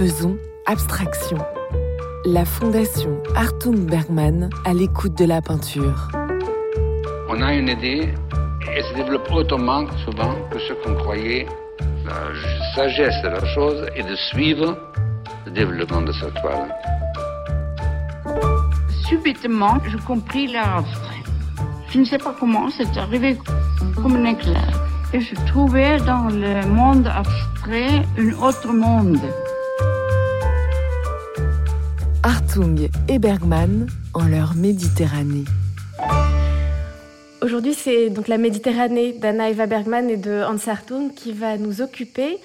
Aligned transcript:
Faisons 0.00 0.38
abstraction. 0.64 1.36
La 2.24 2.46
fondation 2.46 3.22
Artung 3.36 3.84
Bergman 3.84 4.48
à 4.64 4.72
l'écoute 4.72 5.12
de 5.18 5.26
la 5.26 5.42
peinture. 5.42 6.08
On 7.28 7.42
a 7.42 7.52
une 7.52 7.68
idée 7.68 8.08
et 8.74 8.82
se 8.82 8.94
développe 8.94 9.30
autrement 9.30 9.84
souvent 10.06 10.36
que 10.50 10.58
ce 10.58 10.72
qu'on 10.72 10.94
croyait. 10.94 11.46
La 12.06 12.14
sagesse 12.74 13.22
de 13.22 13.28
la 13.28 13.44
chose 13.54 13.86
est 13.94 14.08
de 14.08 14.16
suivre 14.16 14.74
le 15.44 15.52
développement 15.52 16.00
de 16.00 16.12
cette 16.12 16.32
toile. 16.40 16.74
Subitement, 19.06 19.76
je 19.86 19.98
compris 19.98 20.46
l'art 20.46 20.78
abstrait. 20.78 21.22
Je 21.90 21.98
ne 21.98 22.06
sais 22.06 22.16
pas 22.16 22.34
comment, 22.40 22.70
c'est 22.70 22.96
arrivé 22.96 23.36
comme 23.96 24.16
un 24.16 24.24
éclair. 24.24 24.80
Et 25.12 25.20
je 25.20 25.34
trouvais 25.44 25.98
dans 25.98 26.30
le 26.30 26.66
monde 26.68 27.06
abstrait 27.06 28.06
un 28.16 28.32
autre 28.42 28.72
monde. 28.72 29.20
Hartung 32.22 32.90
et 33.08 33.18
Bergman 33.18 33.86
en 34.12 34.26
leur 34.26 34.54
Méditerranée. 34.54 35.44
Aujourd'hui, 37.40 37.72
c'est 37.72 38.10
donc 38.10 38.28
la 38.28 38.36
Méditerranée 38.36 39.12
d'Anna 39.12 39.48
Eva 39.48 39.64
Bergman 39.64 40.10
et 40.10 40.18
de 40.18 40.42
Hans 40.42 40.70
Hartung 40.70 41.14
qui 41.14 41.32
va 41.32 41.56
nous 41.56 41.80
occuper. 41.80 42.36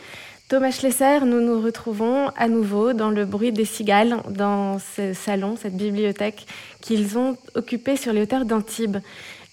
Thomas 0.47 0.71
Schlesser, 0.71 1.19
nous 1.25 1.41
nous 1.41 1.59
retrouvons 1.59 2.29
à 2.37 2.47
nouveau 2.47 2.93
dans 2.93 3.09
le 3.09 3.25
bruit 3.25 3.51
des 3.51 3.65
cigales, 3.65 4.15
dans 4.29 4.79
ce 4.79 5.11
salon, 5.11 5.57
cette 5.61 5.75
bibliothèque 5.75 6.45
qu'ils 6.79 7.17
ont 7.17 7.35
occupée 7.55 7.97
sur 7.97 8.13
les 8.13 8.21
hauteurs 8.21 8.45
d'Antibes. 8.45 8.97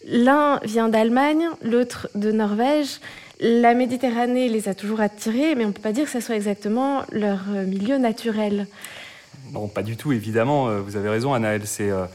L'un 0.06 0.60
vient 0.64 0.88
d'Allemagne, 0.88 1.48
l'autre 1.62 2.08
de 2.14 2.30
Norvège. 2.30 3.00
La 3.40 3.74
Méditerranée 3.74 4.48
les 4.48 4.68
a 4.68 4.74
toujours 4.74 5.00
attirés, 5.00 5.56
mais 5.56 5.64
on 5.64 5.68
ne 5.68 5.72
peut 5.72 5.82
pas 5.82 5.92
dire 5.92 6.04
que 6.04 6.10
ce 6.12 6.20
soit 6.20 6.36
exactement 6.36 7.02
leur 7.10 7.46
milieu 7.66 7.98
naturel. 7.98 8.68
Non, 9.52 9.68
pas 9.68 9.82
du 9.82 9.96
tout, 9.96 10.12
évidemment. 10.12 10.68
Euh, 10.68 10.80
vous 10.80 10.96
avez 10.96 11.08
raison, 11.08 11.34
Anaël. 11.34 11.66
C'est 11.66 11.90
euh, 11.90 12.06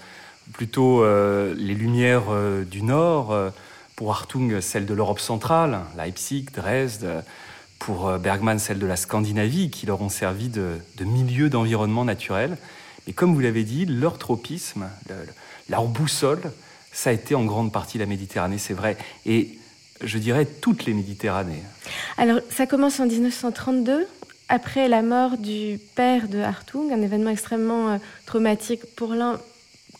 plutôt 0.54 1.04
les 1.06 1.74
lumières 1.74 2.26
du 2.70 2.82
Nord. 2.82 3.36
Pour 3.96 4.12
Hartung, 4.12 4.62
celle 4.62 4.86
de 4.86 4.94
l'Europe 4.94 5.20
centrale, 5.20 5.80
Leipzig, 5.98 6.46
Dresde. 6.54 7.24
Pour 7.80 8.18
Bergman, 8.18 8.58
celle 8.58 8.80
de 8.80 8.88
la 8.88 8.96
Scandinavie, 8.96 9.70
qui 9.70 9.86
leur 9.86 10.02
ont 10.02 10.10
servi 10.10 10.50
de 10.50 10.80
milieu 11.02 11.50
d'environnement 11.50 12.06
naturel. 12.06 12.58
Mais 13.08 13.14
comme 13.14 13.34
vous 13.34 13.40
l'avez 13.40 13.64
dit, 13.64 13.86
leur 13.86 14.18
tropisme, 14.18 14.88
leur 15.70 15.86
boussole, 15.86 16.42
ça 16.92 17.10
a 17.10 17.14
été 17.14 17.36
en 17.36 17.46
grande 17.46 17.72
partie 17.72 17.98
la 17.98 18.06
Méditerranée, 18.06 18.58
c'est 18.58 18.74
vrai. 18.74 18.98
Et 19.26 19.58
je 20.04 20.18
dirais 20.18 20.46
toutes 20.46 20.86
les 20.86 20.94
Méditerranées. 20.94 21.64
Alors, 22.18 22.40
ça 22.50 22.68
commence 22.68 23.00
en 23.00 23.06
1932, 23.06 24.08
après 24.50 24.88
la 24.88 25.02
mort 25.02 25.38
du 25.38 25.80
père 25.96 26.28
de 26.28 26.40
Hartung, 26.40 26.92
un 26.92 27.02
événement 27.02 27.30
extrêmement 27.30 27.90
euh, 27.90 27.98
traumatique 28.26 28.82
pour 28.96 29.14
l'un 29.14 29.40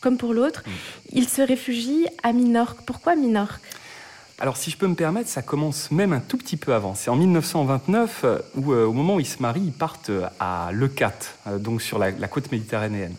comme 0.00 0.16
pour 0.16 0.32
l'autre. 0.32 0.62
Mm. 0.66 0.70
Il 1.12 1.28
se 1.28 1.42
réfugie 1.42 2.06
à 2.22 2.32
Minorque. 2.32 2.78
Pourquoi 2.86 3.16
Minorque? 3.16 3.62
Alors, 4.40 4.56
si 4.56 4.70
je 4.70 4.76
peux 4.76 4.86
me 4.86 4.94
permettre, 4.94 5.28
ça 5.28 5.42
commence 5.42 5.90
même 5.90 6.12
un 6.12 6.20
tout 6.20 6.38
petit 6.38 6.56
peu 6.56 6.72
avant. 6.72 6.94
C'est 6.94 7.10
en 7.10 7.16
1929 7.16 8.20
euh, 8.22 8.38
où, 8.54 8.72
euh, 8.72 8.84
au 8.84 8.92
moment 8.92 9.16
où 9.16 9.20
ils 9.20 9.26
se 9.26 9.42
marient, 9.42 9.66
ils 9.66 9.72
partent 9.72 10.12
à 10.38 10.70
Leucate, 10.72 11.36
donc 11.58 11.82
sur 11.82 11.98
la 11.98 12.12
côte 12.28 12.52
méditerranéenne. 12.52 13.14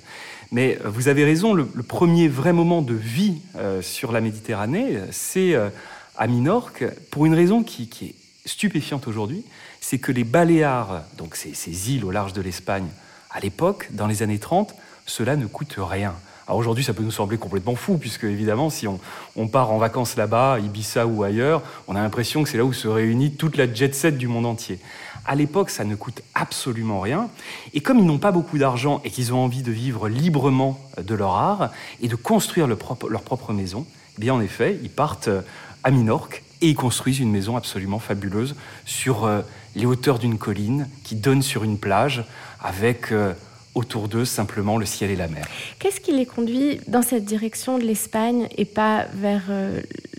Mais 0.52 0.78
euh, 0.84 0.90
vous 0.90 1.08
avez 1.08 1.24
raison, 1.24 1.54
le, 1.54 1.66
premier 1.66 2.28
vrai 2.28 2.54
moment 2.54 2.82
de 2.82 2.94
vie 2.94 3.42
euh, 3.56 3.82
sur 3.82 4.12
la 4.12 4.22
Méditerranée, 4.22 5.00
c'est 5.12 5.54
euh, 5.54 5.70
à 6.18 6.28
Minorque, 6.28 6.86
pour 7.12 7.26
une 7.26 7.34
raison 7.34 7.64
qui, 7.64 7.90
est 8.02 8.16
stupéfiante 8.50 9.08
aujourd'hui, 9.08 9.44
c'est 9.80 10.00
que 10.00 10.12
les 10.12 10.24
Baléares, 10.24 11.04
donc 11.18 11.36
ces, 11.36 11.92
îles 11.92 12.04
au 12.04 12.12
large 12.12 12.34
de 12.34 12.42
l'Espagne, 12.42 12.88
à 13.32 13.40
l'époque, 13.40 13.88
dans 13.92 14.08
les 14.08 14.24
années 14.24 14.40
30, 14.40 14.76
cela 15.06 15.36
ne 15.36 15.46
coûte 15.46 15.76
rien. 15.78 16.14
Alors 16.48 16.58
aujourd'hui, 16.58 16.84
ça 16.84 16.94
peut 16.94 17.04
nous 17.04 17.12
sembler 17.12 17.38
complètement 17.38 17.76
fou, 17.76 17.98
puisque 18.00 18.24
évidemment, 18.24 18.72
si 18.72 18.88
on, 18.88 19.48
part 19.48 19.72
en 19.72 19.78
vacances 19.78 20.16
là-bas, 20.16 20.58
Ibiza 20.60 21.06
ou 21.06 21.24
ailleurs, 21.24 21.62
on 21.88 21.96
a 21.96 22.02
l'impression 22.02 22.44
que 22.44 22.50
c'est 22.50 22.58
là 22.58 22.66
où 22.66 22.74
se 22.74 22.88
réunit 22.88 23.34
toute 23.34 23.56
la 23.56 23.72
jet 23.72 23.94
set 23.94 24.18
du 24.18 24.28
monde 24.28 24.48
entier. 24.48 24.80
À 25.26 25.36
l'époque, 25.36 25.70
ça 25.70 25.84
ne 25.84 25.94
coûte 25.94 26.24
absolument 26.34 27.02
rien. 27.02 27.30
Et 27.76 27.82
comme 27.82 28.00
ils 28.00 28.06
n'ont 28.06 28.18
pas 28.18 28.32
beaucoup 28.32 28.58
d'argent 28.58 29.00
et 29.04 29.12
qu'ils 29.12 29.32
ont 29.32 29.38
envie 29.38 29.62
de 29.62 29.72
vivre 29.72 30.10
librement 30.10 30.80
de 30.98 31.14
leur 31.14 31.36
art 31.36 31.70
et 32.02 32.08
de 32.08 32.16
construire 32.16 32.66
leur 32.66 32.78
propre 32.78 33.54
maison, 33.54 33.86
eh 34.18 34.22
bien 34.22 34.34
en 34.34 34.42
effet, 34.42 34.80
ils 34.82 34.90
partent 34.90 35.28
euh, 35.28 35.42
à 35.84 35.92
Minorque 35.92 36.44
et 36.62 36.70
ils 36.70 36.76
construisent 36.76 37.20
une 37.20 37.32
maison 37.32 37.56
absolument 37.56 38.00
fabuleuse 38.00 38.56
sur 38.86 39.26
euh, 39.26 39.42
les 39.76 39.86
hauteurs 39.86 40.20
d'une 40.20 40.38
colline 40.38 40.88
qui 41.04 41.16
donne 41.16 41.42
sur 41.42 41.64
une 41.64 41.78
plage 41.78 42.24
avec 42.62 43.12
euh, 43.12 43.34
autour 43.76 44.08
d'eux 44.08 44.26
simplement 44.26 44.78
le 44.78 44.86
ciel 44.86 45.12
et 45.12 45.16
la 45.16 45.28
mer. 45.28 45.46
Qu'est-ce 45.80 46.02
qui 46.02 46.12
les 46.12 46.26
conduit 46.26 46.82
dans 46.88 47.02
cette 47.02 47.26
direction 47.26 47.78
de 47.78 47.84
l'Espagne 47.84 48.48
et 48.58 48.66
pas 48.66 49.06
vers 49.14 49.44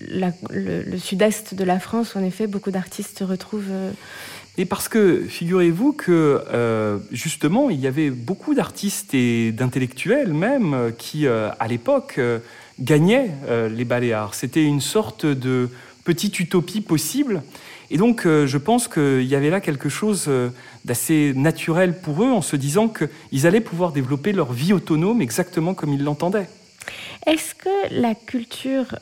le, 0.01 0.83
le 0.83 0.99
sud-est 0.99 1.55
de 1.55 1.65
la 1.65 1.81
France 1.81 2.15
où 2.15 2.19
en 2.19 2.25
effet 2.25 2.47
beaucoup 2.47 2.71
d'artistes 2.71 3.19
se 3.19 3.25
retrouvent 3.25 3.73
et 4.61 4.67
parce 4.67 4.89
que 4.89 5.25
figurez-vous 5.27 5.93
que 5.93 6.43
euh, 6.53 6.99
justement, 7.13 7.71
il 7.71 7.81
y 7.81 7.87
avait 7.87 8.11
beaucoup 8.11 8.55
d'artistes 8.55 9.15
et 9.15 9.53
d'intellectuels 9.53 10.35
même 10.35 10.93
qui, 10.99 11.27
euh, 11.27 11.49
à 11.59 11.69
l'époque, 11.69 12.17
euh, 12.19 12.41
gagnaient 12.79 13.31
les 13.71 13.85
Baléares. 13.85 14.35
C'était 14.35 14.65
une 14.65 14.81
sorte 14.81 15.27
de 15.27 15.69
petite 16.11 16.41
utopie 16.41 16.81
possible. 16.81 17.43
Et 17.91 17.97
donc, 17.97 18.23
je 18.25 18.59
pense 18.59 18.89
qu'il 18.89 19.23
y 19.23 19.37
avait 19.37 19.51
là 19.51 19.61
quelque 19.61 19.89
chose 19.89 20.29
d'assez 20.85 21.33
naturel 21.37 22.01
pour 22.01 22.25
eux 22.25 22.33
en 22.33 22.43
se 22.43 22.57
disant 22.57 22.89
qu'ils 22.89 23.47
allaient 23.47 23.61
pouvoir 23.61 23.93
développer 23.93 24.33
leur 24.33 24.53
vie 24.53 24.73
autonome 24.73 25.23
exactement 25.23 25.73
comme 25.73 25.93
ils 25.93 26.03
l'entendaient. 26.03 26.49
Est-ce 27.27 27.55
que 27.55 27.95
la 27.95 28.17
culture 28.17 28.97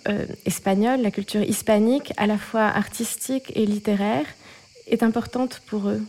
espagnole, 0.44 1.00
la 1.00 1.10
culture 1.10 1.42
hispanique, 1.42 2.12
à 2.19 2.26
la 2.26 2.36
fois 2.36 2.66
artistique 2.84 3.52
et 3.54 3.64
littéraire, 3.64 4.26
est 4.86 5.02
importante 5.02 5.62
pour 5.66 5.88
eux? 5.88 6.02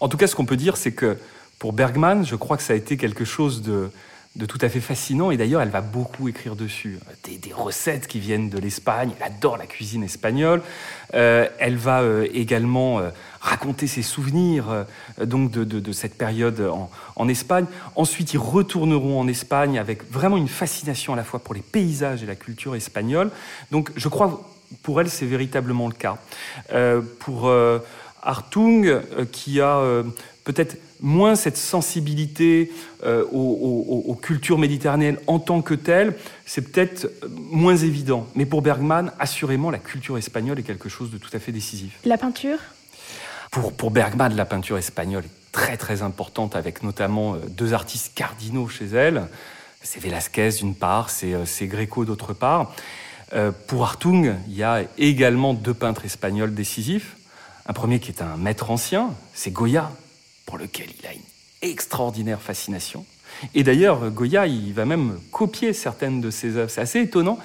En 0.00 0.08
tout 0.08 0.16
cas, 0.16 0.26
ce 0.26 0.34
qu'on 0.34 0.46
peut 0.46 0.56
dire, 0.56 0.76
c'est 0.76 0.92
que 0.92 1.18
pour 1.60 1.72
Bergman, 1.72 2.26
je 2.26 2.34
crois 2.34 2.56
que 2.56 2.64
ça 2.64 2.72
a 2.72 2.76
été 2.76 2.96
quelque 2.96 3.24
chose 3.24 3.62
de, 3.62 3.90
de 4.34 4.46
tout 4.46 4.58
à 4.62 4.68
fait 4.68 4.80
fascinant. 4.80 5.30
Et 5.30 5.36
d'ailleurs, 5.36 5.60
elle 5.60 5.68
va 5.68 5.82
beaucoup 5.82 6.28
écrire 6.28 6.56
dessus. 6.56 6.98
Des, 7.24 7.52
recettes 7.52 8.06
qui 8.06 8.18
viennent 8.18 8.48
de 8.48 8.58
l'Espagne. 8.58 9.10
Elle 9.18 9.26
adore 9.26 9.58
la 9.58 9.66
cuisine 9.66 10.02
espagnole. 10.02 10.62
Euh, 11.14 11.46
elle 11.58 11.76
va 11.76 12.00
euh, 12.00 12.26
également 12.32 12.98
euh, 12.98 13.10
raconter 13.40 13.86
ses 13.86 14.02
souvenirs 14.02 14.86
donc 15.22 15.50
de, 15.50 15.64
de, 15.64 15.92
cette 15.92 16.16
période 16.16 16.60
en, 16.60 16.90
en, 17.16 17.28
Espagne. 17.28 17.66
Ensuite, 17.94 18.32
ils 18.32 18.38
retourneront 18.38 19.20
en 19.20 19.28
Espagne 19.28 19.78
avec 19.78 20.10
vraiment 20.10 20.38
une 20.38 20.48
fascination 20.48 21.12
à 21.12 21.16
la 21.16 21.24
fois 21.24 21.40
pour 21.40 21.54
les 21.54 21.60
paysages 21.60 22.22
et 22.22 22.26
la 22.26 22.36
culture 22.36 22.74
espagnole. 22.74 23.30
Donc, 23.70 23.90
je 23.96 24.08
crois, 24.08 24.48
pour 24.82 25.00
elle, 25.00 25.10
c'est 25.10 25.26
véritablement 25.26 25.88
le 25.88 25.94
cas. 25.94 26.16
pour 27.18 27.52
Hartung, 28.22 29.02
qui 29.32 29.60
a 29.60 30.04
peut-être 30.44 30.76
moins 31.00 31.34
cette 31.34 31.56
sensibilité 31.56 32.72
euh, 33.04 33.24
aux, 33.32 34.18
cultures 34.20 34.58
méditerranéennes 34.58 35.18
en 35.26 35.38
tant 35.38 35.62
que 35.62 35.74
telles, 35.74 36.16
c'est 36.46 36.62
peut-être 36.62 37.10
moins 37.50 37.76
évident. 37.76 38.26
Mais 38.34 38.46
pour 38.46 38.62
Bergman, 38.62 39.12
assurément, 39.18 39.70
la 39.70 39.78
culture 39.78 40.18
espagnole 40.18 40.58
est 40.58 40.64
quelque 40.64 40.88
chose 40.88 41.10
de 41.10 41.18
tout 41.18 41.30
à 41.32 41.38
fait 41.38 41.52
décisif. 41.52 41.98
La 42.04 42.18
peinture? 42.18 42.58
Pour, 43.50 43.72
pour 43.72 43.90
Bergman, 43.90 44.34
la 44.34 44.44
peinture 44.44 44.78
espagnole 44.78 45.24
est 45.24 45.52
très 45.52 45.76
très 45.76 46.02
importante, 46.02 46.56
avec 46.56 46.82
notamment 46.82 47.36
deux 47.48 47.74
artistes 47.74 48.12
cardinaux 48.14 48.68
chez 48.68 48.86
elle. 48.86 49.26
C'est 49.82 50.00
Velázquez 50.00 50.50
d'une 50.50 50.74
part, 50.74 51.10
c'est 51.10 51.66
Greco 51.66 52.04
d'autre 52.04 52.32
part. 52.32 52.72
pour 53.66 53.82
Hartung, 53.82 54.36
il 54.46 54.54
y 54.54 54.62
a 54.62 54.84
également 54.96 55.52
deux 55.54 55.74
peintres 55.74 56.04
espagnols 56.04 56.54
décisifs. 56.54 57.16
Un 57.66 57.72
premier 57.72 58.00
qui 58.00 58.10
est 58.10 58.22
un 58.22 58.36
maître 58.36 58.70
ancien, 58.70 59.10
c'est 59.34 59.50
Goya, 59.50 59.90
lequel 60.58 60.86
il 61.00 61.06
a 61.06 61.12
une 61.12 61.20
extraordinaire 61.62 62.40
fascination. 62.40 63.04
Et 63.54 63.62
d'ailleurs, 63.62 64.10
Goya, 64.10 64.46
il 64.46 64.72
va 64.72 64.84
même 64.84 65.18
copier 65.30 65.72
certaines 65.72 66.20
de 66.20 66.30
ses 66.30 66.56
œuvres. 66.56 66.70
C'est 66.70 66.80
assez 66.80 67.00
étonnant. 67.00 67.38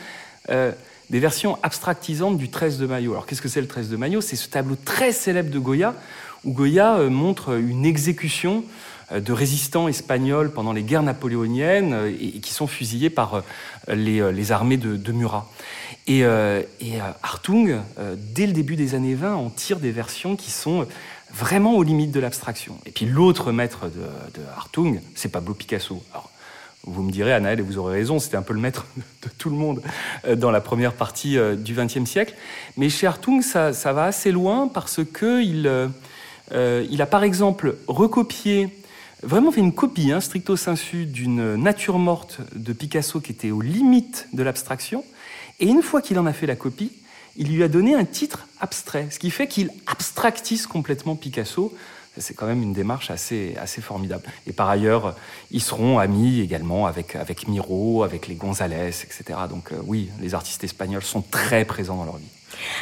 Euh, 0.49 0.71
des 1.09 1.19
versions 1.19 1.57
abstractisantes 1.63 2.37
du 2.37 2.49
13 2.49 2.79
de 2.79 2.85
Maillot. 2.85 3.13
Alors 3.13 3.25
qu'est-ce 3.25 3.41
que 3.41 3.47
c'est 3.47 3.61
le 3.61 3.67
13 3.67 3.89
de 3.89 3.95
Maillot 3.95 4.19
C'est 4.19 4.35
ce 4.35 4.49
tableau 4.49 4.75
très 4.75 5.13
célèbre 5.13 5.49
de 5.49 5.57
Goya, 5.57 5.93
où 6.43 6.51
Goya 6.51 6.97
euh, 6.97 7.09
montre 7.09 7.57
une 7.57 7.85
exécution 7.85 8.65
euh, 9.13 9.21
de 9.21 9.31
résistants 9.31 9.87
espagnols 9.87 10.51
pendant 10.51 10.73
les 10.73 10.83
guerres 10.83 11.03
napoléoniennes 11.03 12.13
et, 12.19 12.39
qui 12.41 12.51
sont 12.51 12.67
fusillés 12.67 13.09
par 13.09 13.43
les, 13.87 14.51
armées 14.51 14.75
de 14.75 15.11
Murat. 15.13 15.49
Et, 16.07 16.19
et 16.21 16.99
Hartung, 17.21 17.81
dès 18.33 18.47
le 18.47 18.53
début 18.53 18.77
des 18.77 18.95
années 18.95 19.15
20, 19.15 19.35
en 19.35 19.49
tire 19.49 19.79
des 19.79 19.91
versions 19.91 20.37
qui 20.37 20.51
sont 20.51 20.87
vraiment 21.33 21.75
aux 21.75 21.83
limites 21.83 22.12
de 22.12 22.19
l'abstraction. 22.19 22.77
Et 22.85 22.91
puis 22.91 23.06
l'autre 23.06 23.51
maître 23.51 23.85
de, 23.85 24.39
de 24.39 24.45
Hartung, 24.56 25.01
c'est 25.15 25.29
Pablo 25.29 25.53
Picasso. 25.53 26.03
Alors, 26.12 26.29
vous 26.85 27.03
me 27.03 27.12
direz, 27.12 27.33
Anaël, 27.33 27.59
et 27.59 27.62
vous 27.62 27.77
aurez 27.77 27.95
raison, 27.95 28.18
c'était 28.18 28.38
un 28.38 28.41
peu 28.41 28.53
le 28.53 28.62
maître 28.62 28.85
de 28.97 29.29
tout 29.38 29.50
le 29.50 29.56
monde 29.56 29.81
dans 30.35 30.51
la 30.51 30.62
première 30.62 30.94
partie 30.94 31.38
du 31.57 31.74
XXe 31.74 32.06
siècle. 32.06 32.33
Mais 32.77 32.89
chez 32.89 33.07
Hartung, 33.07 33.41
ça, 33.41 33.71
va 33.71 34.06
assez 34.06 34.31
loin 34.31 34.68
parce 34.68 35.01
qu'il 35.03 35.69
il 36.53 37.01
a 37.01 37.06
par 37.06 37.24
exemple 37.24 37.75
recopié 37.88 38.69
vraiment 39.23 39.51
fait 39.51 39.62
une 39.62 39.73
copie, 39.73 40.12
hein, 40.12 40.21
stricto 40.21 40.56
sensu, 40.56 41.06
d'une 41.06 41.56
nature 41.56 42.00
morte 42.00 42.39
de 42.56 42.73
Picasso 42.73 43.19
qui 43.19 43.31
était 43.31 43.51
aux 43.51 43.62
limites 43.62 44.27
de 44.33 44.44
l'abstraction. 44.44 45.03
Et 45.59 45.68
une 45.68 45.81
fois 45.81 46.01
qu'il 46.01 46.19
en 46.19 46.25
a 46.25 46.33
fait 46.33 46.45
la 46.45 46.56
copie, 46.56 46.91
il 47.37 47.53
lui 47.53 47.63
a 47.63 47.67
donné 47.67 47.95
un 47.95 48.05
titre 48.05 48.47
abstrait, 48.59 49.07
ce 49.11 49.19
qui 49.19 49.29
fait 49.29 49.47
qu'il 49.47 49.71
abstractise 49.85 50.67
complètement 50.67 51.15
Picasso. 51.15 51.73
C'est 52.19 52.33
quand 52.33 52.47
même 52.47 52.63
une 52.63 52.73
démarche 52.73 53.11
assez, 53.11 53.55
assez 53.61 53.79
formidable. 53.79 54.23
Et 54.47 54.51
par 54.51 54.69
ailleurs, 54.69 55.15
ils 55.51 55.61
seront 55.61 55.99
amis 55.99 56.39
également 56.39 56.87
avec, 56.87 57.15
avec 57.15 57.47
Miro, 57.47 58.01
avec 58.01 58.27
les 58.27 58.33
González, 58.33 58.87
etc. 59.03 59.39
Donc 59.47 59.71
euh, 59.71 59.75
oui, 59.85 60.09
les 60.19 60.33
artistes 60.33 60.63
espagnols 60.63 61.03
sont 61.03 61.21
très 61.21 61.63
présents 61.63 61.97
dans 61.97 62.05
leur 62.05 62.17
vie. 62.17 62.25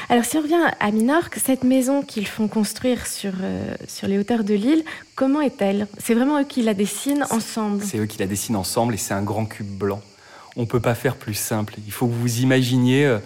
Alors 0.08 0.24
si 0.24 0.38
on 0.38 0.42
revient 0.42 0.72
à 0.80 0.90
Minorque, 0.92 1.36
cette 1.36 1.66
maison 1.66 2.02
qu'ils 2.02 2.28
font 2.28 2.48
construire 2.48 3.06
sur, 3.06 3.34
euh, 3.42 3.76
sur 3.90 4.08
les 4.08 4.18
hauteurs 4.18 4.46
de 4.46 4.54
l'île, 4.54 4.86
comment 5.16 5.42
est-elle? 5.42 5.88
C'est 5.98 6.14
vraiment 6.14 6.40
eux 6.40 6.46
qui 6.46 6.62
la 6.62 6.74
dessinent 6.74 7.26
ensemble? 7.30 7.84
C'est 7.84 7.98
eux 7.98 8.06
qui 8.06 8.20
la 8.20 8.28
dessinent 8.28 8.56
ensemble 8.56 8.94
et 8.94 8.98
c'est 8.98 9.14
un 9.14 9.24
grand 9.24 9.46
cube 9.46 9.68
blanc. 9.68 10.02
On 10.56 10.62
ne 10.62 10.66
peut 10.66 10.80
pas 10.80 10.96
faire 10.96 11.18
plus 11.18 11.34
simple. 11.34 11.76
Il 11.86 11.92
faut 11.92 12.08
que 12.08 12.14
vous 12.14 12.40
imaginiez... 12.40 13.06
Euh, 13.06 13.20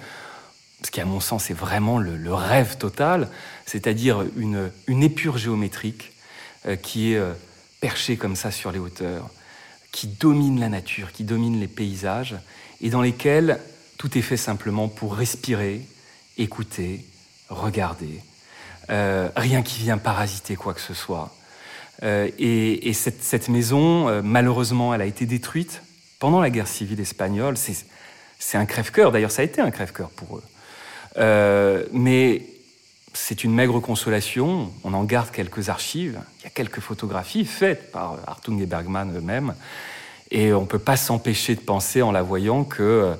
ce 0.83 0.91
qui 0.91 1.01
à 1.01 1.05
mon 1.05 1.19
sens 1.19 1.49
est 1.49 1.55
vraiment 1.55 1.97
le, 1.97 2.33
rêve 2.33 2.77
total, 2.77 3.29
c'est-à-dire 3.65 4.23
une, 4.37 4.71
épure 4.87 5.37
géométrique 5.37 6.13
euh, 6.65 6.75
qui 6.75 7.13
est 7.13 7.17
euh, 7.17 7.33
perchée 7.81 8.17
comme 8.17 8.35
ça 8.35 8.51
sur 8.51 8.71
les 8.71 8.79
hauteurs, 8.79 9.29
qui 9.91 10.07
domine 10.07 10.59
la 10.59 10.69
nature, 10.69 11.11
qui 11.11 11.23
domine 11.23 11.59
les 11.59 11.67
paysages, 11.67 12.35
et 12.81 12.89
dans 12.89 13.01
lesquels 13.01 13.59
tout 13.97 14.17
est 14.17 14.21
fait 14.21 14.37
simplement 14.37 14.87
pour 14.87 15.15
respirer, 15.15 15.81
écouter, 16.37 17.05
regarder, 17.49 18.21
euh, 18.89 19.29
rien 19.35 19.61
qui 19.61 19.81
vient 19.81 19.97
parasiter 19.97 20.55
quoi 20.55 20.73
que 20.73 20.81
ce 20.81 20.93
soit. 20.93 21.35
et, 22.01 22.93
cette, 22.93 23.21
cette, 23.21 23.49
maison, 23.49 24.21
malheureusement, 24.23 24.93
elle 24.93 25.01
a 25.01 25.05
été 25.05 25.25
détruite 25.25 25.81
pendant 26.17 26.39
la 26.39 26.49
guerre 26.49 26.69
civile 26.69 27.01
espagnole. 27.01 27.57
C'est 27.57 28.57
un 28.57 28.65
crève-cœur, 28.65 29.11
d'ailleurs 29.11 29.31
ça 29.31 29.41
a 29.41 29.45
été 29.45 29.59
un 29.59 29.69
crève-cœur 29.69 30.09
pour 30.11 30.37
eux. 30.37 30.43
Euh, 31.19 31.85
mais 31.91 32.43
c'est 33.13 33.43
une 33.43 33.53
maigre 33.53 33.79
consolation. 33.79 34.71
On 34.83 34.93
en 34.93 35.03
garde 35.03 35.31
quelques 35.31 35.69
archives. 35.69 36.19
Il 36.39 36.43
y 36.43 36.47
a 36.47 36.51
quelques 36.51 36.79
photographies 36.79 37.45
faites 37.45 37.91
par 37.91 38.17
Hartung 38.27 38.59
et 38.61 38.65
Bergman 38.65 39.15
eux-mêmes. 39.15 39.53
Et 40.31 40.53
on 40.53 40.61
ne 40.61 40.67
peut 40.67 40.79
pas 40.79 40.97
s'empêcher 40.97 41.55
de 41.55 41.61
penser 41.61 42.01
en 42.01 42.11
la 42.11 42.21
voyant 42.21 42.63
que 42.63 42.83
euh, 42.83 43.13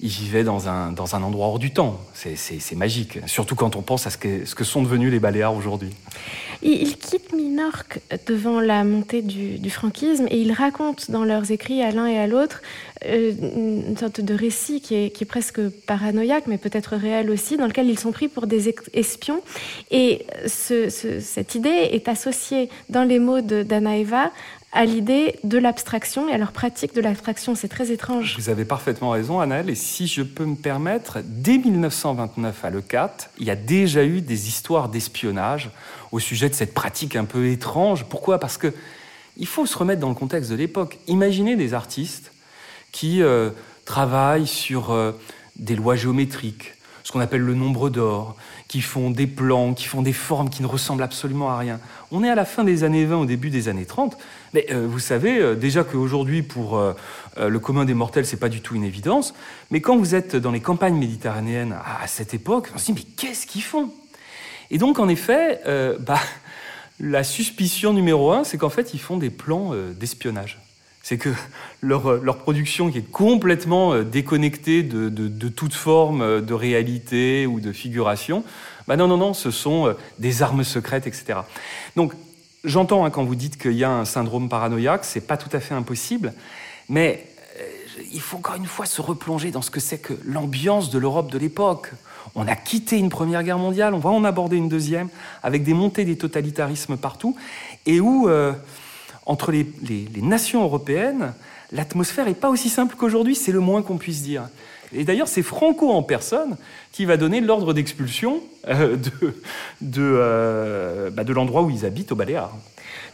ils 0.00 0.08
vivaient 0.08 0.44
dans 0.44 0.68
un, 0.68 0.92
dans 0.92 1.16
un 1.16 1.22
endroit 1.22 1.46
hors 1.46 1.58
du 1.58 1.72
temps. 1.72 2.00
C'est 2.14 2.76
magique, 2.76 3.18
surtout 3.26 3.54
quand 3.54 3.76
on 3.76 3.82
pense 3.82 4.06
à 4.06 4.10
ce 4.10 4.18
que, 4.18 4.44
ce 4.44 4.54
que 4.54 4.64
sont 4.64 4.82
devenus 4.82 5.10
les 5.10 5.20
Baléares 5.20 5.54
aujourd'hui. 5.54 5.90
Ils 6.62 6.96
quittent 6.96 7.32
Minorque 7.32 8.00
devant 8.26 8.60
la 8.60 8.84
montée 8.84 9.22
du, 9.22 9.70
franquisme 9.70 10.26
et 10.30 10.38
ils 10.38 10.52
racontent 10.52 11.04
dans 11.08 11.24
leurs 11.24 11.50
écrits 11.50 11.82
à 11.82 11.90
l'un 11.90 12.06
et 12.06 12.18
à 12.18 12.26
l'autre 12.26 12.62
euh, 13.04 13.32
une 13.88 13.96
sorte 13.96 14.20
de 14.20 14.34
récit 14.34 14.80
qui 14.80 14.94
est, 14.94 15.10
qui 15.10 15.24
est 15.24 15.26
presque 15.26 15.60
paranoïaque, 15.86 16.44
mais 16.46 16.56
peut-être 16.56 16.96
réel 16.96 17.30
aussi, 17.30 17.56
dans 17.56 17.66
lequel 17.66 17.88
ils 17.88 17.98
sont 17.98 18.12
pris 18.12 18.28
pour 18.28 18.46
des 18.46 18.74
espions. 18.94 19.42
Et 19.90 20.26
ce, 20.46 20.88
cette 20.88 21.54
idée 21.54 21.68
est 21.68 22.08
associée 22.08 22.70
dans 22.88 23.04
les 23.04 23.18
mots 23.18 23.40
d'Anaeva 23.40 24.30
à 24.76 24.84
l'idée 24.84 25.38
de 25.42 25.56
l'abstraction 25.56 26.28
et 26.28 26.32
à 26.32 26.38
leur 26.38 26.52
pratique 26.52 26.94
de 26.94 27.00
l'abstraction. 27.00 27.54
C'est 27.54 27.68
très 27.68 27.90
étrange. 27.90 28.36
Vous 28.38 28.50
avez 28.50 28.66
parfaitement 28.66 29.10
raison, 29.10 29.40
Annelle. 29.40 29.70
Et 29.70 29.74
si 29.74 30.06
je 30.06 30.22
peux 30.22 30.44
me 30.44 30.54
permettre, 30.54 31.18
dès 31.24 31.56
1929 31.56 32.64
à 32.64 32.70
Le 32.70 32.82
il 33.38 33.46
y 33.46 33.50
a 33.50 33.56
déjà 33.56 34.04
eu 34.04 34.20
des 34.20 34.48
histoires 34.48 34.90
d'espionnage 34.90 35.70
au 36.12 36.20
sujet 36.20 36.50
de 36.50 36.54
cette 36.54 36.74
pratique 36.74 37.16
un 37.16 37.24
peu 37.24 37.46
étrange. 37.46 38.04
Pourquoi? 38.04 38.38
Parce 38.38 38.58
que 38.58 38.72
il 39.38 39.46
faut 39.46 39.66
se 39.66 39.76
remettre 39.76 40.00
dans 40.00 40.08
le 40.10 40.14
contexte 40.14 40.50
de 40.50 40.56
l'époque. 40.56 40.98
Imaginez 41.08 41.56
des 41.56 41.74
artistes 41.74 42.32
qui 42.92 43.22
euh, 43.22 43.50
travaillent 43.86 44.46
sur 44.46 44.90
euh, 44.90 45.12
des 45.56 45.74
lois 45.74 45.96
géométriques, 45.96 46.74
ce 47.02 47.12
qu'on 47.12 47.20
appelle 47.20 47.42
le 47.42 47.54
nombre 47.54 47.88
d'or, 47.88 48.36
qui 48.68 48.80
font 48.80 49.10
des 49.10 49.26
plans, 49.26 49.74
qui 49.74 49.84
font 49.84 50.02
des 50.02 50.12
formes 50.12 50.50
qui 50.50 50.62
ne 50.62 50.66
ressemblent 50.66 51.02
absolument 51.02 51.50
à 51.50 51.58
rien. 51.58 51.78
On 52.10 52.24
est 52.24 52.30
à 52.30 52.34
la 52.34 52.44
fin 52.44 52.64
des 52.64 52.82
années 52.82 53.04
20, 53.04 53.18
au 53.18 53.24
début 53.24 53.50
des 53.50 53.68
années 53.68 53.84
30. 53.84 54.18
Mais 54.54 54.66
euh, 54.70 54.86
vous 54.88 54.98
savez 54.98 55.38
euh, 55.38 55.54
déjà 55.54 55.84
qu'aujourd'hui, 55.84 56.42
pour 56.42 56.76
euh, 56.76 56.94
le 57.36 57.58
commun 57.60 57.84
des 57.84 57.94
mortels, 57.94 58.26
c'est 58.26 58.38
pas 58.38 58.48
du 58.48 58.60
tout 58.60 58.74
une 58.74 58.84
évidence. 58.84 59.34
Mais 59.70 59.80
quand 59.80 59.96
vous 59.96 60.14
êtes 60.14 60.34
dans 60.34 60.50
les 60.50 60.60
campagnes 60.60 60.96
méditerranéennes 60.96 61.76
à, 62.02 62.06
cette 62.08 62.34
époque, 62.34 62.70
on 62.74 62.78
se 62.78 62.86
dit 62.86 62.92
mais 62.94 63.12
qu'est-ce 63.16 63.46
qu'ils 63.46 63.62
font? 63.62 63.92
Et 64.70 64.78
donc 64.78 64.98
en 64.98 65.08
effet, 65.08 65.60
bah, 66.00 66.18
la 67.00 67.22
suspicion 67.22 67.92
numéro 67.92 68.32
un, 68.32 68.42
c'est 68.42 68.58
qu'en 68.58 68.70
fait 68.70 68.94
ils 68.94 69.00
font 69.00 69.16
des 69.16 69.30
plans 69.30 69.72
d'espionnage 69.94 70.65
c'est 71.06 71.18
que 71.18 71.28
leur, 71.82 72.14
leur, 72.14 72.38
production 72.38 72.90
qui 72.90 72.98
est 72.98 73.10
complètement 73.12 74.02
déconnectée 74.02 74.82
de, 74.82 75.48
toute 75.48 75.74
forme 75.74 76.40
de 76.40 76.52
réalité 76.52 77.46
ou 77.46 77.60
de 77.60 77.70
figuration, 77.70 78.42
bah 78.88 78.96
non, 78.96 79.06
non, 79.06 79.16
non, 79.16 79.32
ce 79.32 79.52
sont 79.52 79.94
des 80.18 80.42
armes 80.42 80.64
secrètes, 80.64 81.06
etc. 81.06 81.42
Donc 81.94 82.12
J'entends 82.66 83.04
hein, 83.04 83.10
quand 83.10 83.22
vous 83.22 83.36
dites 83.36 83.58
qu'il 83.58 83.74
y 83.74 83.84
a 83.84 83.90
un 83.92 84.04
syndrome 84.04 84.48
paranoïaque, 84.48 85.04
c'est 85.04 85.20
pas 85.20 85.36
tout 85.36 85.48
à 85.52 85.60
fait 85.60 85.74
impossible, 85.74 86.34
mais 86.88 87.24
euh, 87.60 87.62
il 88.12 88.20
faut 88.20 88.38
encore 88.38 88.56
une 88.56 88.66
fois 88.66 88.86
se 88.86 89.00
replonger 89.00 89.52
dans 89.52 89.62
ce 89.62 89.70
que 89.70 89.78
c'est 89.78 89.98
que 89.98 90.14
l'ambiance 90.24 90.90
de 90.90 90.98
l'Europe 90.98 91.30
de 91.30 91.38
l'époque. 91.38 91.92
On 92.34 92.48
a 92.48 92.56
quitté 92.56 92.98
une 92.98 93.08
première 93.08 93.44
guerre 93.44 93.58
mondiale, 93.58 93.94
on 93.94 94.00
va 94.00 94.10
en 94.10 94.24
aborder 94.24 94.56
une 94.56 94.68
deuxième, 94.68 95.08
avec 95.44 95.62
des 95.62 95.74
montées 95.74 96.04
des 96.04 96.18
totalitarismes 96.18 96.96
partout, 96.96 97.36
et 97.86 98.00
où, 98.00 98.28
euh, 98.28 98.52
entre 99.26 99.52
les, 99.52 99.66
les 99.88 100.22
nations 100.22 100.62
européennes, 100.62 101.34
l'atmosphère 101.72 102.26
n'est 102.26 102.34
pas 102.34 102.48
aussi 102.48 102.68
simple 102.68 102.96
qu'aujourd'hui, 102.96 103.34
c'est 103.34 103.52
le 103.52 103.60
moins 103.60 103.82
qu'on 103.82 103.98
puisse 103.98 104.22
dire. 104.22 104.48
Et 104.92 105.04
d'ailleurs, 105.04 105.28
c'est 105.28 105.42
Franco 105.42 105.90
en 105.90 106.02
personne 106.02 106.56
qui 106.92 107.04
va 107.04 107.16
donner 107.16 107.40
l'ordre 107.40 107.72
d'expulsion 107.72 108.40
euh, 108.68 108.96
de, 109.80 110.00
euh, 110.00 111.10
bah, 111.10 111.24
de, 111.24 111.32
l'endroit 111.32 111.62
où 111.62 111.70
ils 111.70 111.84
habitent 111.84 112.12
au 112.12 112.16
Baléares. 112.16 112.54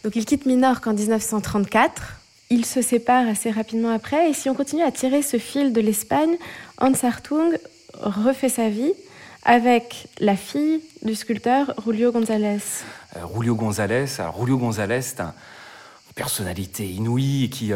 Donc 0.05 0.17
ils 0.17 0.25
quittent 0.25 0.47
Minorque 0.47 0.87
en 0.87 0.95
1934. 0.95 2.21
Ils 2.51 2.67
se 2.67 2.83
séparent 2.83 3.29
assez 3.29 3.51
rapidement 3.51 3.91
après. 3.91 4.31
Et 4.31 4.35
si 4.35 4.51
on 4.51 4.55
continue 4.55 4.83
à 4.83 4.91
tirer 4.91 5.23
ce 5.23 5.39
fil 5.39 5.73
de 5.73 5.81
l'Espagne, 5.81 6.37
Hans 6.81 6.93
Hartung 7.03 7.57
refait 7.95 8.49
sa 8.49 8.69
vie 8.69 8.93
avec 9.45 10.09
la 10.21 10.37
fille 10.37 10.81
du 11.03 11.15
sculpteur 11.15 11.75
Julio 11.85 12.13
González. 12.13 12.59
Euh, 13.17 13.21
Julio 13.35 13.55
González, 13.55 14.07
alors 14.19 14.39
Julio 14.39 14.59
González, 14.59 15.03
c'est 15.03 15.21
une 15.21 15.33
personnalité 16.15 16.89
inouïe 16.89 17.51
qui 17.51 17.73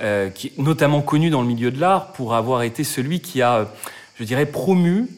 euh, 0.00 0.30
qui 0.30 0.46
est 0.46 0.58
notamment 0.58 1.02
connu 1.02 1.28
dans 1.28 1.42
le 1.42 1.46
milieu 1.46 1.70
de 1.70 1.78
l'art 1.78 2.12
pour 2.12 2.34
avoir 2.34 2.62
été 2.62 2.84
celui 2.84 3.20
qui 3.20 3.42
a, 3.42 3.68
je 4.18 4.24
dirais, 4.24 4.46
promu 4.46 5.08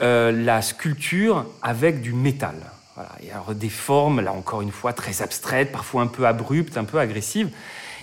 euh, 0.00 0.30
la 0.30 0.62
sculpture 0.62 1.44
avec 1.60 2.02
du 2.02 2.12
métal. 2.12 2.54
Voilà. 2.94 3.10
Il 3.20 3.26
y 3.26 3.32
a 3.32 3.42
des 3.52 3.68
formes, 3.68 4.20
là 4.20 4.32
encore 4.32 4.62
une 4.62 4.70
fois, 4.70 4.92
très 4.92 5.22
abstraites, 5.22 5.72
parfois 5.72 6.02
un 6.02 6.06
peu 6.06 6.24
abruptes, 6.24 6.76
un 6.76 6.84
peu 6.84 7.00
agressives. 7.00 7.50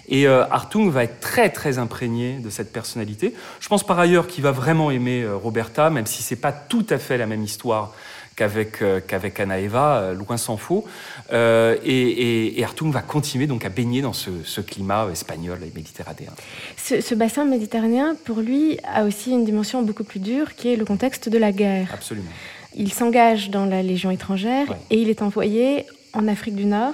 Et 0.10 0.28
euh, 0.28 0.44
Hartung 0.52 0.90
va 0.90 1.06
être 1.06 1.22
très 1.22 1.50
très 1.52 1.78
imprégné 1.78 2.40
de 2.40 2.50
cette 2.50 2.74
personnalité. 2.74 3.34
Je 3.62 3.70
pense 3.70 3.86
par 3.86 3.98
ailleurs 3.98 4.28
qu'il 4.28 4.44
va 4.44 4.52
vraiment 4.52 4.92
aimer 4.92 5.26
Roberta, 5.26 5.90
même 5.90 6.06
si 6.06 6.22
c'est 6.22 6.36
pas 6.36 6.52
tout 6.52 6.86
à 6.90 6.98
fait 6.98 7.18
la 7.18 7.28
même 7.28 7.44
histoire 7.44 7.94
qu'avec 8.36 8.82
euh, 8.82 9.00
qu'avec 9.06 9.40
Anaeva, 9.40 9.98
euh, 9.98 10.14
loin 10.14 10.38
s'en 10.38 10.58
faut. 10.58 10.86
Euh, 11.32 11.78
et, 11.84 12.60
et, 12.60 12.66
va 12.82 13.02
continuer 13.02 13.48
donc 13.48 13.66
à 13.66 13.70
baigner 13.70 14.02
dans 14.02 14.14
ce, 14.14 14.62
climat 14.62 15.08
espagnol 15.12 15.60
et 15.64 15.72
méditerranéen. 15.76 16.32
Ce, 16.78 17.16
bassin 17.16 17.46
méditerranéen, 17.46 18.16
pour 18.26 18.40
lui, 18.40 18.78
a 18.84 19.06
aussi 19.06 19.32
une 19.32 19.46
dimension 19.46 19.82
beaucoup 19.82 20.04
plus 20.04 20.20
dure, 20.20 20.56
qui 20.56 20.72
est 20.72 20.76
le 20.76 20.86
contexte 20.86 21.30
de 21.30 21.38
la 21.38 21.52
guerre. 21.52 21.90
Absolument. 21.94 22.30
Il 22.76 22.92
s'engage 22.92 23.50
dans 23.50 23.66
la 23.66 23.82
Légion 23.82 24.12
étrangère 24.12 24.68
et 24.90 24.98
il 24.98 25.10
est 25.10 25.22
envoyé 25.22 25.86
en 26.14 26.28
Afrique 26.28 26.56
du 26.56 26.66
Nord. 26.66 26.94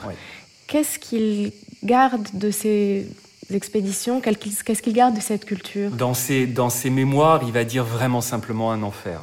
Qu'est-ce 0.68 1.00
qu'il 1.00 1.52
garde 1.84 2.28
de 2.34 2.52
ces 2.52 3.08
expéditions? 3.52 4.22
Qu'est-ce 4.22 4.82
qu'il 4.82 4.94
garde 4.94 5.16
de 5.16 5.22
cette 5.22 5.46
culture? 5.46 5.92
Dans 5.92 6.14
ses, 6.14 6.46
dans 6.46 6.70
ses 6.70 6.90
mémoires, 6.90 7.42
il 7.44 7.52
va 7.52 7.64
dire 7.64 7.84
vraiment 7.84 8.22
simplement 8.22 8.72
un 8.72 8.84
enfer. 8.84 9.22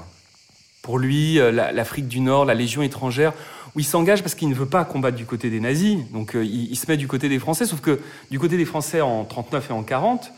Pour 0.88 0.98
lui, 0.98 1.38
euh, 1.38 1.52
l'Afrique 1.52 2.08
du 2.08 2.20
Nord, 2.20 2.46
la 2.46 2.54
Légion 2.54 2.80
étrangère, 2.80 3.34
où 3.76 3.80
il 3.80 3.84
s'engage 3.84 4.22
parce 4.22 4.34
qu'il 4.34 4.48
ne 4.48 4.54
veut 4.54 4.64
pas 4.64 4.86
combattre 4.86 5.18
du 5.18 5.26
côté 5.26 5.50
des 5.50 5.60
nazis, 5.60 5.98
donc 6.14 6.34
euh, 6.34 6.42
il, 6.42 6.74
se 6.76 6.90
met 6.90 6.96
du 6.96 7.06
côté 7.06 7.28
des 7.28 7.38
Français, 7.38 7.66
sauf 7.66 7.82
que 7.82 8.00
du 8.30 8.38
côté 8.38 8.56
des 8.56 8.64
Français 8.64 9.02
en 9.02 9.26
39 9.26 9.68
et 9.68 9.72
en 9.74 9.82
40, 9.82 10.32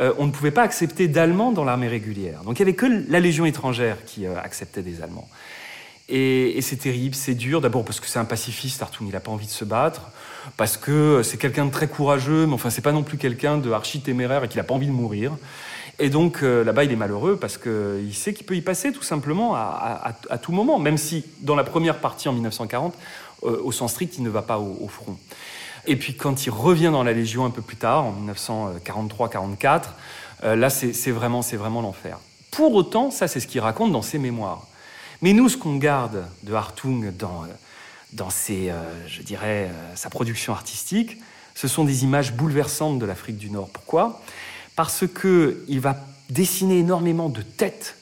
euh, 0.00 0.12
on 0.18 0.26
ne 0.26 0.32
pouvait 0.32 0.50
pas 0.50 0.62
accepter 0.62 1.06
d'Allemands 1.06 1.52
dans 1.52 1.62
l'armée 1.62 1.86
régulière. 1.86 2.42
Donc 2.42 2.58
il 2.58 2.64
n'y 2.64 2.70
avait 2.70 2.74
que 2.74 3.04
la 3.08 3.20
Légion 3.20 3.44
étrangère 3.46 4.04
qui 4.04 4.26
acceptait 4.26 4.82
des 4.82 5.02
Allemands. 5.02 5.28
Et, 6.08 6.60
c'est 6.62 6.78
terrible, 6.78 7.14
c'est 7.14 7.36
dur, 7.36 7.60
d'abord 7.60 7.84
parce 7.84 8.00
que 8.00 8.08
c'est 8.08 8.18
un 8.18 8.24
pacifiste, 8.24 8.82
Artung, 8.82 9.06
il 9.06 9.12
n'a 9.12 9.20
pas 9.20 9.30
envie 9.30 9.46
de 9.46 9.52
se 9.52 9.64
battre, 9.64 10.10
parce 10.56 10.76
que 10.76 11.22
c'est 11.22 11.36
quelqu'un 11.36 11.66
de 11.66 11.70
très 11.70 11.86
courageux, 11.86 12.46
mais 12.46 12.54
enfin 12.54 12.70
c'est 12.70 12.82
pas 12.82 12.90
non 12.90 13.04
plus 13.04 13.18
quelqu'un 13.18 13.56
de 13.56 13.70
archi 13.70 14.00
téméraire 14.00 14.42
et 14.42 14.48
qu'il 14.48 14.58
n'a 14.58 14.64
pas 14.64 14.74
envie 14.74 14.88
de 14.88 14.92
mourir. 14.92 15.36
Et 16.02 16.10
donc 16.10 16.42
euh, 16.42 16.64
là-bas, 16.64 16.82
il 16.82 16.90
est 16.90 16.96
malheureux 16.96 17.36
parce 17.36 17.56
qu'il 17.56 18.12
sait 18.12 18.34
qu'il 18.34 18.44
peut 18.44 18.56
y 18.56 18.60
passer 18.60 18.90
tout 18.90 19.04
simplement 19.04 19.54
à, 19.54 20.12
tout 20.42 20.50
moment, 20.50 20.80
même 20.80 20.98
si 20.98 21.24
dans 21.42 21.54
la 21.54 21.62
première 21.62 22.00
partie 22.00 22.28
en 22.28 22.32
1940, 22.32 22.92
euh, 23.44 23.60
au 23.62 23.70
sens 23.70 23.92
strict, 23.92 24.18
il 24.18 24.24
ne 24.24 24.28
va 24.28 24.42
pas 24.42 24.58
au, 24.58 24.88
front. 24.88 25.16
Et 25.86 25.94
puis 25.94 26.16
quand 26.16 26.44
il 26.44 26.50
revient 26.50 26.90
dans 26.90 27.04
la 27.04 27.12
Légion 27.12 27.44
un 27.44 27.50
peu 27.50 27.62
plus 27.62 27.76
tard, 27.76 28.06
en 28.06 28.14
1943-44, 28.32 29.82
euh, 30.42 30.56
là 30.56 30.70
c'est 30.70 31.12
vraiment, 31.12 31.38
vraiment 31.40 31.82
l'enfer. 31.82 32.18
Pour 32.50 32.74
autant, 32.74 33.12
ça 33.12 33.28
c'est 33.28 33.38
ce 33.38 33.46
qu'il 33.46 33.60
raconte 33.60 33.92
dans 33.92 34.02
ses 34.02 34.18
mémoires. 34.18 34.66
Mais 35.20 35.32
nous, 35.32 35.48
ce 35.48 35.56
qu'on 35.56 35.76
garde 35.76 36.24
de 36.42 36.52
Hartung 36.52 37.12
dans, 37.16 37.44
sa 39.94 40.10
production 40.10 40.52
artistique, 40.52 41.18
ce 41.54 41.68
sont 41.68 41.84
des 41.84 42.02
images 42.02 42.32
bouleversantes 42.32 42.98
de 42.98 43.06
l'Afrique 43.06 43.38
du 43.38 43.50
Nord. 43.50 43.68
Pourquoi? 43.68 44.20
Parce 44.76 45.04
qu'il 45.06 45.80
va 45.80 45.96
dessiner 46.30 46.78
énormément 46.78 47.28
de 47.28 47.42
têtes, 47.42 47.96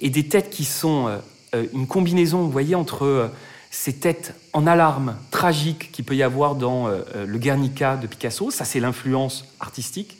et 0.00 0.10
des 0.10 0.26
têtes 0.26 0.50
qui 0.50 0.64
sont 0.64 1.20
une 1.52 1.86
combinaison, 1.86 2.42
vous 2.42 2.50
voyez, 2.50 2.74
entre 2.74 3.30
ces 3.72 3.94
têtes 3.94 4.34
en 4.52 4.66
alarme 4.66 5.16
tragiques 5.30 5.90
qu'il 5.90 6.04
peut 6.04 6.14
y 6.14 6.22
avoir 6.22 6.54
dans 6.54 6.86
euh, 6.86 7.00
euh, 7.16 7.26
le 7.26 7.38
Guernica 7.38 7.96
de 7.96 8.06
Picasso, 8.06 8.50
ça 8.50 8.66
c'est 8.66 8.80
l'influence 8.80 9.46
artistique, 9.58 10.18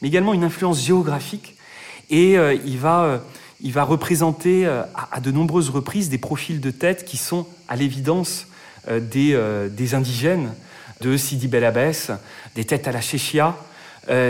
mais 0.00 0.08
également 0.08 0.32
une 0.32 0.44
influence 0.44 0.82
géographique. 0.82 1.56
Et 2.10 2.38
euh, 2.38 2.54
il, 2.64 2.78
va, 2.78 3.20
il 3.60 3.72
va 3.72 3.82
représenter 3.82 4.66
à, 4.66 5.20
de 5.20 5.32
nombreuses 5.32 5.68
reprises 5.68 6.10
des 6.10 6.18
profils 6.18 6.60
de 6.60 6.70
têtes 6.70 7.04
qui 7.04 7.16
sont 7.16 7.46
à 7.68 7.76
l'évidence 7.76 8.46
des, 8.88 9.94
indigènes 9.94 10.52
de 11.00 11.16
Sidi 11.16 11.48
Bel 11.48 11.64
Abbès, 11.64 12.10
des 12.54 12.64
têtes 12.64 12.86
à 12.86 12.92
la 12.92 13.00
Chéchia. 13.00 13.56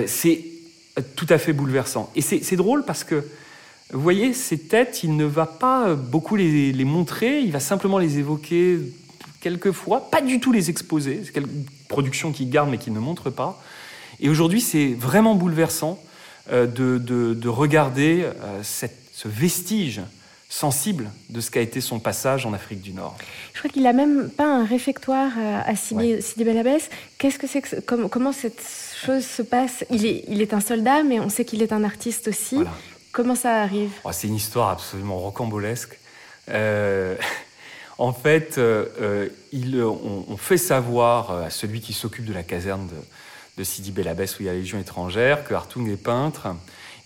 c'est 0.07 0.45
tout 1.17 1.27
à 1.29 1.39
fait 1.39 1.53
bouleversant. 1.53 2.11
Et 2.15 2.21
c'est 2.21 2.57
drôle 2.57 2.85
parce 2.85 3.05
que 3.05 3.25
vous 3.93 4.01
voyez, 4.01 4.33
ces 4.33 4.59
têtes, 4.59 5.03
il 5.03 5.17
ne 5.17 5.25
va 5.25 5.47
pas 5.47 5.95
beaucoup 5.95 6.37
les, 6.37 6.85
montrer, 6.85 7.41
il 7.41 7.53
va 7.53 7.61
simplement 7.61 7.99
les 7.99 8.19
évoquer 8.19 8.79
quelquefois, 9.41 10.11
pas 10.11 10.23
du 10.23 10.41
tout 10.41 10.53
les 10.53 10.71
exposer. 10.71 11.23
C'est 11.25 11.39
une 11.39 11.65
production 11.89 12.33
qu'il 12.33 12.49
garde 12.49 12.71
mais 12.71 12.79
qu'il 12.79 12.93
ne 12.93 13.01
montre 13.01 13.31
pas. 13.31 13.63
Et 14.21 14.29
aujourd'hui, 14.29 14.61
c'est 14.61 14.95
vraiment 14.95 15.35
bouleversant 15.35 15.99
euh, 16.51 16.67
de, 16.67 17.49
regarder 17.49 18.23
euh, 18.25 18.63
ce 18.63 19.29
vestige 19.29 20.01
sensible 20.53 21.11
de 21.31 21.41
ce 21.41 21.51
qu'a 21.51 21.63
été 21.63 21.81
son 21.81 21.99
passage 21.99 22.45
en 22.45 22.53
Afrique 22.53 22.83
du 22.83 22.93
Nord. 22.93 23.17
Je 23.55 23.59
crois 23.61 23.71
qu'il 23.71 23.87
a 23.87 23.95
même 23.95 24.29
pas 24.29 24.45
un 24.45 24.67
réfectoire 24.67 25.31
euh, 25.39 25.61
à 25.65 25.75
Sidi, 25.77 26.15
ouais. 26.15 26.79
Qu'est-ce 27.17 27.39
que 27.39 27.47
c'est 27.47 27.63
que 27.63 27.81
comment, 27.81 28.33
cette 28.33 28.61
chose 29.07 29.25
se 29.25 29.43
passe 29.43 29.85
il 29.91 30.07
est, 30.07 30.25
il 30.29 30.41
est 30.41 30.55
un 30.55 30.61
soldat, 30.61 31.03
mais 31.03 31.21
on 31.21 31.29
sait 31.29 31.45
qu'il 31.45 31.63
est 31.63 31.73
un 31.73 31.85
artiste 31.85 32.29
aussi. 32.29 32.59
Comment 33.13 33.35
ça 33.35 33.61
arrive 33.61 33.91
oh, 34.05 34.11
C'est 34.13 34.27
une 34.27 34.37
histoire 34.37 34.71
absolument 34.71 35.19
rocambolesque. 35.19 35.99
Euh, 36.49 37.17
en 37.99 38.13
fait, 38.13 38.57
euh, 38.57 38.87
euh, 39.01 39.29
il, 39.53 39.83
on, 39.83 40.37
fait 40.39 40.57
savoir 40.57 41.31
à 41.31 41.51
celui 41.51 41.81
qui 41.81 41.93
s'occupe 41.93 42.25
de 42.25 42.33
la 42.33 42.43
caserne 42.43 42.89
de, 43.59 43.65
Sidi 43.65 43.93
Bel 43.93 44.09
Abbès, 44.09 44.39
où 44.39 44.43
il 44.43 44.47
y 44.47 44.49
a 44.49 44.53
la 44.53 44.59
Légion 44.59 44.79
étrangère, 44.79 45.45
que 45.45 45.53
Hartung 45.53 45.89
est 45.89 46.03
peintre. 46.03 46.49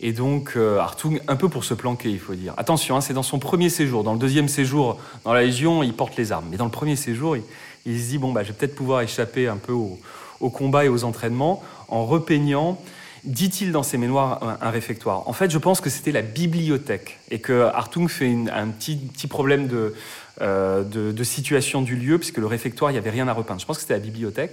Et 0.01 0.13
donc, 0.13 0.57
Hartung, 0.57 1.21
un 1.27 1.37
peu 1.37 1.49
pour 1.49 1.65
se 1.65 1.75
planquer, 1.75 2.11
il 2.11 2.21
faut 2.21 2.35
dire. 2.35 2.55
Attention, 2.57 2.97
hein, 2.97 3.01
c'est 3.01 3.15
dans 3.15 3.23
son 3.23 3.39
premier 3.39 3.69
séjour. 3.69 4.05
Dans 4.05 4.13
le 4.13 4.19
deuxième 4.19 4.49
séjour, 4.49 4.99
dans 5.25 5.35
la 5.35 5.43
Légion, 5.43 5.83
il 5.83 5.93
porte 5.93 6.17
les 6.17 6.33
armes. 6.33 6.47
Mais 6.51 6.57
dans 6.57 6.65
le 6.65 6.71
premier 6.71 6.97
séjour, 6.97 7.37
il, 7.37 8.01
se 8.01 8.09
dit 8.09 8.19
bon, 8.19 8.33
bah, 8.33 8.43
je 8.43 8.53
vais 8.53 8.55
peut-être 8.55 8.77
pouvoir 8.77 9.01
échapper 9.03 9.49
un 9.49 9.57
peu 9.57 9.73
au, 9.73 9.99
au 10.41 10.51
combat 10.51 10.85
et 10.85 10.89
aux 10.89 11.05
entraînements 11.05 11.63
en 11.89 12.05
repeignant 12.05 12.79
dit-il 13.27 13.73
dans 13.73 13.83
ses 13.83 13.99
mémoires, 13.99 14.59
un, 14.63 14.71
réfectoire. 14.71 15.29
En 15.29 15.33
fait, 15.33 15.51
je 15.51 15.59
pense 15.59 15.81
que 15.81 15.91
c'était 15.91 16.13
la 16.13 16.23
bibliothèque 16.23 17.19
et 17.31 17.41
que 17.41 17.63
Hartung 17.75 18.09
fait 18.09 18.33
un 18.53 18.69
petit, 18.69 19.27
problème 19.29 19.69
euh, 20.41 20.85
de, 20.85 21.25
situation 21.25 21.83
du 21.83 21.97
lieu, 21.97 22.19
puisque 22.19 22.39
le 22.39 22.47
réfectoire, 22.47 22.93
il 22.93 22.95
n'y 22.95 22.99
avait 22.99 23.11
rien 23.11 23.27
à 23.27 23.33
repeindre. 23.33 23.61
Je 23.61 23.67
pense 23.67 23.77
que 23.77 23.83
c'était 23.83 23.95
la 23.95 24.01
bibliothèque. 24.01 24.53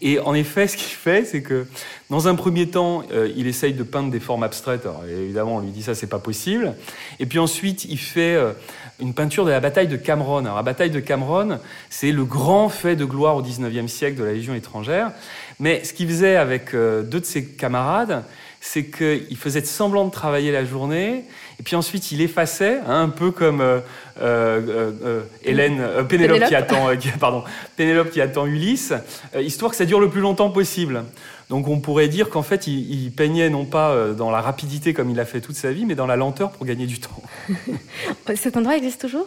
Et 0.00 0.20
en 0.20 0.32
effet, 0.32 0.68
ce 0.68 0.76
qu'il 0.76 0.94
fait, 0.94 1.24
c'est 1.24 1.42
que 1.42 1.66
dans 2.08 2.28
un 2.28 2.36
premier 2.36 2.68
temps, 2.68 3.02
euh, 3.12 3.30
il 3.36 3.48
essaye 3.48 3.74
de 3.74 3.82
peindre 3.82 4.10
des 4.10 4.20
formes 4.20 4.44
abstraites. 4.44 4.86
évidemment, 5.10 5.56
on 5.56 5.60
lui 5.60 5.70
dit 5.70 5.82
ça, 5.82 5.96
c'est 5.96 6.06
pas 6.06 6.20
possible. 6.20 6.74
Et 7.18 7.26
puis 7.26 7.40
ensuite, 7.40 7.84
il 7.84 7.98
fait 7.98 8.36
euh, 8.36 8.52
une 9.00 9.12
peinture 9.12 9.44
de 9.44 9.50
la 9.50 9.60
bataille 9.60 9.88
de 9.88 9.96
Cameron. 9.96 10.44
Alors, 10.44 10.56
la 10.56 10.62
bataille 10.62 10.90
de 10.90 11.00
Cameron, 11.00 11.58
c'est 11.90 12.12
le 12.12 12.24
grand 12.24 12.68
fait 12.68 12.94
de 12.94 13.04
gloire 13.04 13.34
au 13.36 13.42
19e 13.42 13.88
siècle 13.88 14.16
de 14.16 14.24
la 14.24 14.32
Légion 14.32 14.54
étrangère. 14.54 15.10
Mais 15.60 15.84
ce 15.84 15.92
qu'il 15.92 16.08
faisait 16.08 16.36
avec 16.36 16.74
euh, 16.74 17.02
deux 17.02 17.20
de 17.20 17.24
ses 17.24 17.44
camarades, 17.44 18.24
c'est 18.60 18.84
qu'il 18.84 19.36
faisait 19.36 19.62
semblant 19.64 20.06
de 20.06 20.10
travailler 20.10 20.50
la 20.50 20.64
journée, 20.64 21.24
et 21.60 21.62
puis 21.62 21.76
ensuite 21.76 22.12
il 22.12 22.22
effaçait, 22.22 22.78
hein, 22.86 23.02
un 23.02 23.08
peu 23.10 23.30
comme 23.30 23.60
euh, 23.60 23.80
euh, 24.22 25.22
Hélène, 25.44 25.82
Pénélope, 26.08 26.44
qui 26.48 26.54
attend, 26.54 26.88
pardon, 27.20 27.44
Pénélope 27.76 28.10
qui 28.10 28.22
attend 28.22 28.46
Ulysse, 28.46 28.94
histoire 29.38 29.70
que 29.70 29.76
ça 29.76 29.84
dure 29.84 30.00
le 30.00 30.08
plus 30.08 30.22
longtemps 30.22 30.50
possible. 30.50 31.04
Donc 31.50 31.68
on 31.68 31.78
pourrait 31.78 32.08
dire 32.08 32.30
qu'en 32.30 32.42
fait 32.42 32.66
il, 32.66 33.04
il, 33.04 33.12
peignait 33.12 33.50
non 33.50 33.66
pas 33.66 34.08
dans 34.16 34.30
la 34.30 34.40
rapidité 34.40 34.94
comme 34.94 35.10
il 35.10 35.20
a 35.20 35.26
fait 35.26 35.42
toute 35.42 35.56
sa 35.56 35.70
vie, 35.70 35.84
mais 35.84 35.94
dans 35.94 36.06
la 36.06 36.16
lenteur 36.16 36.50
pour 36.50 36.64
gagner 36.64 36.86
du 36.86 37.00
temps. 37.00 37.22
Cet 38.34 38.56
endroit 38.56 38.78
existe 38.78 39.02
toujours? 39.02 39.26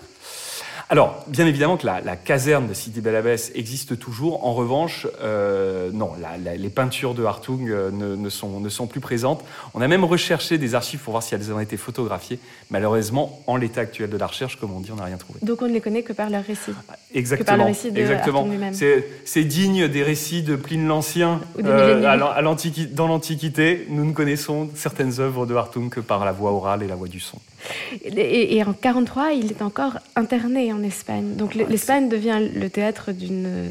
Alors, 0.89 1.25
bien 1.27 1.45
évidemment 1.45 1.75
que 1.75 1.85
la, 1.85 2.15
caserne 2.15 2.67
de 2.67 2.73
Sidi 2.73 3.01
Bel 3.01 3.15
Abbès 3.15 3.51
existe 3.55 3.99
toujours. 3.99 4.45
En 4.45 4.53
revanche, 4.53 5.05
euh, 5.21 5.91
non, 5.91 6.11
les 6.57 6.69
peintures 6.69 7.13
de 7.13 7.25
Hartung 7.25 7.69
euh, 7.69 7.91
ne, 7.91 8.29
sont, 8.29 8.61
ne, 8.61 8.69
sont, 8.69 8.87
plus 8.87 9.01
présentes. 9.01 9.43
On 9.73 9.81
a 9.81 9.87
même 9.89 10.05
recherché 10.05 10.57
des 10.57 10.75
archives 10.75 11.01
pour 11.01 11.11
voir 11.11 11.23
si 11.23 11.35
elles 11.35 11.51
ont 11.51 11.59
été 11.59 11.75
photographiées. 11.75 12.39
Malheureusement, 12.69 13.41
en 13.47 13.57
l'état 13.57 13.81
actuel 13.81 14.09
de 14.09 14.17
la 14.17 14.27
recherche, 14.27 14.57
comme 14.57 14.71
on 14.71 14.79
dit, 14.79 14.91
on 14.93 14.95
n'a 14.95 15.03
rien 15.03 15.17
trouvé. 15.17 15.39
Donc 15.41 15.61
on 15.61 15.67
ne 15.67 15.73
les 15.73 15.81
connaît 15.81 16.03
que 16.03 16.13
par 16.13 16.29
leur 16.29 16.43
récit. 16.43 16.71
Exactement. 17.13 17.43
Que 17.43 17.57
par 17.57 17.57
le 17.57 17.63
récit 17.65 17.91
de 17.91 17.99
Exactement. 17.99 18.47
C'est 19.25 19.43
digne 19.43 19.89
des 19.89 20.03
récits 20.03 20.41
de 20.41 20.55
Pline 20.55 20.87
l'Ancien 20.87 21.41
euh, 21.59 22.01
dans 22.91 23.07
l'Antiquité. 23.07 23.87
Nous 23.89 24.05
ne 24.05 24.13
connaissons 24.13 24.69
certaines 24.73 25.19
œuvres 25.19 25.45
de 25.45 25.53
Hartung 25.53 25.89
que 25.89 25.99
par 25.99 26.23
la 26.23 26.31
voix 26.31 26.51
orale 26.51 26.83
et 26.83 26.87
la 26.87 26.95
voix 26.95 27.09
du 27.09 27.19
son. 27.19 27.39
Et, 28.03 28.63
en 28.63 28.73
43, 28.73 29.31
il 29.33 29.51
est 29.51 29.61
encore 29.61 29.99
interné 30.15 30.71
en 30.73 30.83
Espagne. 30.83 31.35
Donc 31.35 31.55
l'Espagne 31.55 32.09
devient 32.09 32.39
le 32.53 32.69
théâtre 32.69 33.11
d'une 33.11 33.69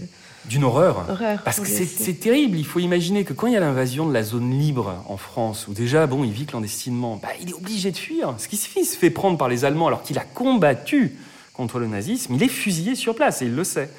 d'une 0.49 0.65
horreur. 0.65 1.07
Parce 1.45 1.61
que 1.61 1.67
c'est 1.67 2.15
terrible. 2.21 2.57
Il 2.57 2.65
faut 2.65 2.79
imaginer 2.79 3.25
que 3.25 3.33
quand 3.33 3.47
il 3.47 3.55
y 3.55 3.57
a 3.57 3.61
l'invasion 3.61 4.07
de 4.07 4.13
la 4.13 4.23
zone 4.23 4.51
libre 4.51 5.03
en 5.09 5.17
France, 5.17 5.67
où 5.69 5.75
déjà, 5.75 6.07
bon, 6.07 6.25
il 6.25 6.31
vit 6.31 6.47
clandestinement, 6.47 7.19
bah, 7.21 7.31
il 7.43 7.51
est 7.51 7.55
obligé 7.55 7.91
de 7.91 7.97
fuir. 7.97 8.35
Ce 8.39 8.49
qui 8.49 8.57
se 8.57 8.69
fait, 8.69 8.81
il 8.81 8.87
se 8.87 8.97
fait 8.97 9.11
prendre 9.11 9.39
par 9.39 9.49
les 9.49 9.65
Allemands 9.65 9.89
alors 9.89 10.03
qu'il 10.03 10.19
a 10.19 10.25
combattu 10.25 11.17
contre 11.53 11.79
le 11.79 11.87
nazisme. 11.87 12.35
Il 12.35 12.43
est 12.43 12.49
fusillé 12.49 12.95
sur 12.95 13.15
place 13.15 13.43
et 13.43 13.47
il 13.47 13.55
le 13.55 13.65
sait. 13.65 13.91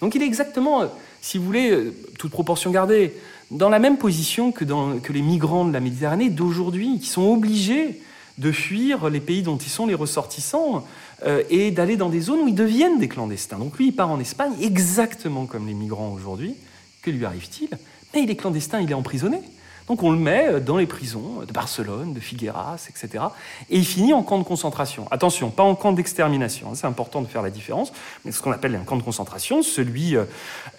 Donc 0.00 0.14
il 0.14 0.22
est 0.22 0.26
exactement, 0.26 0.82
euh, 0.82 0.86
si 1.22 1.38
vous 1.38 1.44
voulez, 1.44 1.70
euh, 1.70 1.94
toute 2.18 2.30
proportion 2.30 2.70
gardée, 2.70 3.14
dans 3.50 3.68
la 3.68 3.78
même 3.78 3.96
position 3.96 4.52
que, 4.52 4.64
dans, 4.64 4.98
que 4.98 5.12
les 5.12 5.22
migrants 5.22 5.64
de 5.64 5.72
la 5.72 5.80
Méditerranée 5.80 6.28
d'aujourd'hui, 6.28 6.98
qui 7.00 7.08
sont 7.08 7.22
obligés 7.22 8.00
de 8.38 8.52
fuir 8.52 9.08
les 9.08 9.20
pays 9.20 9.42
dont 9.42 9.56
ils 9.56 9.70
sont 9.70 9.86
les 9.86 9.94
ressortissants 9.94 10.84
euh, 11.24 11.42
et 11.48 11.70
d'aller 11.70 11.96
dans 11.96 12.10
des 12.10 12.20
zones 12.20 12.40
où 12.40 12.48
ils 12.48 12.54
deviennent 12.54 12.98
des 12.98 13.08
clandestins. 13.08 13.58
Donc 13.58 13.78
lui, 13.78 13.88
il 13.88 13.92
part 13.92 14.10
en 14.10 14.20
Espagne 14.20 14.52
exactement 14.60 15.46
comme 15.46 15.66
les 15.66 15.74
migrants 15.74 16.12
aujourd'hui. 16.12 16.54
Que 17.02 17.10
lui 17.10 17.24
arrive-t-il? 17.24 17.70
Mais 18.14 18.22
il 18.22 18.30
est 18.30 18.36
clandestin, 18.36 18.80
il 18.80 18.90
est 18.90 18.94
emprisonné. 18.94 19.40
Donc 19.86 20.02
on 20.02 20.10
le 20.10 20.18
met 20.18 20.48
euh, 20.48 20.60
dans 20.60 20.76
les 20.76 20.86
prisons 20.86 21.42
de 21.46 21.52
Barcelone, 21.52 22.12
de 22.12 22.20
Figueras, 22.20 22.88
etc. 22.90 23.24
Et 23.70 23.78
il 23.78 23.86
finit 23.86 24.12
en 24.12 24.22
camp 24.22 24.38
de 24.38 24.44
concentration. 24.44 25.06
Attention, 25.10 25.50
pas 25.50 25.62
en 25.62 25.74
camp 25.74 25.92
d'extermination, 25.92 26.70
hein, 26.70 26.74
c'est 26.74 26.88
important 26.88 27.22
de 27.22 27.28
faire 27.28 27.42
la 27.42 27.50
différence, 27.50 27.92
mais 28.24 28.32
ce 28.32 28.42
qu'on 28.42 28.52
appelle 28.52 28.74
un 28.74 28.84
camp 28.84 28.96
de 28.96 29.02
concentration, 29.02 29.62
celui 29.62 30.16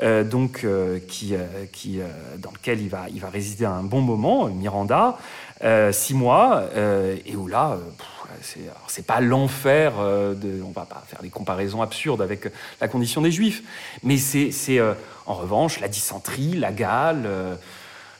euh, 0.01 0.23
donc, 0.23 0.65
qui, 1.07 1.33
qui, 1.71 1.99
dans 2.37 2.51
lequel 2.51 2.81
il 2.81 2.89
va, 2.89 3.05
il 3.09 3.21
va 3.21 3.29
résider 3.29 3.65
un 3.65 3.83
bon 3.83 4.01
moment, 4.01 4.47
Miranda, 4.47 5.17
euh, 5.17 5.46
six 5.91 6.13
mois, 6.13 6.63
euh, 6.75 7.17
et 7.25 7.35
où 7.35 7.47
là, 7.47 7.77
euh, 7.77 8.59
c'est 8.87 9.05
pas 9.05 9.19
l'enfer, 9.19 9.93
on 9.97 10.71
va 10.71 10.85
pas 10.85 11.03
faire 11.07 11.21
des 11.21 11.29
comparaisons 11.29 11.81
absurdes 11.81 12.21
avec 12.21 12.51
la 12.79 12.87
condition 12.87 13.21
des 13.21 13.31
juifs, 13.31 13.63
mais 14.03 14.17
c'est 14.17 14.79
en 15.25 15.33
revanche 15.33 15.79
la 15.79 15.87
dysenterie, 15.87 16.53
la 16.53 16.71
gale, 16.71 17.27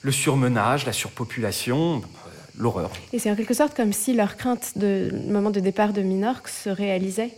le 0.02 0.12
surmenage, 0.12 0.86
la 0.86 0.94
surpopulation, 0.94 2.02
l'horreur. 2.58 2.90
Et 3.14 3.20
c'est 3.20 3.30
en 3.30 3.36
quelque 3.36 3.54
sorte 3.54 3.76
comme 3.76 3.94
si 3.94 4.14
leur 4.14 4.38
crainte 4.38 4.78
de 4.78 5.12
moment 5.28 5.52
de 5.52 5.60
départ 5.60 5.94
de 5.94 6.02
Minorque 6.02 6.48
se 6.48 6.70
réalisait 6.70 7.32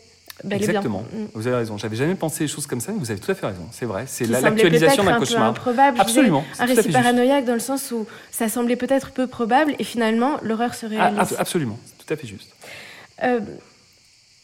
Exactement. 0.50 1.03
Mm. 1.12 1.25
Vous 1.34 1.48
avez 1.48 1.58
raison. 1.58 1.77
J'avais 1.77 1.96
jamais 1.96 2.15
pensé 2.15 2.43
des 2.43 2.48
choses 2.48 2.67
comme 2.67 2.79
ça, 2.79 2.91
mais 2.91 3.00
vous 3.00 3.12
avez 3.12 3.19
tout 3.19 3.31
à 3.31 3.36
fait 3.36 3.48
raison. 3.48 3.67
C'est 3.72 3.86
vrai. 3.86 4.05
C'est 4.08 4.25
l'actualisation 4.25 5.03
d'un 5.03 5.19
cauchemar. 5.19 5.50
Improbable, 5.50 6.00
Absolument. 6.00 6.46
un 6.60 6.65
récit 6.65 6.89
paranoïaque 6.89 7.46
dans 7.46 7.53
le 7.53 7.60
sens 7.60 7.91
où 7.91 8.05
ça 8.31 8.50
semblait 8.50 8.75
peut-être 8.75 9.12
peu 9.12 9.27
probable 9.27 9.75
et 9.79 9.84
finalement 9.84 10.38
l'horreur 10.41 10.75
se 10.75 10.86
ah, 10.86 10.89
réalise. 10.89 11.36
absolument. 11.38 11.77
Tout 11.98 12.13
à 12.13 12.17
fait 12.17 12.27
juste. 12.27 12.53
Euh, 13.24 13.39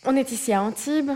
on 0.05 0.15
est 0.15 0.31
ici 0.31 0.53
à 0.53 0.61
Antibes. 0.61 1.11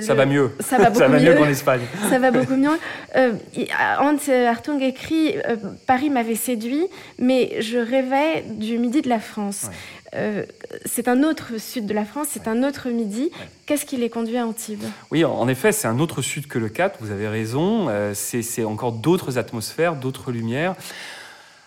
ça 0.00 0.14
va 0.14 0.26
mieux. 0.26 0.52
Ça 0.60 0.78
va 0.78 0.90
beaucoup 0.90 1.12
mieux, 1.12 1.34
qu'en 1.34 1.48
Espagne. 1.48 1.82
ça 2.08 2.18
va 2.18 2.30
beaucoup 2.30 2.56
mieux. 2.56 2.68
Euh, 3.16 3.32
Hans 3.98 4.16
Hartung 4.48 4.80
écrit 4.80 5.36
euh, 5.36 5.56
Paris 5.88 6.10
m'avait 6.10 6.36
séduit, 6.36 6.86
mais 7.18 7.60
je 7.60 7.76
rêvais 7.76 8.44
du 8.46 8.78
midi 8.78 9.02
de 9.02 9.08
la 9.08 9.18
France. 9.18 9.66
Euh, 10.14 10.44
c'est 10.84 11.08
un 11.08 11.22
autre 11.22 11.58
sud 11.58 11.86
de 11.86 11.94
la 11.94 12.04
France, 12.04 12.28
c'est 12.30 12.48
un 12.48 12.62
autre 12.62 12.88
midi. 12.88 13.30
Qu'est-ce 13.66 13.86
qui 13.86 13.96
les 13.96 14.10
conduit 14.10 14.36
à 14.36 14.46
Antibes? 14.46 14.84
Oui, 15.10 15.24
en 15.24 15.46
effet, 15.48 15.72
c'est 15.72 15.88
un 15.88 16.00
autre 16.00 16.22
sud 16.22 16.46
que 16.48 16.58
le 16.58 16.68
Cap, 16.68 16.96
vous 17.00 17.10
avez 17.10 17.28
raison. 17.28 17.86
Euh, 17.88 18.12
c'est 18.14 18.64
encore 18.64 18.92
d'autres 18.92 19.38
atmosphères, 19.38 19.94
d'autres 19.96 20.32
lumières. 20.32 20.74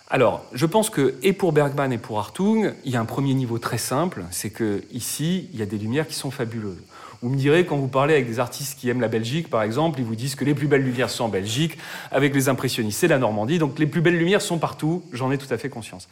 Alors, 0.10 0.46
je 0.54 0.66
pense 0.66 0.90
que, 0.90 1.16
et 1.24 1.34
pour 1.34 1.54
Bergman 1.54 1.92
et 1.92 1.98
pour 1.98 2.20
Hartung, 2.20 2.74
il 2.84 2.92
y 2.92 2.96
a 2.96 3.00
un 3.00 3.06
premier 3.06 3.34
niveau 3.34 3.58
très 3.58 3.80
simple, 3.80 4.26
c'est 4.30 4.52
que 4.52 4.84
ici, 4.92 5.50
il 5.54 5.60
y 5.60 5.64
a 5.64 5.66
des 5.66 5.78
lumières 5.78 6.08
qui 6.08 6.14
sont 6.14 6.30
fabuleuses. 6.30 6.78
Vous 7.24 7.30
me 7.30 7.38
direz, 7.38 7.66
quand 7.66 7.78
vous 7.78 7.88
parlez 7.88 8.16
avec 8.16 8.28
des 8.28 8.42
artistes 8.42 8.78
qui 8.78 8.90
aiment 8.90 9.00
la 9.00 9.08
Belgique, 9.08 9.50
par 9.50 9.64
exemple, 9.64 10.02
ils 10.02 10.06
vous 10.06 10.14
disent 10.14 10.36
que 10.36 10.44
les 10.44 10.54
plus 10.54 10.68
belles 10.68 10.84
lumières 10.84 11.10
sont 11.10 11.24
en 11.24 11.30
Belgique, 11.30 11.78
avec 12.12 12.36
les 12.36 12.50
impressionnistes, 12.50 13.00
c'est 13.00 13.08
la 13.08 13.18
Normandie, 13.18 13.60
donc 13.60 13.80
les 13.80 13.86
plus 13.86 14.02
belles 14.02 14.18
lumières 14.18 14.42
sont 14.42 14.58
partout, 14.58 15.06
j'en 15.14 15.32
ai 15.32 15.38
tout 15.38 15.48
à 15.50 15.58
fait 15.58 15.70
conscience. 15.70 16.10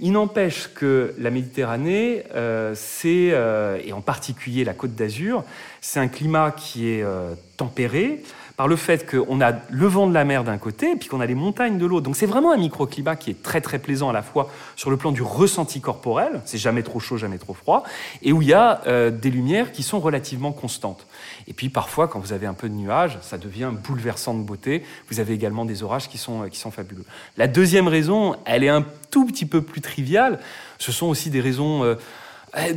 Il 0.00 0.12
n'empêche 0.12 0.68
que 0.74 1.14
la 1.18 1.30
Méditerranée, 1.30 2.24
euh, 2.34 2.74
c'est, 2.76 3.30
euh, 3.32 3.80
et 3.82 3.94
en 3.94 4.02
particulier 4.02 4.64
la 4.64 4.74
Côte 4.74 4.94
d'Azur, 4.94 5.44
c'est 5.80 5.98
un 5.98 6.08
climat 6.08 6.50
qui 6.50 6.90
est 6.90 7.02
euh, 7.02 7.32
tempéré, 7.56 8.22
par 8.60 8.68
le 8.68 8.76
fait 8.76 9.10
qu'on 9.10 9.40
a 9.40 9.52
le 9.70 9.86
vent 9.86 10.06
de 10.06 10.12
la 10.12 10.26
mer 10.26 10.44
d'un 10.44 10.58
côté 10.58 10.90
et 10.90 10.96
puis 10.96 11.08
qu'on 11.08 11.20
a 11.20 11.24
les 11.24 11.34
montagnes 11.34 11.78
de 11.78 11.86
l'autre. 11.86 12.04
Donc 12.04 12.14
c'est 12.14 12.26
vraiment 12.26 12.52
un 12.52 12.58
microclimat 12.58 13.16
qui 13.16 13.30
est 13.30 13.42
très 13.42 13.62
très 13.62 13.78
plaisant 13.78 14.10
à 14.10 14.12
la 14.12 14.20
fois 14.20 14.50
sur 14.76 14.90
le 14.90 14.98
plan 14.98 15.12
du 15.12 15.22
ressenti 15.22 15.80
corporel, 15.80 16.42
c'est 16.44 16.58
jamais 16.58 16.82
trop 16.82 17.00
chaud, 17.00 17.16
jamais 17.16 17.38
trop 17.38 17.54
froid, 17.54 17.84
et 18.20 18.34
où 18.34 18.42
il 18.42 18.48
y 18.48 18.52
a 18.52 18.82
euh, 18.86 19.10
des 19.10 19.30
lumières 19.30 19.72
qui 19.72 19.82
sont 19.82 19.98
relativement 19.98 20.52
constantes. 20.52 21.06
Et 21.48 21.54
puis 21.54 21.70
parfois, 21.70 22.06
quand 22.06 22.20
vous 22.20 22.34
avez 22.34 22.46
un 22.46 22.52
peu 22.52 22.68
de 22.68 22.74
nuages, 22.74 23.16
ça 23.22 23.38
devient 23.38 23.70
bouleversant 23.72 24.34
de 24.34 24.42
beauté. 24.42 24.84
Vous 25.10 25.20
avez 25.20 25.32
également 25.32 25.64
des 25.64 25.82
orages 25.82 26.10
qui 26.10 26.18
sont, 26.18 26.46
sont 26.52 26.70
fabuleux. 26.70 27.06
La 27.38 27.48
deuxième 27.48 27.88
raison, 27.88 28.36
elle 28.44 28.62
est 28.62 28.68
un 28.68 28.84
tout 29.10 29.24
petit 29.24 29.46
peu 29.46 29.62
plus 29.62 29.80
triviale. 29.80 30.38
Ce 30.76 30.92
sont 30.92 31.06
aussi 31.06 31.30
des 31.30 31.40
raisons... 31.40 31.82
Euh, 31.82 31.94
euh, 31.94 31.96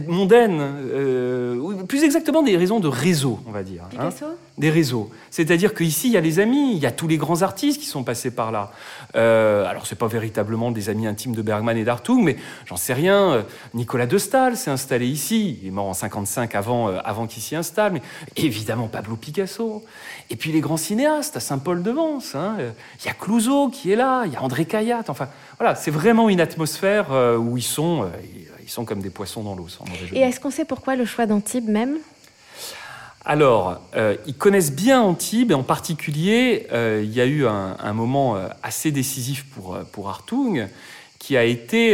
mondaines, 0.08 0.60
euh, 0.62 1.84
plus 1.88 2.04
exactement 2.04 2.44
des 2.44 2.56
raisons 2.58 2.80
de 2.80 2.88
réseau, 2.88 3.40
on 3.48 3.52
va 3.52 3.64
dire. 3.64 3.84
Hein. 4.00 4.10
des 4.58 4.70
réseaux. 4.70 5.10
C'est-à-dire 5.32 5.74
qu'ici, 5.74 6.08
il 6.08 6.14
y 6.14 6.18
a 6.18 6.22
les 6.22 6.40
amis, 6.40 6.74
il 6.76 6.80
y 6.80 6.86
a 6.86 6.92
tous 6.92 7.08
les 7.08 7.18
grands 7.18 7.42
artistes 7.42 7.80
qui 7.80 7.88
sont 7.88 8.04
passés 8.04 8.30
par 8.30 8.52
là. 8.52 8.72
Euh, 9.16 9.66
alors, 9.66 9.88
ce 9.88 9.96
pas 9.96 10.08
véritablement 10.08 10.72
des 10.72 10.90
amis 10.90 11.08
intimes 11.08 11.34
de 11.34 11.42
Bergman 11.42 11.76
et 11.76 11.84
d'Artung, 11.84 12.24
mais 12.24 12.36
j'en 12.66 12.76
sais 12.76 12.94
rien. 12.94 13.32
Euh, 13.32 13.42
Nicolas 13.74 14.06
de 14.06 14.18
Stahl 14.18 14.58
s'est 14.58 14.70
installé 14.70 15.08
ici. 15.08 15.60
Il 15.62 15.70
est 15.70 15.72
mort 15.72 15.88
en 15.88 15.94
55 15.94 16.54
avant, 16.54 16.88
avant 16.88 17.26
qu'il 17.26 17.42
s'y 17.42 17.56
installe. 17.56 17.94
Mais 17.94 18.02
évidemment, 18.36 18.88
Pablo 18.88 19.16
Picasso. 19.16 19.84
Et 20.30 20.36
puis 20.36 20.52
les 20.52 20.62
grands 20.62 20.78
cinéastes, 20.78 21.38
à 21.38 21.40
Saint-Paul-de-Vence. 21.40 22.36
Hein. 22.36 22.58
Il 23.00 23.08
y 23.08 23.10
a 23.10 23.14
Clouseau 23.14 23.70
qui 23.70 23.92
est 23.92 23.96
là, 23.96 24.24
il 24.26 24.34
y 24.34 24.36
a 24.36 24.42
André 24.44 24.66
Cayatte. 24.66 25.10
Enfin, 25.10 25.30
voilà, 25.58 25.74
c'est 25.74 25.92
vraiment 25.92 26.30
une 26.30 26.42
atmosphère 26.42 27.08
où 27.40 27.58
ils 27.58 27.64
sont 27.64 28.10
ils 28.64 28.70
sont 28.70 28.86
comme 28.86 29.02
des 29.02 29.10
poissons 29.10 29.44
dans 29.44 29.56
l'eau. 29.56 29.68
Et 30.14 30.20
est-ce 30.20 30.40
qu'on 30.40 30.52
sait 30.52 30.66
pourquoi 30.66 30.96
le 30.96 31.06
choix 31.06 31.26
d'Antibes 31.26 31.68
même? 31.68 31.98
Alors, 33.26 33.80
euh, 33.96 34.16
ils 34.28 34.36
connaissent 34.36 34.74
bien 34.74 35.02
Antibes, 35.02 35.52
et 35.52 35.54
en 35.54 35.64
particulier, 35.64 36.68
euh, 36.74 37.02
il 37.04 37.14
y 37.14 37.22
a 37.22 37.26
eu 37.26 37.46
un, 37.46 37.94
moment 37.94 38.36
euh, 38.36 38.48
assez 38.64 38.92
décisif 38.92 39.46
pour, 39.46 39.78
pour 39.92 40.10
Hartung, 40.10 40.68
qui 41.20 41.38
a, 41.38 41.46
été, 41.46 41.92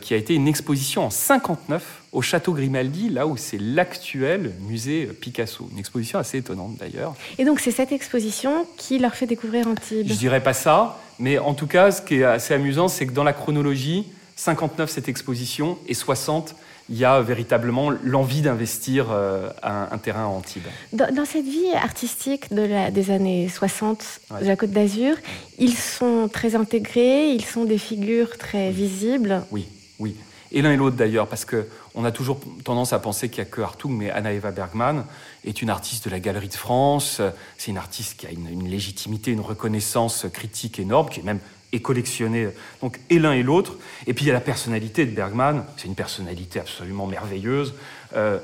qui 0.00 0.12
a 0.12 0.16
été 0.16 0.34
une 0.34 0.48
exposition 0.48 1.04
en 1.04 1.10
59 1.10 2.02
au 2.10 2.20
Château 2.20 2.52
Grimaldi, 2.52 3.10
là 3.10 3.28
où 3.28 3.36
c'est 3.36 3.60
l'actuel 3.60 4.54
musée 4.60 5.06
Picasso. 5.06 5.68
Une 5.70 5.78
exposition 5.78 6.18
assez 6.18 6.38
étonnante 6.38 6.78
d'ailleurs. 6.80 7.14
Et 7.38 7.44
donc 7.44 7.60
c'est 7.60 7.70
cette 7.70 7.92
exposition 7.92 8.66
qui 8.76 8.98
leur 8.98 9.14
fait 9.14 9.26
découvrir 9.26 9.68
Antibes? 9.68 10.08
Je 10.08 10.14
dirais 10.14 10.42
pas 10.42 10.52
ça, 10.52 10.98
mais 11.20 11.38
en 11.38 11.54
tout 11.54 11.68
cas, 11.68 11.92
ce 11.92 12.02
qui 12.02 12.16
est 12.16 12.24
assez 12.24 12.54
amusant, 12.54 12.88
c'est 12.88 13.06
que 13.06 13.12
dans 13.12 13.22
la 13.22 13.32
chronologie, 13.32 14.06
59 14.42 14.90
cette 14.90 15.08
exposition 15.08 15.78
et 15.86 15.94
60 15.94 16.56
il 16.88 16.98
y 16.98 17.04
a 17.04 17.20
véritablement 17.20 17.90
l'envie 18.02 18.42
d'investir 18.42 19.06
euh, 19.10 19.48
un, 19.62 19.96
terrain 19.98 20.24
à 20.24 20.26
Antibes. 20.26 20.66
Dans, 20.92 21.24
cette 21.24 21.44
vie 21.44 21.72
artistique 21.74 22.52
de 22.52 22.62
la, 22.62 22.90
des 22.90 23.12
années 23.12 23.48
60 23.48 24.20
de 24.40 24.46
la 24.46 24.56
Côte 24.56 24.70
d'Azur, 24.70 25.14
ils 25.58 25.76
sont 25.76 26.28
très 26.30 26.56
intégrés, 26.56 27.30
ils 27.30 27.44
sont 27.44 27.64
des 27.64 27.78
figures 27.78 28.36
très 28.36 28.70
visibles. 28.72 29.44
Oui, 29.52 29.68
oui. 30.00 30.16
Et 30.50 30.60
l'un 30.60 30.72
et 30.72 30.76
l'autre 30.76 30.96
d'ailleurs, 30.96 31.28
parce 31.28 31.46
qu'on 31.46 32.04
a 32.04 32.10
toujours 32.10 32.40
tendance 32.64 32.92
à 32.92 32.98
penser 32.98 33.30
qu'il 33.30 33.42
n'y 33.42 33.48
a 33.48 33.50
que 33.50 33.62
Hartung, 33.62 33.96
mais 33.96 34.10
Anna-Eva 34.10 34.50
Bergman 34.50 35.06
est 35.44 35.62
une 35.62 35.70
artiste 35.70 36.06
de 36.06 36.10
la 36.10 36.20
Galerie 36.20 36.48
de 36.48 36.54
France. 36.54 37.22
C'est 37.56 37.70
une 37.70 37.78
artiste 37.78 38.18
qui 38.18 38.26
a 38.26 38.30
une, 38.30 38.48
une 38.48 38.68
légitimité, 38.68 39.30
une 39.30 39.40
reconnaissance 39.40 40.26
critique 40.30 40.78
énorme, 40.80 41.08
qui 41.08 41.20
est 41.20 41.22
même 41.22 41.40
et 41.72 41.80
collectionner 41.80 42.48
donc 42.80 43.00
et 43.10 43.18
l'un 43.18 43.32
et 43.32 43.42
l'autre. 43.42 43.76
Et 44.06 44.14
puis 44.14 44.24
il 44.24 44.28
y 44.28 44.30
a 44.30 44.34
la 44.34 44.40
personnalité 44.40 45.06
de 45.06 45.10
Bergman, 45.10 45.64
c'est 45.76 45.86
une 45.86 45.94
personnalité 45.94 46.60
absolument 46.60 47.06
merveilleuse. 47.06 47.74
Euh, 48.14 48.38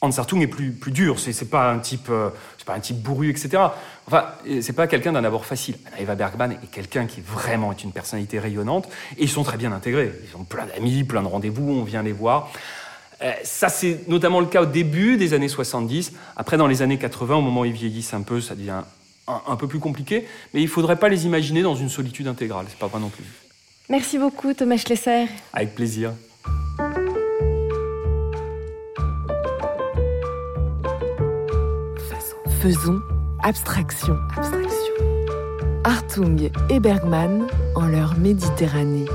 Hans 0.00 0.16
Hartung 0.16 0.40
est 0.40 0.46
plus, 0.46 0.70
plus 0.70 0.92
dur, 0.92 1.18
c'est 1.18 1.50
pas 1.50 1.72
un 1.72 1.80
type, 1.80 2.08
euh, 2.08 2.30
c'est 2.56 2.66
pas 2.66 2.74
un 2.74 2.80
type 2.80 2.98
bourru, 2.98 3.30
etc. 3.30 3.60
Enfin, 4.06 4.26
c'est 4.60 4.72
pas 4.72 4.86
quelqu'un 4.86 5.12
d'un 5.12 5.24
abord 5.24 5.44
facile. 5.44 5.76
Eva 5.98 6.14
Bergman 6.14 6.52
est 6.52 6.70
quelqu'un 6.70 7.06
qui 7.06 7.20
vraiment 7.20 7.72
est 7.72 7.82
une 7.82 7.90
personnalité 7.90 8.38
rayonnante, 8.38 8.88
et 9.16 9.24
ils 9.24 9.28
sont 9.28 9.42
très 9.42 9.56
bien 9.56 9.72
intégrés. 9.72 10.12
Ils 10.28 10.36
ont 10.36 10.44
plein 10.44 10.66
d'amis, 10.66 11.02
plein 11.02 11.22
de 11.22 11.26
rendez-vous, 11.26 11.68
on 11.68 11.82
vient 11.82 12.04
les 12.04 12.12
voir. 12.12 12.52
Euh, 13.22 13.32
ça, 13.42 13.68
c'est 13.68 14.06
notamment 14.06 14.38
le 14.38 14.46
cas 14.46 14.62
au 14.62 14.66
début 14.66 15.16
des 15.16 15.34
années 15.34 15.48
70. 15.48 16.12
Après, 16.36 16.56
dans 16.56 16.68
les 16.68 16.82
années 16.82 16.98
80, 16.98 17.34
au 17.34 17.40
moment 17.40 17.62
où 17.62 17.64
ils 17.64 17.72
vieillissent 17.72 18.14
un 18.14 18.22
peu, 18.22 18.40
ça 18.40 18.54
devient 18.54 18.82
un, 19.46 19.56
peu 19.56 19.66
plus 19.66 19.78
compliqué, 19.78 20.26
mais 20.52 20.60
il 20.60 20.64
ne 20.64 20.70
faudrait 20.70 20.98
pas 20.98 21.08
les 21.08 21.26
imaginer 21.26 21.62
dans 21.62 21.74
une 21.74 21.88
solitude 21.88 22.28
intégrale. 22.28 22.66
C'est 22.68 22.78
pas 22.78 22.86
vrai 22.86 23.00
non 23.00 23.10
plus. 23.10 23.24
Merci 23.88 24.18
beaucoup, 24.18 24.52
Thomas 24.54 24.76
Schlesser. 24.76 25.26
Avec 25.52 25.74
plaisir. 25.74 26.12
Faisons 32.60 33.00
abstraction. 33.42 34.18
abstraction. 34.36 34.94
Hartung 35.84 36.50
et 36.70 36.80
Bergman 36.80 37.46
en 37.74 37.86
leur 37.86 38.18
Méditerranée. 38.18 39.06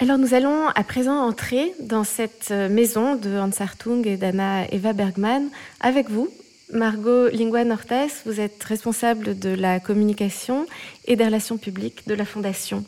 Alors 0.00 0.18
nous 0.18 0.34
allons 0.34 0.66
à 0.68 0.82
présent 0.82 1.16
entrer 1.16 1.72
dans 1.80 2.04
cette 2.04 2.50
maison 2.50 3.14
de 3.14 3.38
Hans 3.38 3.50
Hartung 3.60 4.06
et 4.06 4.16
d'Anna 4.16 4.66
Eva 4.72 4.92
Bergman 4.92 5.48
avec 5.80 6.10
vous, 6.10 6.28
Margot 6.72 7.28
Lingua 7.28 7.64
Nortes, 7.64 8.22
vous 8.26 8.40
êtes 8.40 8.62
responsable 8.64 9.38
de 9.38 9.50
la 9.50 9.80
communication 9.80 10.66
et 11.06 11.16
des 11.16 11.24
relations 11.24 11.58
publiques 11.58 12.06
de 12.06 12.14
la 12.14 12.24
Fondation. 12.24 12.84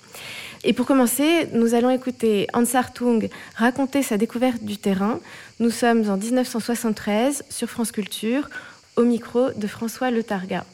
Et 0.65 0.73
pour 0.73 0.87
commencer, 0.87 1.49
nous 1.53 1.75
allons 1.75 1.91
écouter 1.91 2.47
Hans 2.55 2.75
Hartung 2.75 3.29
raconter 3.57 4.03
sa 4.03 4.17
découverte 4.17 4.63
du 4.63 4.77
terrain. 4.77 5.19
Nous 5.59 5.71
sommes 5.71 6.09
en 6.09 6.17
1973 6.17 7.45
sur 7.51 7.69
France 7.69 7.91
Culture, 7.91 8.49
au 8.97 9.03
micro 9.03 9.51
de 9.51 9.67
François 9.67 10.11
Le 10.11 10.23
Targa. 10.23 10.65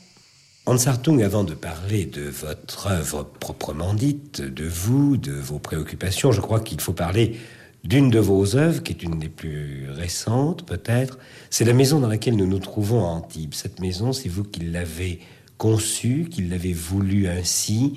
Hans 0.67 0.87
Hartung, 0.87 1.23
avant 1.23 1.45
de 1.45 1.55
parler 1.55 2.05
de 2.05 2.29
votre 2.29 2.89
œuvre 2.89 3.23
proprement 3.23 3.95
dite, 3.95 4.43
de 4.43 4.69
vous, 4.69 5.17
de 5.17 5.33
vos 5.33 5.59
préoccupations, 5.59 6.33
je 6.33 6.43
crois 6.43 6.61
qu'il 6.61 6.81
faut 6.81 6.93
parler 6.93 7.39
d'une 7.85 8.11
de 8.11 8.19
vos 8.19 8.57
œuvres, 8.57 8.83
qui 8.83 8.93
est 8.93 9.03
une 9.03 9.19
des 9.19 9.29
plus 9.29 9.89
récentes 9.91 10.67
peut-être, 10.67 11.19
c'est 11.51 11.65
la 11.65 11.73
maison 11.73 12.01
dans 12.01 12.09
laquelle 12.09 12.37
nous 12.37 12.47
nous 12.47 12.59
trouvons 12.59 13.05
à 13.05 13.09
Antibes. 13.09 13.55
Cette 13.55 13.81
maison, 13.81 14.13
c'est 14.13 14.29
vous 14.29 14.45
qui 14.45 14.61
l'avez 14.61 15.21
conçue, 15.57 16.29
qui 16.31 16.43
l'avez 16.43 16.73
voulu 16.73 17.29
ainsi, 17.29 17.95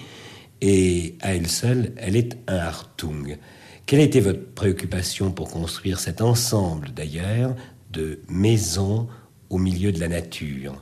et 0.62 1.16
à 1.22 1.36
elle 1.36 1.48
seule, 1.48 1.94
elle 1.98 2.16
est 2.16 2.38
un 2.48 2.58
Hartung. 2.58 3.38
Quelle 3.86 4.00
a 4.00 4.04
été 4.04 4.20
votre 4.20 4.46
préoccupation 4.54 5.32
pour 5.32 5.50
construire 5.50 6.00
cet 6.00 6.22
ensemble, 6.22 6.92
d'ailleurs, 6.96 7.56
de 7.92 8.20
maisons 8.30 9.08
au 9.50 9.58
milieu 9.58 9.92
de 9.92 10.00
la 10.00 10.08
nature? 10.08 10.82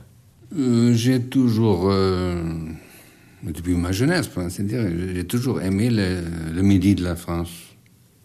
Euh, 0.56 0.92
J'ai 0.94 1.20
toujours, 1.20 1.88
euh, 1.90 2.42
depuis 3.42 3.74
ma 3.74 3.92
jeunesse, 3.92 4.30
c'est-à-dire, 4.50 4.86
j'ai 5.14 5.24
toujours 5.24 5.60
aimé 5.62 5.90
le 5.90 6.62
midi 6.62 6.94
de 6.94 7.02
la 7.02 7.16
France 7.16 7.50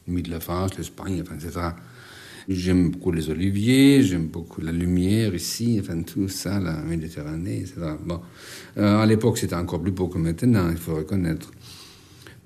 de 0.07 0.29
la 0.29 0.39
France, 0.39 0.77
l'Espagne, 0.77 1.21
enfin, 1.21 1.35
etc. 1.35 1.67
J'aime 2.47 2.91
beaucoup 2.91 3.11
les 3.11 3.29
oliviers, 3.29 4.03
j'aime 4.03 4.27
beaucoup 4.27 4.61
la 4.61 4.71
lumière 4.71 5.33
ici, 5.33 5.79
enfin 5.81 6.01
tout 6.03 6.27
ça, 6.27 6.59
la 6.59 6.77
Méditerranée, 6.83 7.61
etc. 7.61 7.95
Bon, 8.05 8.21
euh, 8.77 8.99
à 8.99 9.05
l'époque 9.05 9.39
c'était 9.39 9.55
encore 9.55 9.81
plus 9.81 9.91
beau 9.91 10.07
que 10.07 10.19
maintenant, 10.19 10.69
il 10.69 10.77
faut 10.77 10.95
reconnaître. 10.95 11.51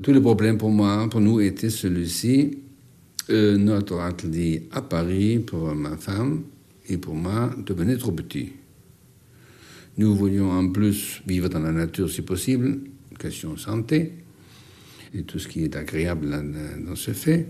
Tout 0.02 0.14
le 0.14 0.22
problème 0.22 0.58
pour 0.58 0.70
moi, 0.70 1.08
pour 1.10 1.20
nous, 1.20 1.42
était 1.42 1.70
celui-ci. 1.70 2.60
Euh, 3.30 3.58
notre 3.58 4.00
atelier 4.00 4.68
à 4.72 4.82
Paris 4.82 5.38
pour 5.38 5.76
ma 5.76 5.98
femme 5.98 6.46
et 6.88 6.98
pour 6.98 7.14
moi 7.14 7.52
devenait 7.64 7.98
trop 7.98 8.12
petit. 8.12 8.54
Nous 10.00 10.16
voulions 10.16 10.50
en 10.50 10.68
plus 10.70 11.22
vivre 11.28 11.48
dans 11.48 11.60
la 11.60 11.72
nature 11.72 12.10
si 12.10 12.24
possible, 12.24 12.80
question 13.20 13.56
santé 13.56 14.14
et 15.14 15.24
tout 15.24 15.40
ce 15.40 15.48
qui 15.48 15.64
est 15.64 15.76
agréable 15.76 16.30
dans 16.86 16.96
ce 16.96 17.12
fait. 17.12 17.48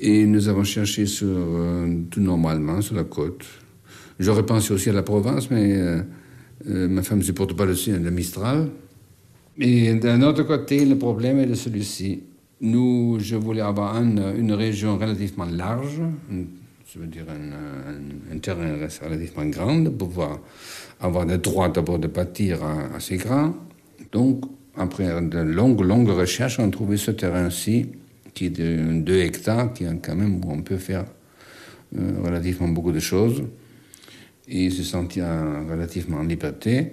Et 0.00 0.26
nous 0.26 0.48
avons 0.48 0.64
cherché 0.64 1.04
euh, 1.22 2.00
tout 2.10 2.20
normalement 2.20 2.82
sur 2.82 2.96
la 2.96 3.04
côte. 3.04 3.46
J'aurais 4.18 4.44
pensé 4.44 4.72
aussi 4.72 4.90
à 4.90 4.92
la 4.92 5.02
province, 5.02 5.50
mais 5.50 5.76
euh, 5.76 6.02
euh, 6.68 6.88
ma 6.88 7.02
femme 7.02 7.18
ne 7.18 7.22
supporte 7.22 7.54
pas 7.56 7.64
le, 7.64 7.74
le 7.74 8.10
Mistral. 8.10 8.68
Et 9.58 9.94
d'un 9.94 10.20
autre 10.22 10.42
côté, 10.42 10.84
le 10.84 10.98
problème 10.98 11.38
est 11.38 11.46
de 11.46 11.54
celui-ci. 11.54 12.22
Nous, 12.60 13.18
je 13.20 13.36
voulais 13.36 13.62
avoir 13.62 13.96
une, 13.96 14.52
région 14.52 14.98
relativement 14.98 15.46
large, 15.46 16.00
je 16.86 16.98
veux 16.98 17.06
dire 17.06 17.24
un, 17.28 18.38
terrain 18.38 18.76
relativement 19.02 19.46
grand, 19.46 19.84
pour 19.84 20.08
pouvoir 20.08 20.40
avoir 21.00 21.26
le 21.26 21.36
droit 21.36 21.68
d'abord 21.68 21.98
de 21.98 22.06
bâtir 22.06 22.58
assez 22.94 23.16
grand. 23.16 23.54
Donc, 24.12 24.44
après 24.76 25.06
de 25.22 25.38
longues, 25.38 25.80
longues 25.80 26.10
recherches, 26.10 26.58
on 26.58 26.68
a 26.68 26.70
trouvé 26.70 26.96
ce 26.96 27.10
terrain-ci, 27.10 27.86
qui 28.34 28.46
est 28.46 28.50
de 28.50 29.00
2 29.00 29.16
hectares, 29.18 29.72
qui 29.72 29.84
est 29.84 29.98
quand 30.02 30.16
même 30.16 30.44
où 30.44 30.52
on 30.52 30.62
peut 30.62 30.76
faire 30.76 31.04
euh, 31.96 32.12
relativement 32.22 32.68
beaucoup 32.68 32.92
de 32.92 33.00
choses 33.00 33.44
et 34.48 34.70
se 34.70 34.82
sentir 34.82 35.24
relativement 35.70 36.18
en 36.18 36.22
liberté. 36.22 36.92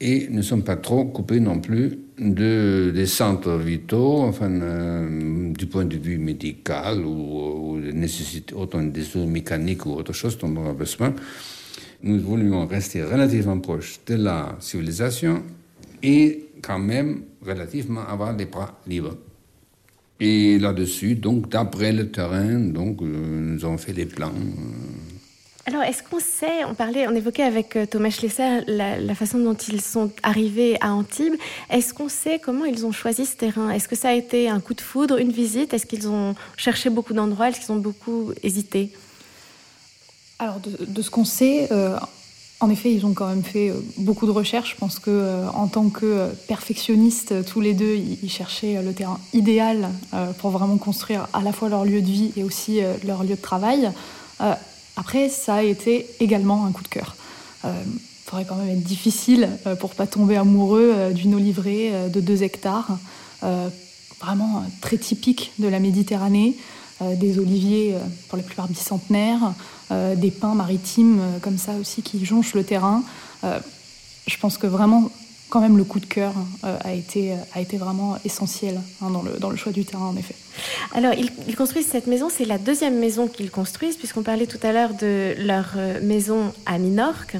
Et 0.00 0.28
ne 0.28 0.42
sommes 0.42 0.62
pas 0.62 0.76
trop 0.76 1.06
coupés 1.06 1.40
non 1.40 1.58
plus 1.58 1.98
de, 2.18 2.92
des 2.94 3.06
centres 3.06 3.56
vitaux, 3.56 4.22
enfin, 4.22 4.50
euh, 4.50 5.52
du 5.52 5.66
point 5.66 5.86
de 5.86 5.96
vue 5.96 6.18
médical 6.18 7.04
ou, 7.04 7.76
ou 7.76 7.80
autant 8.54 8.82
des 8.82 9.02
soins 9.02 9.26
mécaniques 9.26 9.86
ou 9.86 9.92
autre 9.92 10.12
chose 10.12 10.36
dont 10.38 10.54
on 10.56 10.68
a 10.68 10.74
besoin. 10.74 11.14
Nous 12.02 12.20
voulions 12.20 12.66
rester 12.66 13.02
relativement 13.02 13.58
proches 13.58 14.00
de 14.06 14.16
la 14.16 14.56
civilisation 14.60 15.42
et 16.02 16.45
quand 16.62 16.78
même 16.78 17.22
relativement 17.44 18.06
avoir 18.06 18.36
les 18.36 18.46
bras 18.46 18.78
libres. 18.86 19.16
Et 20.18 20.58
là-dessus, 20.58 21.14
donc 21.14 21.50
d'après 21.50 21.92
le 21.92 22.10
terrain, 22.10 22.58
donc 22.58 23.02
euh, 23.02 23.06
nous 23.06 23.64
avons 23.64 23.76
fait 23.76 23.92
des 23.92 24.06
plans. 24.06 24.28
Euh. 24.28 25.66
Alors, 25.66 25.82
est-ce 25.82 26.02
qu'on 26.02 26.20
sait, 26.20 26.64
on 26.64 26.74
parlait, 26.74 27.06
on 27.08 27.14
évoquait 27.14 27.42
avec 27.42 27.76
euh, 27.76 27.86
Thomas 27.86 28.10
Schlesser 28.10 28.60
la, 28.66 29.14
façon 29.14 29.38
dont 29.38 29.54
ils 29.54 29.82
sont 29.82 30.10
arrivés 30.22 30.78
à 30.80 30.94
Antibes. 30.94 31.34
Est-ce 31.68 31.92
qu'on 31.92 32.08
sait 32.08 32.38
comment 32.38 32.64
ils 32.64 32.86
ont 32.86 32.92
choisi 32.92 33.26
ce 33.26 33.36
terrain? 33.36 33.70
Est-ce 33.70 33.88
que 33.88 33.96
ça 33.96 34.10
a 34.10 34.12
été 34.14 34.48
un 34.48 34.60
coup 34.60 34.74
de 34.74 34.80
foudre, 34.80 35.18
une 35.18 35.32
visite? 35.32 35.74
Est-ce 35.74 35.84
qu'ils 35.84 36.08
ont 36.08 36.34
cherché 36.56 36.88
beaucoup 36.88 37.12
d'endroits? 37.12 37.50
Est-ce 37.50 37.60
qu'ils 37.60 37.72
ont 37.72 37.80
beaucoup 37.80 38.32
hésité? 38.42 38.92
Alors, 40.38 40.60
de, 40.60 41.02
ce 41.02 41.10
qu'on 41.10 41.24
sait, 41.24 41.68
en 42.60 42.70
effet, 42.70 42.92
ils 42.92 43.04
ont 43.04 43.12
quand 43.12 43.28
même 43.28 43.44
fait 43.44 43.68
euh, 43.68 43.74
beaucoup 43.98 44.26
de 44.26 44.30
recherches. 44.30 44.72
Je 44.72 44.76
pense 44.76 44.98
que 44.98 45.10
euh, 45.10 45.48
en 45.50 45.66
tant 45.66 45.90
que 45.90 46.06
euh, 46.06 46.28
perfectionnistes, 46.48 47.44
tous 47.44 47.60
les 47.60 47.74
deux, 47.74 47.96
ils 47.96 48.30
cherchaient 48.30 48.82
le 48.82 48.92
terrain 48.94 49.20
idéal 49.34 49.90
pour 50.38 50.50
vraiment 50.50 50.78
construire 50.78 51.28
à 51.32 51.42
la 51.42 51.52
fois 51.52 51.68
leur 51.68 51.84
lieu 51.84 52.00
de 52.00 52.10
vie 52.10 52.32
et 52.36 52.42
aussi 52.42 52.80
leur 53.04 53.22
lieu 53.22 53.36
de 53.36 53.40
travail. 53.40 53.90
Après, 54.96 55.28
ça 55.28 55.56
a 55.56 55.62
été 55.62 56.06
également 56.20 56.64
un 56.64 56.72
coup 56.72 56.82
de 56.82 56.88
cœur. 56.88 57.16
Il 57.64 57.70
faudrait 58.24 58.44
quand 58.44 58.56
même 58.56 58.70
être 58.70 58.82
difficile 58.82 59.48
pour 59.80 59.94
pas 59.94 60.06
tomber 60.06 60.36
amoureux 60.36 61.12
d'une 61.14 61.34
oliverie 61.34 61.90
de 62.12 62.20
2 62.20 62.42
hectares, 62.42 62.98
vraiment 64.20 64.64
très 64.80 64.98
typique 64.98 65.52
de 65.58 65.68
la 65.68 65.78
Méditerranée, 65.78 66.56
des 67.00 67.38
oliviers 67.38 67.94
pour 68.28 68.38
la 68.38 68.42
plupart 68.42 68.68
bicentenaires, 68.68 69.52
euh, 69.92 70.16
des 70.16 70.32
pins 70.32 70.56
maritimes 70.56 71.20
euh, 71.20 71.38
comme 71.40 71.58
ça 71.58 71.70
aussi 71.80 72.02
qui 72.02 72.24
jonchent 72.24 72.54
le 72.54 72.64
terrain. 72.64 73.04
Euh, 73.44 73.60
je 74.26 74.36
pense 74.36 74.58
que 74.58 74.66
vraiment 74.66 75.12
quand 75.48 75.60
même 75.60 75.78
le 75.78 75.84
coup 75.84 76.00
de 76.00 76.06
cœur 76.06 76.32
a, 76.64 76.92
été, 76.92 77.32
a 77.54 77.60
été 77.60 77.76
vraiment 77.76 78.18
essentiel 78.24 78.80
hein, 79.00 79.10
dans, 79.10 79.22
le, 79.22 79.38
dans 79.38 79.48
le 79.48 79.56
choix 79.56 79.70
du 79.70 79.84
terrain, 79.84 80.06
en 80.06 80.16
effet. 80.16 80.34
Alors, 80.92 81.12
ils, 81.14 81.54
construisent 81.54 81.86
cette 81.86 82.08
maison, 82.08 82.28
c'est 82.28 82.44
la 82.44 82.58
deuxième 82.58 82.98
maison 82.98 83.28
qu'ils 83.28 83.52
construisent, 83.52 83.96
puisqu'on 83.96 84.24
parlait 84.24 84.48
tout 84.48 84.58
à 84.64 84.72
l'heure 84.72 84.94
de 84.94 85.36
leur 85.38 85.76
maison 86.02 86.52
à 86.66 86.78
Minorque. 86.78 87.36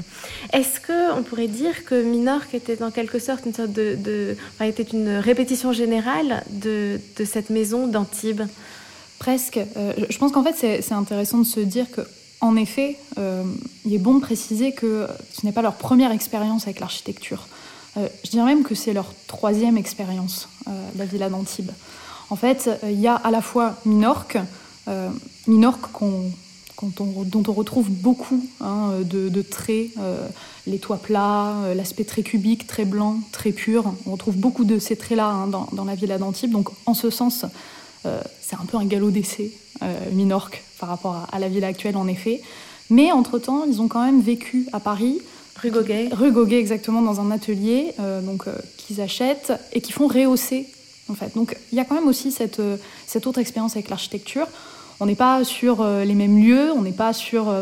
Est-ce 0.53 0.79
qu'on 0.79 1.21
pourrait 1.21 1.49
dire 1.49 1.83
que 1.83 2.01
Minorque 2.01 2.53
était 2.53 2.81
en 2.81 2.91
quelque 2.91 3.19
sorte 3.19 3.45
une 3.45 3.53
sorte 3.53 3.73
de. 3.73 3.97
de 4.01 4.37
était 4.61 4.83
une 4.83 5.17
répétition 5.17 5.73
générale 5.73 6.45
de, 6.49 7.01
de 7.17 7.25
cette 7.25 7.49
maison 7.49 7.87
d'Antibes? 7.87 8.43
Presque. 9.19 9.59
je 9.75 10.17
pense 10.17 10.31
qu'en 10.31 10.43
fait, 10.43 10.81
c'est 10.81 10.93
intéressant 10.93 11.39
de 11.39 11.43
se 11.43 11.59
dire 11.59 11.89
que 11.91 12.01
en 12.41 12.55
effet, 12.55 12.97
euh, 13.17 13.43
il 13.85 13.93
est 13.93 13.99
bon 13.99 14.15
de 14.15 14.19
préciser 14.19 14.71
que 14.71 15.07
ce 15.33 15.45
n'est 15.45 15.51
pas 15.51 15.61
leur 15.61 15.75
première 15.75 16.11
expérience 16.11 16.63
avec 16.65 16.79
l'architecture. 16.79 17.47
Euh, 17.97 18.07
je 18.23 18.29
dirais 18.29 18.45
même 18.45 18.63
que 18.63 18.75
c'est 18.75 18.93
leur 18.93 19.11
troisième 19.25 19.77
expérience, 19.77 20.49
euh, 20.67 20.89
la 20.97 21.05
villa 21.05 21.29
d'Antibes. 21.29 21.71
En 22.29 22.35
fait, 22.35 22.69
il 22.83 22.99
y 22.99 23.07
a 23.07 23.15
à 23.15 23.31
la 23.31 23.41
fois 23.41 23.75
Minorque, 23.85 24.37
Minorque 25.47 26.01
dont 26.81 27.43
on 27.47 27.53
retrouve 27.53 27.89
beaucoup 27.89 28.45
hein, 28.59 28.91
de, 29.01 29.41
traits, 29.41 29.91
les 30.65 30.77
toits 30.77 30.97
plats, 30.97 31.55
l'aspect 31.73 32.03
très 32.03 32.21
cubique, 32.21 32.67
très 32.67 32.83
blanc, 32.83 33.19
très 33.31 33.53
pur. 33.53 33.93
On 34.05 34.11
retrouve 34.11 34.35
beaucoup 34.35 34.65
de 34.65 34.77
ces 34.77 34.97
traits-là 34.97 35.29
hein, 35.29 35.47
dans, 35.47 35.85
la 35.85 35.95
villa 35.95 36.17
d'Antibes. 36.17 36.51
Donc, 36.51 36.67
en 36.85 36.93
ce 36.93 37.09
sens, 37.09 37.45
c'est 38.03 38.55
un 38.55 38.65
peu 38.65 38.77
un 38.77 38.85
galop 38.85 39.11
d'essai, 39.11 39.51
Minorque, 40.11 40.63
par 40.79 40.89
rapport 40.89 41.27
à, 41.31 41.39
la 41.39 41.49
ville 41.49 41.63
actuelle, 41.63 41.97
en 41.97 42.07
effet. 42.07 42.41
Mais 42.89 43.11
entre-temps, 43.11 43.65
ils 43.65 43.81
ont 43.81 43.87
quand 43.87 44.03
même 44.03 44.21
vécu 44.21 44.65
à 44.73 44.79
Paris. 44.79 45.19
Rue 45.61 45.71
Goguet. 45.71 46.09
Rue 46.11 46.31
Goguet, 46.31 46.59
exactement, 46.59 47.01
dans 47.01 47.19
un 47.19 47.31
atelier 47.31 47.93
euh, 47.99 48.21
donc 48.21 48.47
euh, 48.47 48.53
qu'ils 48.77 49.01
achètent 49.01 49.53
et 49.73 49.81
qui 49.81 49.91
font 49.91 50.07
rehausser, 50.07 50.67
en 51.09 51.15
fait. 51.15 51.35
Donc 51.35 51.57
il 51.71 51.77
y 51.77 51.81
a 51.81 51.85
quand 51.85 51.95
même 51.95 52.07
aussi 52.07 52.31
cette, 52.31 52.59
euh, 52.59 52.77
cette 53.07 53.27
autre 53.27 53.39
expérience 53.39 53.73
avec 53.73 53.89
l'architecture. 53.89 54.47
On 54.99 55.05
n'est 55.05 55.15
pas 55.15 55.43
sur 55.43 55.85
les 55.85 56.15
mêmes 56.15 56.43
lieux, 56.43 56.71
on 56.71 56.81
n'est 56.81 56.91
pas 56.91 57.13
sur 57.13 57.53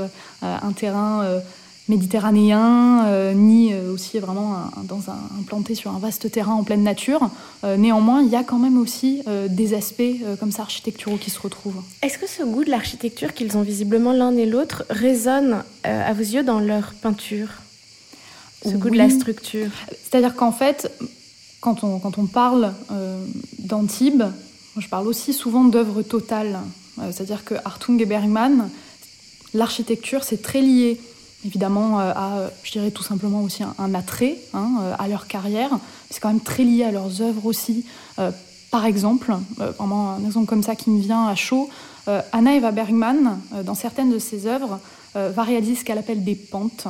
un 0.42 0.72
terrain 0.72 1.42
méditerranéen, 1.88 3.06
euh, 3.06 3.34
ni 3.34 3.72
euh, 3.72 3.94
aussi 3.94 4.18
vraiment 4.18 4.72
dans 4.84 5.10
un, 5.10 5.40
implanté 5.40 5.76
sur 5.76 5.92
un 5.92 6.00
vaste 6.00 6.32
terrain 6.32 6.54
en 6.54 6.64
pleine 6.64 6.84
nature. 6.84 7.30
Euh, 7.64 7.78
néanmoins, 7.78 8.24
il 8.24 8.30
y 8.30 8.36
a 8.36 8.44
quand 8.44 8.58
même 8.58 8.78
aussi 8.78 9.24
des 9.50 9.74
aspects 9.74 10.02
comme 10.40 10.52
ça 10.52 10.64
architecturaux 10.64 11.18
qui 11.18 11.30
se 11.30 11.40
retrouvent. 11.40 11.82
Est-ce 12.02 12.18
que 12.18 12.28
ce 12.28 12.44
goût 12.44 12.64
de 12.64 12.70
l'architecture 12.70 13.34
qu'ils 13.34 13.58
ont 13.58 13.62
visiblement 13.62 14.14
l'un 14.14 14.36
et 14.36 14.46
l'autre 14.46 14.86
résonne 14.90 15.64
à 15.84 16.14
vos 16.14 16.22
yeux 16.22 16.44
dans 16.44 16.60
leur 16.60 16.94
peinture? 16.94 17.50
Ce 18.64 18.76
goût 18.76 18.90
de 18.90 18.98
la 18.98 19.10
structure 19.10 19.70
C'est-à-dire 19.92 20.36
qu'en 20.36 20.52
fait, 20.52 20.92
quand 21.62 21.84
on, 21.84 22.00
quand 22.00 22.18
on 22.18 22.26
parle 22.26 22.74
d'Antibes, 23.60 24.24
je 24.78 24.88
parle 24.88 25.08
aussi 25.08 25.34
souvent 25.34 25.64
d'œuvres 25.64 26.02
totales. 26.02 26.60
C'est-à-dire 27.12 27.44
que 27.44 27.56
Hartung 27.66 28.00
et 28.02 28.06
Bergman, 28.06 28.70
l'architecture, 29.54 30.24
c'est 30.24 30.42
très 30.42 30.62
lié 30.62 31.00
évidemment 31.46 32.00
euh, 32.00 32.12
à, 32.16 32.50
je 32.64 32.72
dirais 32.72 32.92
tout 32.92 33.04
simplement 33.04 33.42
aussi 33.42 33.64
un, 33.64 33.94
attrait 33.94 34.38
hein, 34.54 34.72
euh, 34.82 34.96
à 34.98 35.08
leur 35.08 35.28
carrière. 35.28 35.72
C'est 36.10 36.20
quand 36.20 36.30
même 36.30 36.42
très 36.42 36.64
lié 36.64 36.84
à 36.84 36.92
leurs 36.92 37.22
œuvres 37.22 37.46
aussi. 37.46 37.86
Euh, 38.20 38.32
par 38.72 38.86
exemple, 38.86 39.34
vraiment 39.58 40.12
un 40.12 40.26
exemple 40.26 40.48
comme 40.48 40.64
ça 40.64 40.76
qui 40.76 40.90
me 40.90 41.00
vient 41.00 41.28
à 41.28 41.36
chaud, 41.36 41.70
Anna 42.34 42.56
Eva 42.56 42.72
Bergman, 42.72 43.40
dans 43.64 43.74
certaines 43.74 44.12
de 44.12 44.20
ses 44.20 44.48
œuvres, 44.48 44.82
va 45.14 45.44
réaliser 45.44 45.76
ce 45.76 45.86
qu'elle 45.86 45.98
appelle 45.98 46.26
des 46.26 46.36
pentes. 46.36 46.88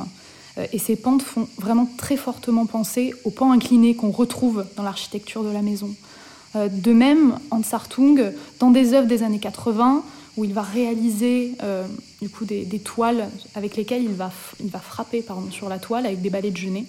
Et 0.72 0.80
ces 0.80 0.96
pentes 0.96 1.22
font 1.22 1.46
vraiment 1.58 1.88
très 1.96 2.16
fortement 2.16 2.66
penser 2.66 3.14
aux 3.22 3.30
pans 3.30 3.52
inclinés 3.52 3.94
qu'on 3.94 4.10
retrouve 4.10 4.64
dans 4.76 4.82
l'architecture 4.82 5.44
de 5.44 5.50
la 5.50 5.62
maison. 5.62 5.94
De 6.56 6.92
même, 6.92 7.38
Hans 7.52 7.62
Hartung, 7.70 8.32
dans 8.58 8.72
des 8.72 8.92
œuvres 8.92 9.06
des 9.06 9.22
années 9.22 9.38
80, 9.38 10.02
où 10.36 10.44
il 10.44 10.52
va 10.52 10.62
réaliser 10.62 11.52
euh, 11.62 11.86
du 12.20 12.28
coup 12.28 12.44
des, 12.44 12.66
toiles 12.78 13.28
avec 13.54 13.76
lesquelles 13.76 14.02
il 14.02 14.12
va, 14.12 14.30
il 14.60 14.70
va 14.70 14.78
frapper 14.78 15.22
pardon, 15.22 15.50
sur 15.50 15.68
la 15.68 15.78
toile 15.78 16.06
avec 16.06 16.20
des 16.20 16.30
balais 16.30 16.50
de 16.50 16.56
genêt. 16.56 16.84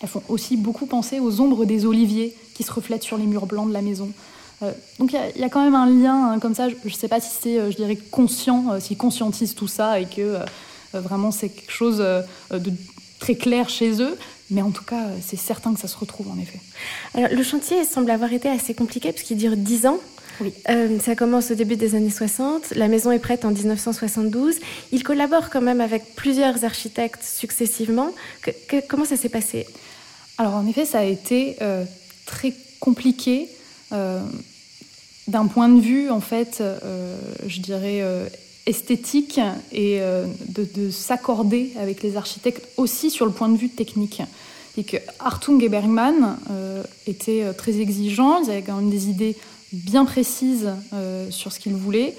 Elles 0.00 0.08
font 0.08 0.22
aussi 0.28 0.56
beaucoup 0.56 0.86
penser 0.86 1.18
aux 1.18 1.40
ombres 1.40 1.64
des 1.64 1.86
oliviers 1.86 2.34
qui 2.54 2.62
se 2.62 2.72
reflètent 2.72 3.02
sur 3.02 3.16
les 3.16 3.24
murs 3.24 3.46
blancs 3.46 3.68
de 3.68 3.72
la 3.72 3.82
maison. 3.82 4.10
Euh, 4.62 4.72
donc 4.98 5.12
il 5.12 5.40
y, 5.40 5.44
a 5.44 5.48
quand 5.48 5.62
même 5.62 5.74
un 5.74 5.88
lien 5.88 6.32
hein, 6.32 6.38
comme 6.40 6.54
ça. 6.54 6.68
Je 6.68 6.74
ne 6.84 6.90
sais 6.90 7.08
pas 7.08 7.20
si 7.20 7.30
c'est, 7.40 7.58
euh, 7.58 7.70
je 7.70 7.76
dirais, 7.76 7.96
conscient, 7.96 8.78
s'ils 8.80 8.96
conscientisent 8.96 9.54
tout 9.54 9.68
ça 9.68 10.00
et 10.00 10.06
que 10.06 10.38
vraiment 10.94 11.30
c'est 11.30 11.50
quelque 11.50 11.72
chose 11.72 11.98
de 11.98 12.72
très 13.18 13.34
clair 13.34 13.68
chez 13.68 14.02
eux. 14.02 14.16
Mais 14.50 14.62
en 14.62 14.70
tout 14.70 14.84
cas, 14.84 15.04
c'est 15.20 15.36
certain 15.36 15.74
que 15.74 15.80
ça 15.80 15.88
se 15.88 15.96
retrouve 15.96 16.30
en 16.30 16.38
effet. 16.38 16.58
Alors, 17.14 17.28
le 17.30 17.42
chantier 17.42 17.84
semble 17.84 18.10
avoir 18.10 18.32
été 18.32 18.48
assez 18.48 18.72
compliqué 18.72 19.12
puisqu'il 19.12 19.36
dure 19.36 19.56
10 19.56 19.86
ans. 19.86 19.98
Oui. 20.40 20.52
Euh, 20.68 20.98
ça 21.00 21.16
commence 21.16 21.50
au 21.50 21.54
début 21.54 21.76
des 21.76 21.94
années 21.94 22.10
60. 22.10 22.74
La 22.76 22.88
maison 22.88 23.10
est 23.10 23.18
prête 23.18 23.44
en 23.44 23.50
1972. 23.50 24.56
Il 24.92 25.02
collabore 25.02 25.50
quand 25.50 25.60
même 25.60 25.80
avec 25.80 26.14
plusieurs 26.14 26.64
architectes 26.64 27.22
successivement. 27.22 28.10
comment 28.88 29.04
ça 29.04 29.16
s'est 29.16 29.28
passé? 29.28 29.66
Alors 30.36 30.54
en 30.54 30.66
effet, 30.66 30.84
ça 30.84 31.00
a 31.00 31.04
été 31.04 31.56
euh, 31.62 31.84
très 32.26 32.54
compliqué 32.78 33.48
euh, 33.92 34.20
d'un 35.26 35.46
point 35.46 35.68
de 35.68 35.80
vue, 35.80 36.10
en 36.10 36.20
fait, 36.20 36.62
je 37.46 37.60
dirais 37.60 38.02
esthétique 38.64 39.38
et 39.72 40.00
de, 40.48 40.90
s'accorder 40.90 41.72
avec 41.78 42.02
les 42.02 42.16
architectes 42.16 42.66
aussi 42.78 43.10
sur 43.10 43.26
le 43.26 43.32
point 43.32 43.50
de 43.50 43.58
vue 43.58 43.68
technique. 43.68 44.22
Et 44.78 44.84
que 44.84 44.96
Hartung 45.18 45.62
et 45.62 45.68
Bergman 45.68 46.38
étaient 47.06 47.44
très 47.58 47.78
exigeants, 47.78 48.42
ils 48.42 48.50
avaient 48.50 48.62
quand 48.62 48.76
même 48.76 48.88
des 48.88 49.10
idées 49.10 49.36
bien 49.72 50.04
précise 50.04 50.70
euh, 50.92 51.30
sur 51.30 51.52
ce 51.52 51.60
qu'ils 51.60 51.74
voulaient. 51.74 52.16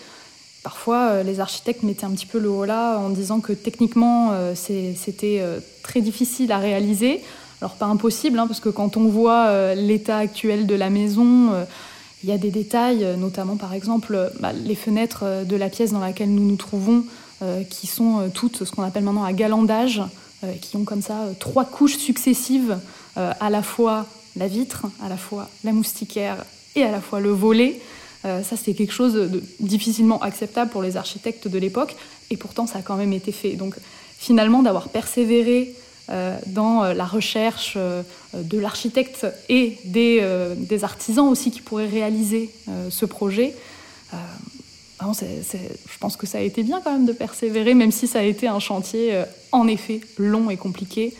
Parfois, 0.64 1.10
euh, 1.10 1.24
les 1.24 1.40
architectes 1.40 1.84
mettaient 1.84 2.06
un 2.06 2.12
petit 2.12 2.26
peu 2.26 2.40
le 2.40 2.50
haut 2.50 2.66
là 2.66 2.98
en 2.98 3.10
disant 3.10 3.40
que 3.40 3.54
techniquement, 3.54 4.32
euh, 4.32 4.54
c'était 4.56 5.44
très 5.84 6.02
difficile 6.02 6.52
à 6.52 6.58
réaliser. 6.58 7.22
Alors, 7.62 7.76
pas 7.76 7.88
impossible, 7.88 8.40
hein, 8.40 8.48
parce 8.48 8.60
que 8.60 8.70
quand 8.70 8.96
on 8.96 9.10
voit 9.10 9.76
l'état 9.76 10.18
actuel 10.18 10.66
de 10.66 10.76
la 10.76 10.90
maison, 10.90 11.52
Il 12.22 12.28
y 12.28 12.34
a 12.34 12.38
des 12.38 12.52
détails, 12.52 13.08
notamment 13.18 13.56
par 13.56 13.74
exemple 13.74 14.32
bah, 14.42 14.52
les 14.52 14.76
fenêtres 14.76 15.46
de 15.46 15.56
la 15.56 15.70
pièce 15.70 15.94
dans 15.94 16.02
laquelle 16.02 16.30
nous 16.30 16.44
nous 16.44 16.58
trouvons, 16.58 17.06
qui 17.70 17.88
sont 17.88 18.30
toutes 18.34 18.66
ce 18.66 18.72
qu'on 18.72 18.84
appelle 18.84 19.06
maintenant 19.06 19.24
à 19.24 19.32
galandage, 19.32 20.02
qui 20.60 20.76
ont 20.76 20.84
comme 20.84 21.02
ça 21.02 21.28
trois 21.40 21.64
couches 21.64 21.96
successives, 21.96 22.78
à 23.16 23.50
la 23.50 23.64
fois 23.64 24.06
la 24.36 24.50
vitre, 24.50 24.88
à 25.02 25.08
la 25.08 25.16
fois 25.16 25.48
la 25.64 25.72
moustiquaire 25.72 26.44
et 26.76 26.84
à 26.84 26.92
la 26.92 27.02
fois 27.02 27.20
le 27.20 27.32
volet. 27.32 27.80
ça, 28.24 28.56
c'est 28.62 28.74
quelque 28.74 28.94
chose 28.94 29.14
de 29.14 29.42
difficilement 29.60 30.22
acceptable 30.22 30.72
pour 30.72 30.82
les 30.82 30.98
architectes 30.98 31.48
de 31.48 31.58
l'époque, 31.58 31.96
et 32.30 32.38
pourtant, 32.38 32.68
ça 32.68 32.80
a 32.80 32.82
quand 32.82 32.96
même 32.96 33.14
été 33.14 33.32
fait. 33.32 33.54
Donc, 33.54 33.76
finalement, 34.18 34.62
d'avoir 34.62 34.90
persévéré 34.90 35.74
euh, 36.12 36.40
dans 36.48 36.84
euh, 36.84 36.94
la 36.96 37.06
recherche 37.06 37.76
euh, 37.78 38.02
de 38.34 38.58
l'architecte 38.58 39.28
et 39.48 39.78
des, 39.86 40.84
artisans 40.84 41.28
aussi 41.28 41.52
qui 41.52 41.62
pourraient 41.62 41.88
réaliser 41.88 42.50
ce 42.90 43.06
projet. 43.06 43.54
je 44.12 45.98
pense 46.00 46.16
que 46.16 46.26
ça 46.26 46.40
a 46.40 46.42
été 46.42 46.64
bien 46.64 46.82
quand 46.82 46.94
même 46.94 47.06
de 47.06 47.12
persévérer, 47.12 47.74
même 47.74 47.92
si 47.92 48.08
ça 48.08 48.20
a 48.20 48.24
été 48.24 48.48
un 48.48 48.60
chantier 48.60 49.24
en 49.52 49.68
effet 49.68 50.02
long 50.18 50.50
et 50.50 50.58
compliqué. 50.58 51.14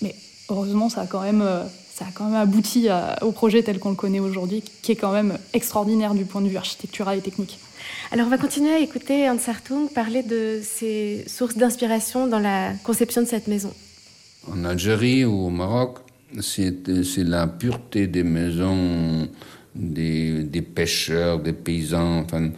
Mais 0.00 0.14
heureusement, 0.48 0.88
ça 0.88 1.02
a 1.02 1.06
quand 1.06 1.20
même, 1.20 1.44
ça 1.94 2.06
a 2.06 2.08
quand 2.14 2.24
même 2.24 2.36
abouti 2.36 2.88
au 3.22 3.32
projet 3.32 3.62
tel 3.62 3.78
qu'on 3.78 3.90
le 3.90 3.96
connaît 3.96 4.20
aujourd'hui, 4.20 4.62
qui 4.82 4.92
est 4.92 4.96
quand 4.96 5.12
même 5.12 5.38
extraordinaire 5.52 6.14
du 6.14 6.24
point 6.24 6.40
de 6.40 6.48
vue 6.48 6.56
architectural 6.56 7.18
et 7.18 7.20
technique. 7.20 7.58
Alors 8.12 8.26
on 8.26 8.30
va 8.30 8.38
continuer 8.38 8.72
à 8.72 8.78
écouter 8.78 9.28
Hans 9.28 9.38
Hartung 9.46 9.88
parler 9.92 10.22
de 10.22 10.60
ses 10.62 11.24
sources 11.26 11.56
d'inspiration 11.56 12.26
dans 12.26 12.38
la 12.38 12.72
conception 12.84 13.22
de 13.22 13.26
cette 13.26 13.48
maison. 13.48 13.72
En 14.50 14.64
Algérie 14.64 15.24
ou 15.24 15.46
au 15.46 15.50
Maroc, 15.50 15.98
c'est 16.40 17.18
la 17.18 17.46
pureté 17.46 18.06
des 18.06 18.22
maisons 18.22 19.28
des, 19.74 20.62
pêcheurs, 20.74 21.40
des 21.40 21.52
paysans. 21.52 22.20
Enfin, 22.20 22.50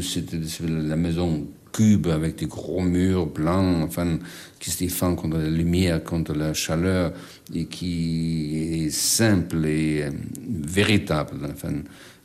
c'est 0.00 0.24
la 0.62 0.96
maison 0.96 1.46
cube 1.72 2.08
avec 2.08 2.36
des 2.36 2.46
gros 2.46 2.82
murs 2.82 3.26
blancs, 3.26 3.82
enfin, 3.82 4.18
qui 4.58 4.70
se 4.70 4.78
défend 4.78 5.14
contre 5.14 5.38
la 5.38 5.50
lumière, 5.50 6.02
contre 6.02 6.34
la 6.34 6.54
chaleur, 6.54 7.12
et 7.54 7.66
qui 7.66 8.84
est 8.84 8.90
simple 8.90 9.64
et 9.66 10.02
euh, 10.02 10.10
véritable. 10.48 11.38
Enfin, 11.50 11.74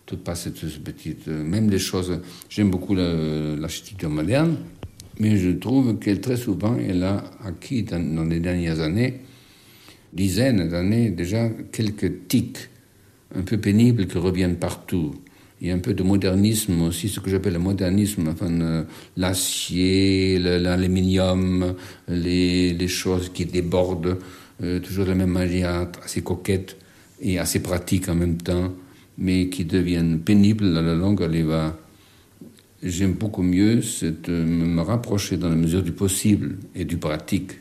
tout 0.06 0.18
pas 0.18 0.36
cette 0.36 0.60
petite, 0.84 1.28
euh, 1.28 1.44
même 1.44 1.70
les 1.70 1.80
choses. 1.80 2.20
J'aime 2.50 2.70
beaucoup 2.70 2.96
l'architecture 2.96 4.10
moderne, 4.10 4.58
mais 5.20 5.38
je 5.38 5.52
trouve 5.52 5.98
qu'elle 6.00 6.22
très 6.22 6.38
souvent 6.38 6.78
elle 6.78 7.04
a 7.04 7.24
acquis 7.44 7.84
dans, 7.84 8.28
les 8.28 8.40
dernières 8.40 8.80
années, 8.80 9.22
dizaines 10.14 10.70
d'années 10.70 11.10
déjà, 11.10 11.50
quelques 11.72 12.28
tics 12.28 12.70
un 13.36 13.42
peu 13.42 13.58
pénibles 13.58 14.08
qui 14.08 14.18
reviennent 14.18 14.58
partout. 14.58 15.16
Il 15.62 15.68
y 15.68 15.72
a 15.72 15.74
un 15.74 15.80
peu 15.80 15.94
de 15.94 16.04
modernisme 16.04 16.82
aussi, 16.82 17.08
ce 17.08 17.20
que 17.20 17.30
j'appelle 17.30 17.54
le 17.54 17.60
modernisme, 17.60 18.28
enfin, 18.28 18.52
euh, 18.62 18.84
l'acier, 19.16 20.38
l'aluminium, 20.38 21.76
les, 22.08 22.88
choses 22.88 23.32
qui 23.34 23.46
débordent, 23.46 24.18
euh, 24.62 24.80
toujours 24.80 25.06
de 25.06 25.12
la 25.12 25.16
même 25.16 25.32
manière, 25.32 25.88
assez 26.04 26.22
coquette 26.22 26.78
et 27.22 27.40
assez 27.40 27.62
pratique 27.62 28.10
en 28.10 28.16
même 28.16 28.38
temps 28.38 28.74
mais 29.18 29.50
qui 29.50 29.66
deviennent 29.66 30.20
pénibles 30.20 30.78
à 30.78 30.82
la 30.82 30.96
longue. 30.96 31.22
Elle 31.22 31.44
va. 31.44 31.78
J'aime 32.84 33.14
beaucoup 33.14 33.42
mieux 33.42 33.82
me 34.28 34.82
rapprocher 34.82 35.38
dans 35.38 35.50
la 35.50 35.56
mesure 35.56 35.82
du 35.82 35.92
possible 35.92 36.58
et 36.76 36.86
du 36.86 36.98
pratique 36.98 37.52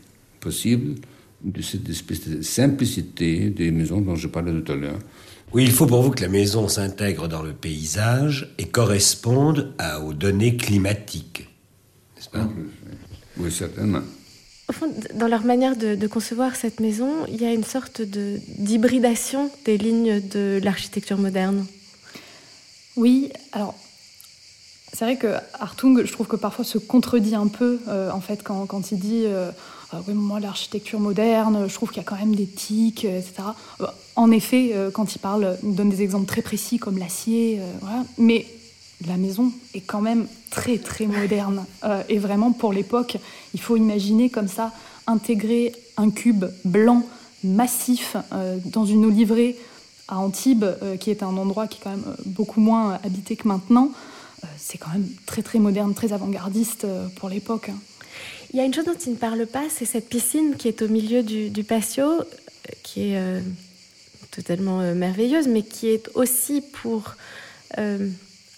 possible 0.41 0.97
de 1.43 1.63
cette 1.63 1.89
espèce 1.89 2.29
de 2.29 2.43
simplicité 2.43 3.49
des 3.51 3.71
maisons 3.71 4.01
dont 4.01 4.17
je 4.17 4.29
parlais 4.29 4.53
tout 4.53 4.73
à 4.73 4.77
l'heure. 4.77 4.99
Oui, 5.55 5.63
il 5.63 5.71
faut 5.71 5.87
pour 5.87 6.03
vous 6.03 6.11
que 6.11 6.21
la 6.21 6.29
maison 6.29 6.67
s'intègre 6.67 7.29
dans 7.29 7.43
le 7.43 7.53
paysage 7.53 8.53
et 8.59 8.67
corresponde 8.67 9.73
à, 9.79 10.01
aux 10.01 10.13
données 10.13 10.57
climatiques, 10.57 11.49
n'est-ce 12.17 12.29
pas? 12.29 12.49
Oui, 13.37 13.53
certainement. 13.53 14.01
Au 14.69 14.73
fond, 14.73 14.93
dans 15.15 15.29
leur 15.29 15.45
manière 15.45 15.77
de, 15.77 16.07
concevoir 16.09 16.57
cette 16.57 16.81
maison, 16.81 17.25
il 17.29 17.41
y 17.41 17.47
a 17.47 17.53
une 17.53 17.63
sorte 17.63 18.03
d'hybridation 18.03 19.49
des 19.65 19.79
lignes 19.79 20.21
de 20.29 20.61
l'architecture 20.65 21.19
moderne. 21.19 21.65
Oui, 22.97 23.31
alors 23.53 23.77
c'est 24.95 25.05
vrai 25.05 25.17
que 25.17 25.35
Hartung, 25.59 26.05
je 26.05 26.13
trouve 26.13 26.29
que 26.29 26.37
parfois 26.37 26.65
se 26.65 26.79
contredit 26.79 27.35
un 27.35 27.49
peu 27.49 27.81
euh, 27.89 28.11
en 28.13 28.21
fait 28.21 28.43
quand, 28.45 28.65
quand 28.67 28.93
il 28.93 29.01
dit 29.01 29.25
euh, 29.27 29.51
ah 29.93 30.01
oui, 30.07 30.15
moi 30.15 30.39
l'architecture 30.39 31.01
moderne, 31.01 31.67
je 31.69 31.75
trouve 31.75 31.89
qu'il 31.89 31.99
y 31.99 32.07
a 32.07 32.09
quand 32.09 32.17
même 32.17 32.37
des 32.37 32.47
tics, 32.47 33.05
etc. 33.05 33.33
Euh, 33.81 33.87
en 34.15 34.31
effet, 34.31 34.73
quand 34.93 35.17
il 35.17 35.19
parle, 35.19 35.59
il 35.65 35.75
donne 35.75 35.89
des 35.89 36.03
exemples 36.03 36.27
très 36.27 36.41
précis 36.43 36.79
comme 36.79 36.99
l'acier, 36.99 37.61
mais 38.17 38.47
la 39.09 39.17
maison 39.17 39.51
est 39.75 39.81
quand 39.81 40.01
même 40.01 40.29
très 40.51 40.79
très 40.79 41.07
moderne. 41.07 41.65
Et 42.09 42.21
vraiment 42.21 42.53
pour 42.53 42.73
l'époque, 42.73 43.17
il 43.55 43.61
faut 43.61 43.77
imaginer 43.77 44.31
comme 44.31 44.47
ça 44.47 44.71
intégrer 45.09 45.73
un 45.97 46.11
cube 46.11 46.45
blanc 46.65 47.03
massif 47.43 48.17
dans 48.67 48.85
une 48.85 49.05
olivrée 49.05 49.57
à 50.07 50.21
Antibes, 50.21 50.67
qui 51.01 51.11
est 51.11 51.25
un 51.25 51.37
endroit 51.37 51.67
qui 51.67 51.81
est 51.81 51.83
quand 51.83 51.91
même 51.91 52.15
beaucoup 52.25 52.61
moins 52.61 53.01
habité 53.03 53.35
que 53.35 53.49
maintenant. 53.49 53.91
C'est 54.67 54.79
quand 54.79 54.91
même 54.91 55.07
très 55.27 55.43
très 55.43 55.59
moderne, 55.59 55.95
très 55.95 56.13
avant-gardiste 56.13 56.87
pour 57.17 57.29
l'époque. 57.29 57.71
Il 58.53 58.57
y 58.57 58.61
a 58.61 58.65
une 58.65 58.73
chose 58.73 58.87
dont 58.87 58.95
il 58.95 59.13
ne 59.13 59.17
parle 59.17 59.47
pas, 59.47 59.65
c'est 59.69 59.85
cette 59.85 60.09
piscine 60.09 60.57
qui 60.57 60.69
est 60.69 60.81
au 60.81 60.89
milieu 60.89 61.23
du, 61.23 61.65
patio, 61.65 62.07
qui 62.83 63.13
est 63.13 63.43
totalement 64.31 64.79
merveilleuse, 64.95 65.49
mais 65.49 65.63
qui 65.63 65.89
est 65.89 66.09
aussi 66.15 66.63
pour 66.63 67.17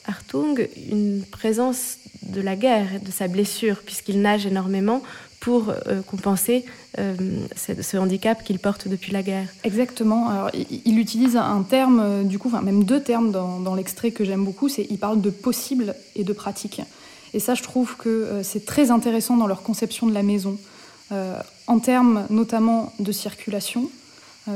Hartung 0.06 0.68
une 0.90 1.24
présence 1.24 1.96
de 2.22 2.40
la 2.40 2.56
guerre 2.56 3.00
de 3.00 3.10
sa 3.10 3.26
blessure, 3.26 3.82
puisqu'il 3.84 4.20
nage 4.20 4.46
énormément 4.46 5.02
pour 5.40 5.70
euh, 5.70 6.02
compenser 6.02 6.64
euh, 6.98 7.14
ce, 7.56 7.96
handicap 7.96 8.42
qu'il 8.42 8.58
porte 8.58 8.88
depuis 8.88 9.12
la 9.12 9.22
guerre. 9.22 9.48
Exactement. 9.64 10.48
Il, 10.84 10.98
utilise 10.98 11.36
un 11.36 11.62
terme, 11.62 12.00
euh, 12.00 12.22
du 12.22 12.38
coup, 12.38 12.50
même 12.50 12.84
deux 12.84 13.02
termes 13.02 13.30
dans, 13.30 13.74
l'extrait 13.74 14.10
que 14.10 14.24
j'aime 14.24 14.44
beaucoup, 14.44 14.68
c'est 14.68 14.86
il 14.90 14.98
parle 14.98 15.20
de 15.20 15.30
possible 15.30 15.94
et 16.14 16.24
de 16.24 16.32
pratique. 16.32 16.82
Et 17.34 17.40
ça, 17.40 17.54
je 17.54 17.62
trouve 17.62 17.96
que 17.96 18.40
c'est 18.42 18.64
très 18.64 18.90
intéressant 18.90 19.36
dans 19.36 19.46
leur 19.46 19.62
conception 19.62 20.06
de 20.06 20.14
la 20.14 20.22
maison, 20.22 20.56
en 21.66 21.78
termes 21.80 22.24
notamment 22.30 22.94
de 22.98 23.12
circulation, 23.12 23.90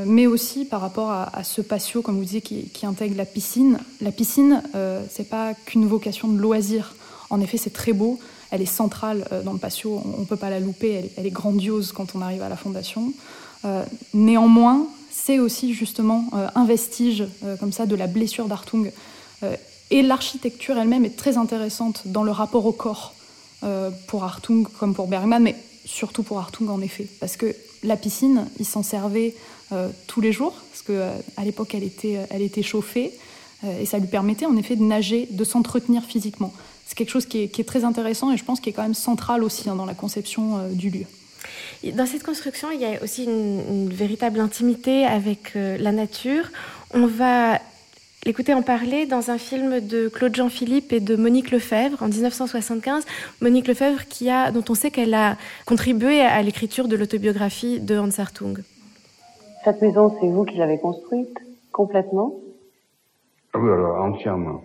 mais 0.07 0.27
aussi 0.27 0.65
par 0.65 0.81
rapport 0.81 1.11
à, 1.11 1.45
ce 1.45 1.61
patio, 1.61 2.01
comme 2.01 2.17
vous 2.17 2.25
disiez, 2.25 2.41
qui, 2.41 2.87
intègre 2.87 3.17
la 3.17 3.27
piscine. 3.27 3.81
La 4.01 4.13
piscine, 4.13 4.63
euh, 4.75 5.03
c'est 5.11 5.29
pas 5.29 5.53
qu'une 5.67 5.87
vocation 5.87 6.29
de 6.29 6.39
loisir. 6.39 6.95
En 7.29 7.41
effet, 7.41 7.59
c'est 7.59 7.73
très 7.73 7.93
beau. 7.93 8.19
Elle 8.51 8.63
est 8.63 8.67
centrale 8.67 9.27
euh, 9.33 9.43
dans 9.43 9.53
le 9.53 9.59
patio. 9.59 10.03
On 10.17 10.21
ne 10.21 10.25
peut 10.25 10.37
pas 10.37 10.51
la 10.51 10.61
louper. 10.61 11.11
Elle, 11.17 11.27
est 11.27 11.31
grandiose 11.31 11.93
quand 11.93 12.15
on 12.15 12.23
arrive 12.23 12.43
à 12.43 12.49
la 12.49 12.57
fondation. 12.57 13.13
néanmoins, 14.15 14.87
c'est 15.11 15.39
aussi 15.39 15.75
justement 15.75 16.31
un 16.55 16.65
vestige 16.65 17.25
comme 17.59 17.73
ça 17.73 17.85
de 17.85 17.95
la 17.95 18.07
blessure 18.07 18.47
d'Artung. 18.47 18.91
et 19.91 20.03
l'architecture 20.03 20.79
elle-même 20.79 21.05
est 21.05 21.17
très 21.17 21.37
intéressante 21.37 22.03
dans 22.07 22.23
le 22.23 22.31
rapport 22.31 22.65
au 22.65 22.73
corps 22.73 23.13
pour 24.07 24.25
Artung 24.25 24.67
comme 24.79 24.95
pour 24.95 25.09
Bergman, 25.09 25.43
mais 25.43 25.57
surtout 25.85 26.23
pour 26.23 26.39
Artung 26.39 26.71
en 26.71 26.81
effet, 26.81 27.07
parce 27.21 27.37
que 27.37 27.55
la 27.83 27.97
piscine, 27.97 28.47
il 28.59 28.67
s'en 28.67 28.83
servait 28.83 29.35
euh, 29.73 29.89
tous 30.07 30.21
les 30.21 30.33
jours, 30.33 30.55
parce 30.71 30.83
qu'à 30.83 30.93
euh, 30.93 31.19
à 31.37 31.45
l'époque, 31.45 31.75
elle 31.75 31.85
était, 31.85 32.17
euh, 32.17 32.27
elle 32.31 32.43
était 32.43 32.63
chauffée, 32.63 33.13
et 33.79 33.85
ça 33.85 33.99
lui 33.99 34.07
permettait 34.07 34.47
en 34.47 34.57
effet 34.57 34.75
de 34.75 34.83
nager, 34.83 35.29
de 35.31 35.45
s'entretenir 35.45 36.03
physiquement. 36.03 36.51
C'est 36.91 36.97
quelque 36.97 37.11
chose 37.11 37.27
qui 37.27 37.39
est, 37.45 37.65
très 37.65 37.85
intéressant 37.85 38.33
et 38.33 38.37
je 38.37 38.45
pense 38.45 38.59
qui 38.59 38.69
est 38.69 38.73
quand 38.73 38.83
même 38.83 38.95
central 38.95 39.45
aussi 39.45 39.71
hein, 39.71 39.77
dans 39.77 39.87
la 39.87 39.95
conception 39.95 40.69
du 40.73 40.91
lieu. 40.91 41.05
Dans 41.95 42.05
cette 42.05 42.25
construction, 42.25 42.73
il 42.73 42.81
y 42.81 42.85
a 42.85 43.01
aussi 43.01 43.27
une, 43.27 43.89
véritable 43.91 44.41
intimité 44.41 45.07
avec 45.07 45.55
la 45.55 45.93
nature. 45.93 46.51
On 46.93 47.07
va 47.07 47.61
l'écouter 48.27 48.55
en 48.55 48.63
parler 48.63 49.07
dans 49.07 49.31
un 49.31 49.39
film 49.39 49.79
de 49.79 50.09
Claude 50.09 50.35
Jean-Philippe 50.35 50.93
et 50.93 50.99
de 50.99 51.15
Monique 51.15 51.53
Lefebvre 51.53 52.03
en 52.03 52.09
1975. 52.09 53.07
Monique 53.41 53.69
Lefebvre, 53.69 54.09
qui 54.09 54.29
a, 54.29 54.51
dont 54.51 54.65
on 54.69 54.75
sait 54.75 54.91
qu'elle 54.91 55.15
a 55.15 55.37
contribué 55.67 56.23
à 56.23 56.43
l'écriture 56.43 56.89
de 56.89 56.97
l'autobiographie 56.97 57.79
de 57.79 57.97
Hans 57.97 58.19
Hartung. 58.19 58.65
Cette 59.65 59.81
maison, 59.81 60.13
c'est 60.21 60.27
vous 60.27 60.45
qui 60.45 60.57
l'avez 60.57 60.81
construite 60.81 61.39
complètement? 61.71 62.35
Ah 63.53 63.59
Oui, 63.59 63.71
alors 63.71 64.03
entièrement. 64.03 64.63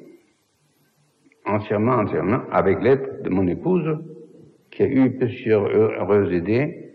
Entièrement, 1.46 1.94
entièrement, 1.94 2.42
avec 2.52 2.82
l'aide 2.82 3.22
de 3.24 3.30
mon 3.30 3.48
épouse, 3.48 3.98
qui 4.72 4.84
a 4.84 4.88
eu 4.88 5.16
plusieurs 5.18 5.66
heureuses 5.68 6.34
idées, 6.34 6.86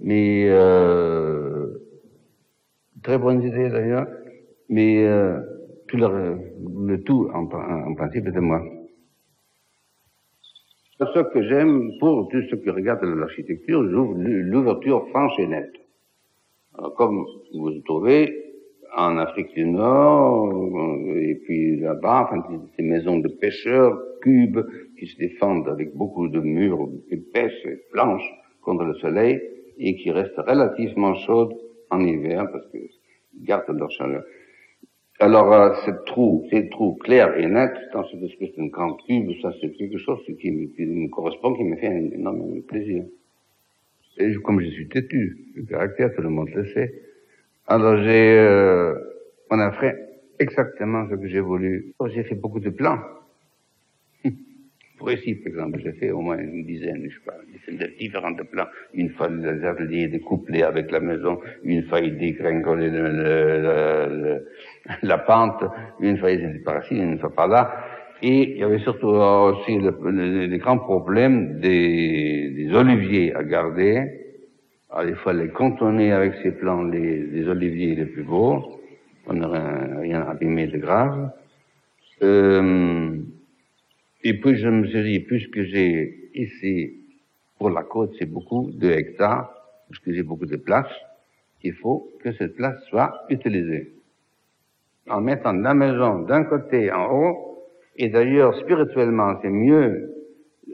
mais 0.00 0.46
euh, 0.48 1.66
très 3.02 3.18
bonnes 3.18 3.42
idées 3.42 3.68
d'ailleurs, 3.68 4.06
mais 4.68 5.04
euh, 5.06 5.40
tout 5.88 5.96
le, 5.96 7.02
tout 7.04 7.28
en, 7.34 7.44
en, 7.44 7.94
principe 7.94 8.28
de 8.28 8.40
moi. 8.40 8.62
Ce 11.00 11.20
que 11.32 11.42
j'aime 11.42 11.90
pour 12.00 12.28
tous 12.28 12.42
ceux 12.50 12.56
qui 12.56 12.70
regardent 12.70 13.04
l'architecture, 13.04 13.82
l'ouverture 13.82 15.08
franche 15.08 15.38
et 15.38 15.46
nette. 15.46 15.74
Euh, 16.78 16.90
comme 16.96 17.24
vous 17.54 17.80
trouvez, 17.84 18.47
en 18.96 19.18
Afrique 19.18 19.54
du 19.54 19.64
Nord, 19.64 20.52
et 21.16 21.34
puis 21.44 21.78
là-bas, 21.78 22.28
enfin, 22.30 22.62
ces 22.76 22.82
maisons 22.82 23.18
de 23.18 23.28
pêcheurs, 23.28 23.98
cubes, 24.22 24.60
qui 24.98 25.06
se 25.06 25.18
défendent 25.18 25.68
avec 25.68 25.94
beaucoup 25.94 26.28
de 26.28 26.40
murs 26.40 26.88
épaisses 27.10 27.64
et 27.64 27.78
blanches 27.92 28.28
contre 28.62 28.84
le 28.84 28.94
soleil, 28.94 29.40
et 29.78 29.96
qui 29.96 30.10
restent 30.10 30.38
relativement 30.38 31.14
chaudes 31.14 31.54
en 31.90 32.00
hiver, 32.00 32.48
parce 32.50 32.68
qu'ils 32.70 33.44
gardent 33.44 33.78
leur 33.78 33.90
chaleur. 33.90 34.24
Alors, 35.20 35.52
euh, 35.52 35.74
ce 35.84 35.90
trou, 36.06 36.46
ces 36.50 36.68
trous 36.68 36.94
clairs 36.94 37.36
et 37.36 37.46
nets 37.46 37.74
dans 37.92 38.04
cette 38.08 38.22
espèce 38.22 38.54
de 38.56 38.68
grand 38.68 38.94
cube, 39.04 39.30
ça 39.42 39.52
c'est 39.60 39.72
quelque 39.72 39.98
chose 39.98 40.20
qui 40.40 40.50
me, 40.52 41.08
correspond, 41.08 41.54
qui 41.54 41.64
me 41.64 41.76
fait 41.76 41.88
un 41.88 42.10
énorme 42.12 42.62
plaisir. 42.62 43.04
Et 44.18 44.32
comme 44.44 44.60
je 44.60 44.70
suis 44.70 44.88
têtu, 44.88 45.38
le 45.56 45.64
caractère, 45.64 46.14
tout 46.14 46.22
le 46.22 46.28
monde 46.28 46.50
le 46.54 46.64
sait, 46.66 46.92
alors 47.68 48.02
j'ai, 48.02 48.38
euh, 48.38 48.94
on 49.50 49.60
a 49.60 49.72
fait 49.72 49.94
exactement 50.38 51.06
ce 51.10 51.16
que 51.16 51.28
j'ai 51.28 51.40
voulu. 51.40 51.92
Oh, 51.98 52.08
j'ai 52.08 52.24
fait 52.24 52.34
beaucoup 52.34 52.60
de 52.60 52.70
plans. 52.70 52.98
Pour 54.98 55.12
ici, 55.12 55.34
par 55.34 55.48
exemple, 55.52 55.78
j'ai 55.84 55.92
fait 55.92 56.10
au 56.10 56.20
moins 56.20 56.38
une 56.38 56.64
dizaine, 56.64 57.06
je 57.08 57.14
sais 57.14 57.24
pas, 57.26 57.34
de 57.70 57.86
différents 57.98 58.34
plans. 58.34 58.66
Une 58.94 59.10
fois 59.10 59.28
les 59.28 59.64
ateliers 59.64 60.08
découplés 60.08 60.62
avec 60.62 60.90
la 60.90 61.00
maison, 61.00 61.40
une 61.62 61.84
fois 61.84 62.00
le, 62.00 62.08
le, 64.08 64.46
la 65.02 65.18
pente, 65.18 65.62
une 66.00 66.16
fois 66.16 66.30
ils 66.30 66.42
étaient 66.42 66.60
par 66.60 66.82
ici, 66.82 66.96
une 66.96 67.18
fois 67.18 67.34
par 67.34 67.48
là. 67.48 67.84
Et 68.22 68.52
il 68.52 68.56
y 68.56 68.64
avait 68.64 68.80
surtout 68.80 69.08
aussi 69.08 69.78
le, 69.78 69.94
le, 70.46 70.56
grand 70.56 70.78
problème 70.78 71.60
des, 71.60 72.68
oliviers 72.72 73.34
à 73.34 73.44
garder. 73.44 74.27
Alors, 74.90 75.08
il 75.08 75.16
fallait 75.16 75.48
contourner 75.48 76.12
avec 76.12 76.34
ces 76.42 76.52
plans 76.52 76.82
les, 76.82 77.18
les 77.18 77.46
oliviers 77.46 77.94
les 77.94 78.06
plus 78.06 78.22
beaux. 78.22 78.80
On 79.26 79.34
n'aurait 79.34 80.00
rien 80.00 80.22
abîmé 80.22 80.66
de 80.66 80.78
grave. 80.78 81.30
Euh, 82.22 83.18
et 84.24 84.40
puis 84.40 84.56
je 84.56 84.68
me 84.68 84.86
suis 84.86 85.02
dit, 85.02 85.20
puisque 85.20 85.62
j'ai 85.62 86.30
ici, 86.34 86.94
pour 87.58 87.70
la 87.70 87.82
côte, 87.82 88.14
c'est 88.18 88.30
beaucoup 88.30 88.70
de 88.72 88.88
hectares, 88.88 89.52
puisque 89.90 90.12
j'ai 90.12 90.22
beaucoup 90.22 90.46
de 90.46 90.56
place, 90.56 90.90
il 91.62 91.74
faut 91.74 92.10
que 92.22 92.32
cette 92.32 92.56
place 92.56 92.82
soit 92.88 93.24
utilisée. 93.28 93.92
En 95.08 95.20
mettant 95.20 95.52
la 95.52 95.74
maison 95.74 96.20
d'un 96.20 96.44
côté 96.44 96.90
en 96.90 97.12
haut, 97.12 97.64
et 97.96 98.08
d'ailleurs 98.08 98.54
spirituellement 98.60 99.38
c'est 99.42 99.50
mieux 99.50 100.14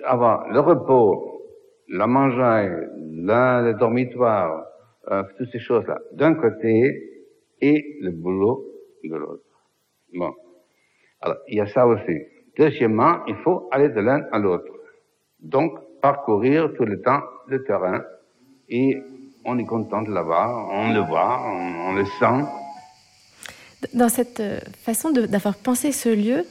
avoir 0.04 0.48
le 0.52 0.60
repos, 0.60 1.33
la 1.88 2.06
mangeaille, 2.06 2.70
le 3.00 3.72
dormitoire, 3.72 4.64
euh, 5.10 5.22
toutes 5.36 5.50
ces 5.50 5.58
choses-là 5.58 5.98
d'un 6.12 6.34
côté 6.34 7.24
et 7.60 7.98
le 8.00 8.10
boulot 8.10 8.64
de 9.02 9.14
l'autre. 9.16 9.44
Bon. 10.14 10.32
Alors, 11.20 11.38
il 11.48 11.56
y 11.56 11.60
a 11.60 11.66
ça 11.66 11.86
aussi. 11.86 12.18
Deuxièmement, 12.58 13.24
il 13.26 13.36
faut 13.36 13.68
aller 13.70 13.88
de 13.88 14.00
l'un 14.00 14.26
à 14.32 14.38
l'autre. 14.38 14.72
Donc, 15.40 15.78
parcourir 16.00 16.72
tout 16.74 16.84
le 16.84 17.00
temps 17.00 17.20
le 17.48 17.64
terrain 17.64 18.02
et 18.68 19.02
on 19.44 19.58
est 19.58 19.64
content 19.64 20.02
de 20.02 20.10
l'avoir, 20.10 20.68
on 20.70 20.92
le 20.92 21.00
voit, 21.00 21.42
on, 21.46 21.94
le 21.94 22.04
sent. 22.04 22.44
Dans 23.92 24.08
cette 24.08 24.40
euh, 24.40 24.58
façon 24.82 25.10
d'avoir 25.10 25.56
pensé 25.56 25.92
ce 25.92 26.08
lieu, 26.08 26.44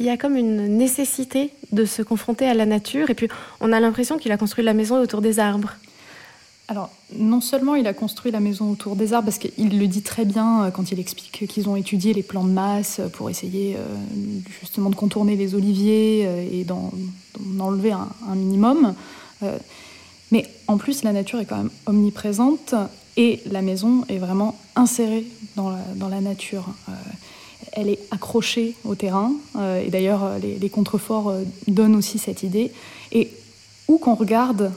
il 0.00 0.06
y 0.06 0.08
a 0.08 0.16
comme 0.16 0.34
une 0.34 0.66
nécessité 0.78 1.50
de 1.72 1.84
se 1.84 2.00
confronter 2.00 2.46
à 2.46 2.54
la 2.54 2.64
nature 2.64 3.10
et 3.10 3.14
puis 3.14 3.28
on 3.60 3.70
a 3.70 3.78
l'impression 3.80 4.16
qu'il 4.16 4.32
a 4.32 4.38
construit 4.38 4.64
la 4.64 4.72
maison 4.72 5.00
autour 5.00 5.20
des 5.20 5.38
arbres. 5.38 5.74
Alors, 6.68 6.88
non 7.16 7.40
seulement 7.40 7.74
il 7.74 7.86
a 7.86 7.92
construit 7.92 8.32
la 8.32 8.40
maison 8.40 8.70
autour 8.70 8.96
des 8.96 9.12
arbres, 9.12 9.26
parce 9.26 9.38
qu'il 9.38 9.78
le 9.78 9.86
dit 9.88 10.02
très 10.02 10.24
bien 10.24 10.64
euh, 10.64 10.70
quand 10.70 10.92
il 10.92 11.00
explique 11.00 11.46
qu'ils 11.48 11.68
ont 11.68 11.74
étudié 11.74 12.14
les 12.14 12.22
plans 12.22 12.44
de 12.44 12.52
masse 12.52 13.00
pour 13.12 13.28
essayer 13.28 13.76
euh, 13.76 13.80
justement 14.60 14.88
de 14.88 14.94
contourner 14.94 15.34
les 15.36 15.54
oliviers 15.54 16.24
euh, 16.26 16.48
et 16.50 16.64
d'en 16.64 16.92
enlever 17.58 17.92
un, 17.92 18.34
minimum. 18.36 18.94
Mais 20.30 20.46
en 20.68 20.76
plus, 20.78 21.02
la 21.02 21.12
nature 21.12 21.40
est 21.40 21.44
quand 21.44 21.56
même 21.56 21.70
omniprésente 21.86 22.74
et 23.16 23.40
la 23.50 23.62
maison 23.62 24.04
est 24.08 24.18
vraiment 24.18 24.56
insérée 24.76 25.26
dans 25.56 25.70
la, 25.70 26.20
nature. 26.20 26.66
Elle 27.72 27.88
est 27.88 28.00
accrochée 28.10 28.74
au 28.84 28.94
terrain 28.94 29.32
et 29.56 29.90
d'ailleurs 29.90 30.38
les, 30.42 30.58
les 30.58 30.70
contreforts 30.70 31.32
donnent 31.68 31.94
aussi 31.94 32.18
cette 32.18 32.42
idée. 32.42 32.72
Et 33.12 33.30
où 33.86 33.98
qu'on 33.98 34.14
regarde, 34.14 34.72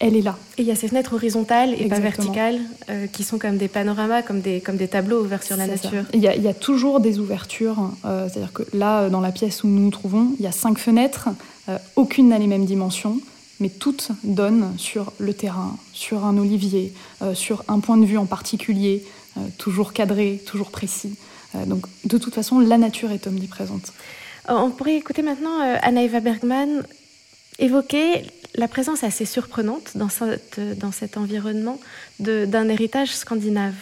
elle 0.00 0.16
est 0.16 0.22
là. 0.22 0.36
Et 0.58 0.62
il 0.62 0.68
y 0.68 0.70
a 0.70 0.74
ces 0.74 0.88
fenêtres 0.88 1.14
horizontales 1.14 1.74
et 1.80 1.88
pas 1.88 1.98
verticales 1.98 2.60
euh, 2.90 3.06
qui 3.06 3.24
sont 3.24 3.38
comme 3.38 3.56
des 3.56 3.68
panoramas, 3.68 4.22
comme 4.22 4.40
des, 4.40 4.60
comme 4.60 4.76
des 4.76 4.88
tableaux 4.88 5.22
ouverts 5.22 5.42
sur 5.42 5.56
la 5.56 5.66
nature. 5.66 6.04
Il 6.12 6.20
y, 6.20 6.28
a, 6.28 6.34
il 6.34 6.42
y, 6.42 6.48
a, 6.48 6.54
toujours 6.54 7.00
des 7.00 7.18
ouvertures. 7.18 7.90
Euh, 8.04 8.28
c'est-à-dire 8.28 8.52
que 8.52 8.64
là, 8.74 9.08
dans 9.08 9.20
la 9.20 9.32
pièce 9.32 9.64
où 9.64 9.68
nous 9.68 9.80
nous 9.80 9.90
trouvons, 9.90 10.32
il 10.38 10.44
y 10.44 10.48
a 10.48 10.52
cinq 10.52 10.78
fenêtres. 10.78 11.28
Euh, 11.68 11.78
aucune 11.96 12.28
n'a 12.28 12.38
les 12.38 12.46
mêmes 12.46 12.66
dimensions, 12.66 13.18
mais 13.60 13.68
toutes 13.68 14.10
donnent 14.24 14.74
sur 14.76 15.12
le 15.18 15.32
terrain, 15.32 15.76
sur 15.92 16.24
un 16.24 16.36
olivier, 16.36 16.92
sur 17.32 17.64
un 17.68 17.80
point 17.80 17.96
de 17.96 18.04
vue 18.04 18.18
en 18.18 18.26
particulier, 18.26 19.04
toujours 19.58 19.92
cadré, 19.92 20.42
toujours 20.44 20.70
précis. 20.70 21.16
Donc 21.66 21.86
de 22.04 22.18
toute 22.18 22.34
façon, 22.34 22.58
la 22.58 22.78
nature 22.78 23.10
est 23.12 23.26
omniprésente. 23.26 23.92
On 24.48 24.70
pourrait 24.70 24.96
écouter 24.96 25.22
maintenant 25.22 25.58
Anna-Eva 25.82 26.20
Bergman 26.20 26.82
évoquer 27.58 28.24
la 28.56 28.68
présence 28.68 29.02
assez 29.04 29.24
surprenante 29.24 29.96
dans, 29.96 30.08
dans 30.76 30.92
cet 30.92 31.16
environnement 31.16 31.78
d'un 32.20 32.68
héritage 32.68 33.10
scandinave. 33.10 33.74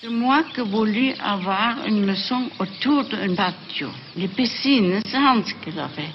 C'est 0.00 0.10
moi 0.10 0.44
qui 0.54 0.60
ai 0.60 0.64
voulu 0.64 1.12
avoir 1.20 1.84
une 1.86 2.04
maison 2.04 2.48
autour 2.60 3.04
d'un 3.08 3.34
patio. 3.34 3.88
Les 4.14 4.28
piscines, 4.28 5.00
c'est 5.04 5.16
Hans 5.16 5.42
qui 5.42 5.72
l'a 5.72 5.88
fait. 5.88 6.10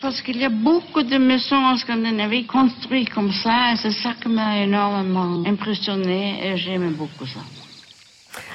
Parce 0.00 0.22
qu'il 0.22 0.38
y 0.38 0.44
a 0.44 0.50
beaucoup 0.50 1.02
de 1.02 1.18
maisons 1.18 1.56
en 1.56 1.76
Scandinavie 1.76 2.46
construites 2.46 3.10
comme 3.10 3.32
ça, 3.32 3.72
et 3.72 3.76
c'est 3.76 4.02
ça 4.02 4.14
qui 4.20 4.28
m'a 4.28 4.60
énormément 4.60 5.42
impressionné, 5.46 6.46
et 6.46 6.56
j'aime 6.56 6.92
beaucoup 6.92 7.26
ça. 7.26 7.40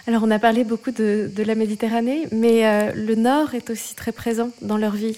Alors, 0.08 0.24
on 0.24 0.32
a 0.32 0.40
parlé 0.40 0.64
beaucoup 0.64 0.92
de, 0.92 1.30
de 1.34 1.44
la 1.44 1.56
Méditerranée, 1.56 2.28
mais 2.32 2.66
euh, 2.66 2.92
le 2.96 3.16
Nord 3.16 3.54
est 3.54 3.70
aussi 3.70 3.96
très 3.96 4.12
présent 4.12 4.50
dans 4.62 4.78
leur 4.78 4.94
vie. 4.94 5.18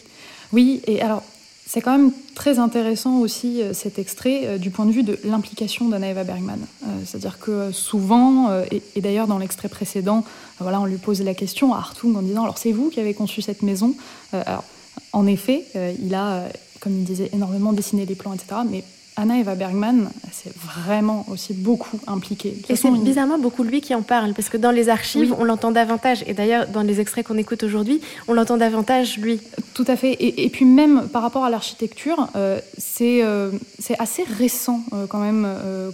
Oui, 0.52 0.82
et 0.88 1.02
alors 1.02 1.24
c'est 1.66 1.82
quand 1.82 1.98
même 1.98 2.12
très 2.36 2.60
intéressant 2.60 3.20
aussi 3.20 3.62
euh, 3.62 3.74
cet 3.74 3.98
extrait 3.98 4.42
euh, 4.44 4.58
du 4.58 4.70
point 4.70 4.86
de 4.86 4.92
vue 4.92 5.04
de 5.04 5.18
l'implication 5.24 5.88
d'Anna 5.88 6.10
Eva 6.10 6.24
Bergman. 6.24 6.60
C'est-à-dire 7.06 7.40
que 7.40 7.72
souvent, 7.72 8.50
et, 8.72 9.02
d'ailleurs 9.02 9.28
dans 9.28 9.38
l'extrait 9.38 9.70
précédent, 9.70 10.24
voilà, 10.60 10.80
on 10.82 10.86
lui 10.86 10.98
pose 10.98 11.22
la 11.22 11.34
question 11.34 11.74
à 11.74 11.78
Hartung 11.78 12.16
en 12.16 12.22
disant 12.22 12.44
Alors 12.44 12.58
c'est 12.58 12.72
vous 12.72 12.90
qui 12.90 13.00
avez 13.00 13.14
conçu 13.14 13.42
cette 13.42 13.62
maison? 13.62 13.96
Alors 14.32 14.64
en 15.12 15.26
effet, 15.28 15.66
il 16.02 16.14
a, 16.14 16.44
comme 16.80 16.94
il 16.94 17.04
disait, 17.04 17.30
énormément 17.34 17.74
dessiné 17.74 18.06
les 18.06 18.16
plans, 18.16 18.34
etc. 18.34 18.62
Mais 18.70 18.84
Anna 19.16 19.38
Eva 19.38 19.56
Bergman 19.56 20.10
s'est 20.32 20.52
vraiment 20.56 21.26
aussi 21.30 21.54
beaucoup 21.54 22.00
impliquée. 22.08 22.58
Et 22.70 22.76
c'est 22.76 22.92
bizarrement 22.92 23.38
beaucoup 23.38 23.64
lui 23.64 23.82
qui 23.82 23.94
en 23.94 24.02
parle, 24.02 24.34
parce 24.34 24.50
que 24.50 24.58
dans 24.58 24.72
les 24.72 24.90
archives, 24.90 25.34
on 25.38 25.44
l'entend 25.44 25.72
davantage. 25.72 26.24
Et 26.28 26.34
d'ailleurs, 26.34 26.68
dans 26.68 26.82
les 26.82 27.00
extraits 27.00 27.26
qu'on 27.26 27.38
écoute 27.38 27.64
aujourd'hui, 27.64 28.02
on 28.28 28.34
l'entend 28.34 28.58
davantage 28.58 29.18
lui. 29.18 29.40
Tout 29.74 29.86
à 29.88 29.96
fait. 29.96 30.16
Et, 30.20 30.50
puis 30.50 30.66
même 30.66 31.08
par 31.10 31.22
rapport 31.22 31.44
à 31.44 31.50
l'architecture, 31.50 32.28
euh, 32.36 32.60
euh, 33.02 33.52
c'est 33.80 34.00
assez 34.00 34.24
récent 34.24 34.82
euh, 34.94 35.08
quand 35.08 35.20
même 35.20 35.48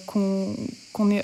qu'on 0.05 1.11
est 1.11 1.23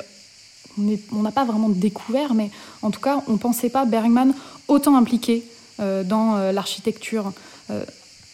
on 1.14 1.22
n'a 1.22 1.32
pas 1.32 1.46
vraiment 1.46 1.70
découvert, 1.70 2.34
mais 2.34 2.50
en 2.82 2.92
tout 2.92 3.00
cas, 3.00 3.24
on 3.30 3.34
ne 3.34 3.38
pensait 3.38 3.70
pas 3.70 3.86
Bergman 3.86 4.34
autant 4.68 4.98
impliqué 4.98 5.46
dans 5.80 6.52
l'architecture 6.52 7.32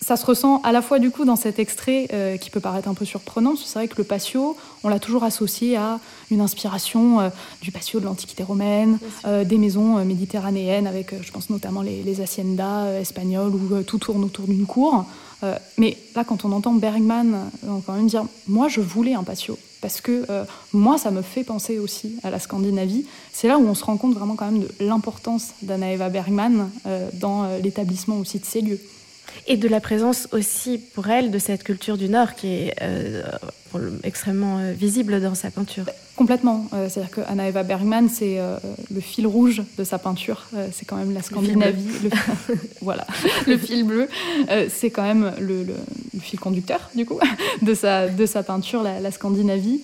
ça 0.02 0.18
se 0.18 0.26
ressent 0.26 0.62
à 0.64 0.72
la 0.72 0.82
fois 0.82 0.98
du 0.98 1.12
coup 1.12 1.26
dans 1.26 1.36
cet 1.36 1.60
extrait 1.60 2.08
euh, 2.12 2.38
qui 2.38 2.50
peut 2.50 2.60
paraître 2.60 2.88
un 2.88 2.96
peu 2.96 3.06
surprenant. 3.06 3.56
C'est 3.56 3.76
vrai 3.76 3.88
que 3.88 3.98
le 4.00 4.04
patio, 4.04 4.58
on 4.84 4.90
l'a 4.90 5.00
toujours 5.00 5.24
associé 5.24 5.78
à 5.78 6.00
une 6.32 6.42
inspiration 6.42 7.20
euh, 7.20 7.30
du 7.62 7.72
patio 7.72 8.00
de 8.00 8.06
l'Antiquité 8.06 8.42
romaine, 8.42 8.98
euh, 9.26 9.44
des 9.44 9.60
maisons 9.60 10.04
méditerranéennes 10.04 10.88
avec, 10.88 11.14
je 11.22 11.32
pense 11.32 11.52
notamment 11.52 11.84
les, 11.84 12.02
les 12.02 12.20
haciendas 12.20 13.00
espagnoles 13.00 13.54
où 13.54 13.84
tout 13.84 14.00
tourne 14.00 14.24
autour 14.24 14.46
d'une 14.46 14.66
cour. 14.66 15.06
mais 15.78 15.98
là, 16.16 16.24
quand 16.24 16.46
on 16.46 16.52
entend 16.52 16.74
Bergman, 16.74 17.50
on 17.68 17.78
peut 17.78 17.84
quand 17.86 17.94
même 17.94 18.08
dire, 18.08 18.26
moi 18.48 18.68
je 18.68 18.82
voulais 18.82 19.14
un 19.14 19.24
patio 19.24 19.58
parce 19.82 20.02
que 20.02 20.26
moi 20.74 20.98
ça 20.98 21.10
me 21.12 21.22
fait 21.22 21.44
penser 21.44 21.80
aussi 21.80 22.18
à 22.24 22.30
la 22.30 22.40
Scandinavie. 22.40 23.06
C'est 23.32 23.48
là 23.48 23.58
où 23.58 23.68
on 23.68 23.76
se 23.76 23.84
rend 23.84 23.98
compte 23.98 24.14
vraiment 24.14 24.36
quand 24.36 24.46
même 24.52 24.62
de 24.62 24.70
l'importance 24.80 25.50
d'Anna 25.62 25.92
Eva 25.92 26.10
Bergman 26.10 26.70
dans 27.14 27.48
l'établissement 27.64 28.18
aussi 28.18 28.40
de 28.40 28.46
ces 28.46 28.62
lieux. 28.62 28.80
Et 29.48 29.58
de 29.58 29.68
la 29.68 29.80
présence 29.80 30.28
aussi 30.32 30.78
pour 30.78 31.10
elle 31.10 31.32
de 31.32 31.40
cette 31.40 31.64
culture 31.64 31.98
du 31.98 32.10
Nord 32.10 32.36
qui 32.36 32.48
est 32.48 32.76
euh, 32.82 33.24
extrêmement 34.04 34.60
euh, 34.60 34.72
visible 34.72 35.20
dans 35.22 35.36
sa 35.36 35.50
peinture. 35.50 35.86
Complètement. 36.16 36.68
Euh, 36.74 36.90
c'est-à-dire 36.90 37.12
que 37.12 37.22
Anna 37.28 37.48
Eva 37.48 37.64
Bergman, 37.64 38.08
c'est 38.10 38.38
le 38.94 39.02
fil 39.02 39.26
rouge 39.26 39.64
de 39.78 39.84
sa 39.84 39.98
peinture. 39.98 40.46
c'est 40.72 40.86
quand 40.86 40.98
même 40.98 41.14
la 41.14 41.22
Scandinavie. 41.22 41.84
Le 42.04 42.10
voilà, 42.82 43.08
le 43.48 43.58
fil 43.58 43.84
bleu. 43.84 44.08
c'est 44.70 44.92
quand 44.92 45.04
même 45.04 45.34
le, 45.40 45.66
fil 46.20 46.40
conducteur, 46.40 46.92
du 46.96 47.06
coup, 47.06 47.20
de 47.62 47.74
sa, 47.74 48.08
de 48.08 48.26
sa 48.26 48.44
peinture, 48.44 48.84
la, 48.84 49.00
la 49.00 49.12
Scandinavie. 49.12 49.82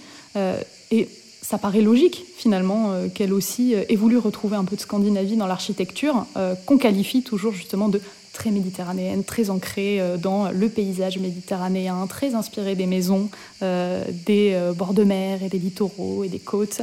et 0.92 1.10
ça 1.42 1.58
paraît 1.58 1.82
logique 1.82 2.26
finalement 2.36 2.94
qu'elle 3.16 3.32
aussi 3.32 3.74
ait 3.74 3.96
voulu 3.96 4.18
retrouver 4.18 4.58
un 4.58 4.66
peu 4.66 4.76
de 4.76 4.82
Scandinavie 4.82 5.38
dans 5.38 5.48
l'architecture, 5.48 6.26
qu'on 6.66 6.78
qualifie 6.78 7.24
toujours 7.24 7.54
justement 7.54 7.90
de 7.90 8.02
très 8.38 8.52
méditerranéenne, 8.52 9.24
très 9.24 9.50
ancrée 9.50 10.02
dans 10.20 10.52
le 10.52 10.70
paysage 10.70 11.18
méditerranéen, 11.18 12.06
très 12.08 12.36
inspirée 12.36 12.76
des 12.76 12.86
maisons, 12.86 13.30
des 13.62 14.72
bords 14.76 14.94
de 14.94 15.04
mer 15.04 15.44
et 15.44 15.50
des 15.50 15.60
littoraux 15.60 16.24
et 16.24 16.30
des 16.30 16.40
côtes. 16.40 16.82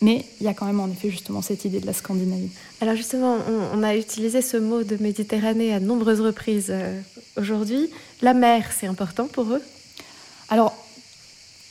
mais 0.00 0.24
il 0.40 0.44
y 0.44 0.48
a 0.48 0.54
quand 0.54 0.66
même 0.66 0.80
en 0.80 0.88
effet 0.88 1.10
justement 1.10 1.42
cette 1.42 1.64
idée 1.64 1.80
de 1.80 1.86
la 1.86 1.92
Scandinavie. 1.92 2.50
Alors 2.80 2.94
justement, 2.94 3.36
on, 3.74 3.82
a 3.82 3.96
utilisé 3.96 4.40
ce 4.40 4.56
mot 4.56 4.82
de 4.82 4.96
Méditerranée 5.00 5.74
à 5.74 5.80
de 5.80 5.84
nombreuses 5.84 6.20
reprises 6.20 6.72
aujourd'hui. 7.36 7.90
La 8.20 8.34
mer, 8.34 8.70
c'est 8.78 8.86
important 8.86 9.26
pour 9.26 9.52
eux? 9.52 9.62
Alors, 10.48 10.74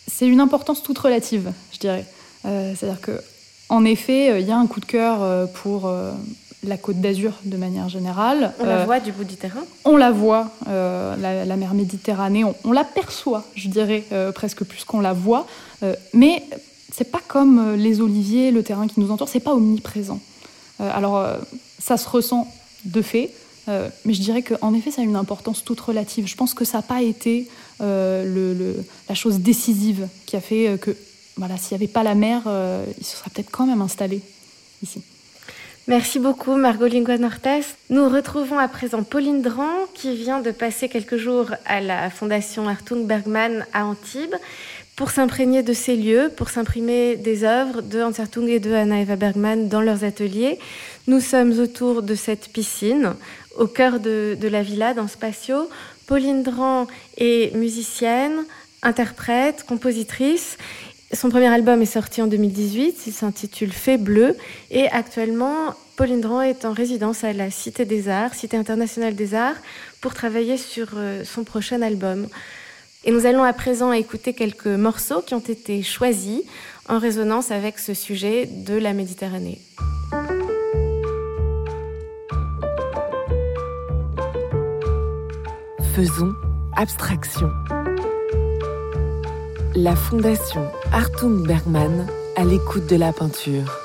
c'est 0.08 0.28
une 0.28 0.40
importance 0.40 0.84
toute 0.84 0.98
relative, 0.98 1.52
je 1.72 1.80
dirais. 1.80 2.06
Euh, 2.46 2.74
c'est-à-dire 2.76 3.02
que, 3.02 3.22
en 3.70 3.86
effet, 3.86 4.32
euh, 4.32 4.40
il 4.40 4.48
y 4.48 4.52
a 4.52 4.58
un 4.58 4.68
coup 4.68 4.80
de 4.80 4.86
cœur 4.86 5.22
euh, 5.22 5.46
pour 5.46 5.92
la 6.64 6.78
Côte 6.78 7.02
d'Azur 7.02 7.34
de 7.44 7.58
manière 7.58 7.90
générale. 7.90 8.54
On 8.60 8.66
la 8.66 8.86
voit 8.86 9.00
du 9.00 9.12
bout 9.12 9.24
du 9.24 9.36
terrain 9.36 9.64
On 9.86 9.98
la 9.98 10.12
voit, 10.12 10.52
la, 10.68 11.58
mer 11.58 11.74
Méditerranée, 11.74 12.44
on, 12.64 12.72
l'aperçoit, 12.72 13.44
je 13.56 13.68
dirais, 13.68 14.04
presque 14.36 14.64
plus 14.64 14.84
qu'on 14.84 15.00
la 15.00 15.14
voit. 15.14 15.48
mais 16.14 16.44
c'est 16.92 17.10
pas 17.10 17.22
comme 17.28 17.76
les 17.76 18.02
oliviers, 18.02 18.52
le 18.52 18.64
terrain 18.64 18.88
qui 18.88 19.00
nous 19.00 19.12
entoure, 19.12 19.30
c'est 19.30 19.40
pas 19.40 19.54
omniprésent. 19.54 20.20
alors, 20.80 21.26
ça 21.80 21.98
se 21.98 22.08
ressent 22.08 22.48
de 22.86 23.02
fait. 23.02 23.32
mais 23.68 24.14
je 24.14 24.22
dirais 24.22 24.44
qu'en 24.44 24.74
effet, 24.76 24.92
ça 24.92 25.02
a 25.02 25.06
une 25.06 25.16
importance 25.16 25.64
toute 25.64 25.80
relative. 25.80 26.28
Je 26.28 26.36
pense 26.36 26.54
que 26.54 26.66
ça 26.66 26.78
n'a 26.78 26.84
pas 26.84 27.02
été 27.02 27.50
le, 27.80 28.76
la 29.10 29.16
chose 29.16 29.40
décisive 29.40 30.08
qui 30.28 30.36
a 30.36 30.42
fait 30.42 30.78
que 30.80 30.96
voilà, 31.38 31.58
s'il 31.58 31.78
n'y 31.78 31.84
avait 31.84 31.92
pas 31.92 32.04
la 32.04 32.16
mer, 32.16 32.44
euh, 32.46 32.86
il 33.00 33.06
se 33.06 33.18
serait 33.18 33.30
peut-être 33.30 33.52
quand 33.52 33.66
même 33.66 33.82
installé 33.82 34.22
ici. 34.84 35.02
Merci 35.88 36.20
beaucoup 36.20 36.56
Margot 36.58 36.86
Lingua 36.86 37.18
Nortes. 37.18 37.76
Nous 37.90 38.08
retrouvons 38.08 38.60
à 38.60 38.68
présent 38.68 39.02
Pauline 39.02 39.42
Dran 39.42 39.72
qui 39.96 40.16
vient 40.16 40.40
de 40.40 40.52
passer 40.52 40.88
quelques 40.90 41.18
jours 41.18 41.48
à 41.66 41.82
la 41.82 42.12
Fondation 42.12 42.68
Artung 42.70 43.08
Bergman 43.08 43.66
à 43.74 43.86
Antibes 43.86 44.36
pour 44.96 45.10
s'imprégner 45.10 45.64
de 45.64 45.74
ces 45.74 45.96
lieux, 45.96 46.32
pour 46.38 46.50
s'imprimer 46.50 47.16
des 47.16 47.44
œuvres 47.44 47.82
de 47.82 48.00
Hans 48.00 48.12
Hartung 48.20 48.48
et 48.48 48.60
de 48.60 48.72
Anna 48.72 49.02
Eva 49.02 49.16
Bergman 49.16 49.70
dans 49.70 49.82
leurs 49.82 50.04
ateliers. 50.04 50.60
Nous 51.08 51.20
sommes 51.20 51.58
autour 51.60 52.04
de 52.04 52.14
cette 52.14 52.50
piscine, 52.50 53.16
au 53.58 53.66
cœur 53.66 54.00
de, 54.00 54.38
de 54.40 54.48
la 54.48 54.62
villa, 54.62 54.94
dans 54.94 55.08
Spatio. 55.08 55.68
Pauline 56.06 56.44
Dran 56.44 56.86
est 57.18 57.56
musicienne, 57.56 58.46
interprète, 58.84 59.64
compositrice. 59.64 60.58
Son 61.14 61.30
premier 61.30 61.48
album 61.48 61.82
est 61.82 61.86
sorti 61.86 62.22
en 62.22 62.28
2018, 62.28 63.04
il 63.08 63.12
s'intitule 63.12 63.74
Fait 63.74 63.98
bleu 63.98 64.38
et 64.70 64.88
actuellement 64.88 65.76
Pauline 65.98 66.22
Dran 66.22 66.42
est 66.42 66.64
en 66.64 66.72
résidence 66.72 67.26
à 67.26 67.34
la 67.34 67.52
Cité 67.52 67.84
des 67.84 68.08
Arts, 68.08 68.34
Cité 68.34 68.56
internationale 68.56 69.14
des 69.14 69.36
Arts, 69.36 69.58
pour 70.00 70.14
travailler 70.14 70.56
sur 70.56 70.88
euh, 70.96 71.24
son 71.26 71.44
prochain 71.44 71.82
album. 71.82 72.28
Et 73.04 73.12
nous 73.12 73.26
allons 73.26 73.44
à 73.44 73.52
présent 73.52 73.92
écouter 73.92 74.34
quelques 74.34 74.68
morceaux 74.68 75.22
qui 75.22 75.36
ont 75.36 75.40
été 75.40 75.84
choisis 75.84 76.44
en 76.88 76.98
résonance 76.98 77.52
avec 77.52 77.78
ce 77.78 77.94
sujet 77.94 78.46
de 78.46 78.76
la 78.76 78.94
Méditerranée. 78.94 79.60
Faisons 85.94 86.34
abstraction 86.78 87.50
la 89.76 89.96
Fondation 89.96 90.70
Artung 90.92 91.46
Bergman 91.48 92.08
à 92.36 92.44
l'écoute 92.44 92.88
de 92.88 92.96
la 92.96 93.14
peinture. 93.14 93.80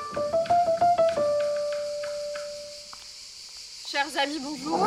Chers 3.89 4.07
amis, 4.21 4.39
bonjour. 4.41 4.85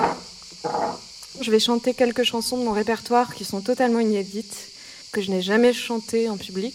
Je 1.41 1.51
vais 1.51 1.59
chanter 1.59 1.95
quelques 1.95 2.25
chansons 2.25 2.59
de 2.59 2.65
mon 2.65 2.73
répertoire 2.73 3.35
qui 3.35 3.45
sont 3.45 3.63
totalement 3.63 4.01
inédites, 4.01 4.69
que 5.13 5.23
je 5.23 5.31
n'ai 5.31 5.43
jamais 5.43 5.73
chantées 5.73 6.29
en 6.29 6.37
public. 6.37 6.75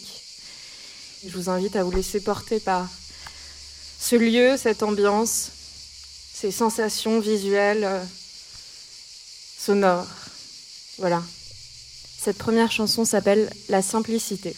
Je 1.26 1.38
vous 1.38 1.50
invite 1.50 1.76
à 1.76 1.84
vous 1.84 1.92
laisser 1.92 2.20
porter 2.20 2.60
par 2.60 2.88
ce 4.00 4.16
lieu, 4.16 4.58
cette 4.58 4.82
ambiance, 4.82 5.52
ces 6.34 6.52
sensations 6.52 7.20
visuelles, 7.20 7.84
euh, 7.84 8.04
sonores. 9.58 10.08
Voilà. 10.98 11.22
Cette 12.26 12.40
première 12.40 12.72
chanson 12.72 13.06
s'appelle 13.06 13.52
La 13.70 13.84
simplicité. 13.84 14.56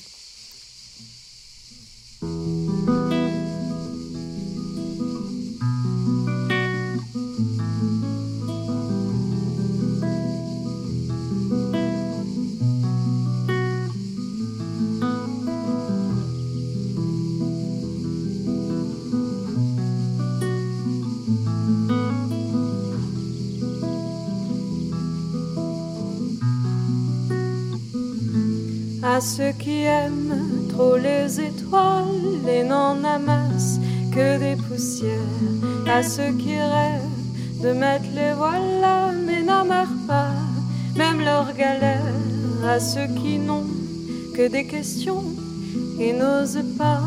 À 29.18 29.22
ceux 29.22 29.52
qui 29.54 29.82
aiment 29.82 30.68
trop 30.70 30.96
les 30.96 31.42
étoiles 31.42 32.48
et 32.48 32.64
n'en 32.64 33.04
amassent 33.04 33.80
que 34.14 34.38
des 34.38 34.56
poussières, 34.62 35.50
à 35.88 36.04
ceux 36.04 36.34
qui 36.34 36.56
rêvent 36.56 37.18
de 37.64 37.72
mettre 37.72 38.06
les 38.14 38.34
voiles 38.34 38.80
là 38.80 39.12
mais 39.26 39.42
n'amarrent 39.42 40.06
pas. 40.08 40.36
Même 40.96 41.22
leurs 41.22 41.52
galères, 41.56 42.14
à 42.64 42.80
ceux 42.80 43.08
qui 43.20 43.40
n'ont 43.40 43.66
que 44.36 44.48
des 44.50 44.68
questions 44.68 45.24
et 46.00 46.14
n'osent 46.14 46.68
pas 46.78 47.02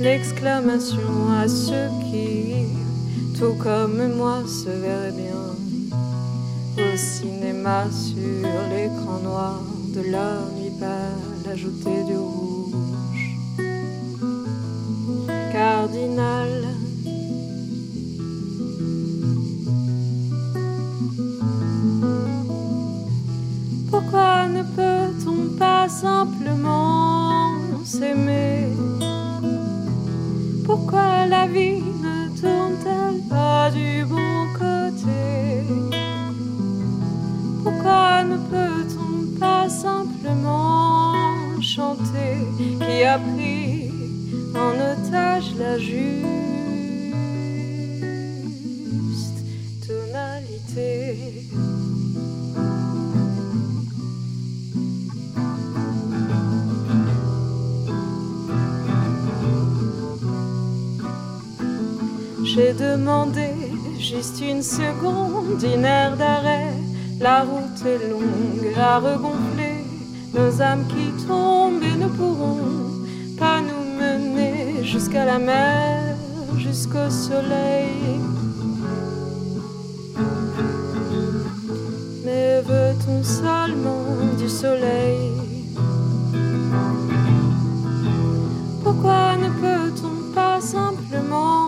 l'exclamation, 0.00 1.12
à 1.38 1.48
ceux 1.48 1.90
qui, 2.06 2.64
tout 3.38 3.56
comme 3.62 4.14
moi, 4.14 4.38
se 4.46 4.70
verraient 4.70 5.18
bien 5.24 5.44
au 6.78 6.96
cinéma 6.96 7.84
sur 7.90 8.48
l'écran 8.70 9.18
noir 9.22 9.60
de 9.94 10.00
nuit 10.00 10.72
pâle 10.80 11.31
ajouter 11.52 12.04
du 12.04 12.16
rouge. 12.16 13.36
Cardinal. 15.52 16.61
J'ai 62.54 62.74
demandé 62.74 63.48
juste 63.98 64.42
une 64.42 64.62
seconde, 64.62 65.62
une 65.62 65.86
air 65.86 66.18
d'arrêt. 66.18 66.74
La 67.18 67.44
route 67.44 67.80
est 67.86 68.10
longue 68.10 68.74
à 68.76 68.98
regonfler 68.98 69.86
nos 70.34 70.60
âmes 70.60 70.84
qui 70.88 71.24
tombent 71.26 71.82
et 71.82 71.96
ne 71.96 72.08
pourront 72.08 72.58
pas 73.38 73.62
nous 73.62 73.84
mener 73.98 74.84
jusqu'à 74.84 75.24
la 75.24 75.38
mer, 75.38 76.14
jusqu'au 76.58 77.08
soleil. 77.08 78.20
Mais 82.26 82.60
veut-on 82.60 83.22
seulement 83.22 84.04
du 84.38 84.48
soleil? 84.50 85.32
Pourquoi 88.84 89.36
ne 89.36 89.48
peut-on 89.48 90.34
pas 90.34 90.60
simplement 90.60 91.61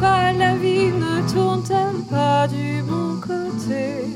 Pourquoi 0.00 0.32
la 0.32 0.54
vie 0.56 0.92
ne 0.92 1.30
tourne-t-elle 1.30 2.02
pas 2.08 2.48
du 2.48 2.82
bon 2.82 3.20
côté? 3.20 4.06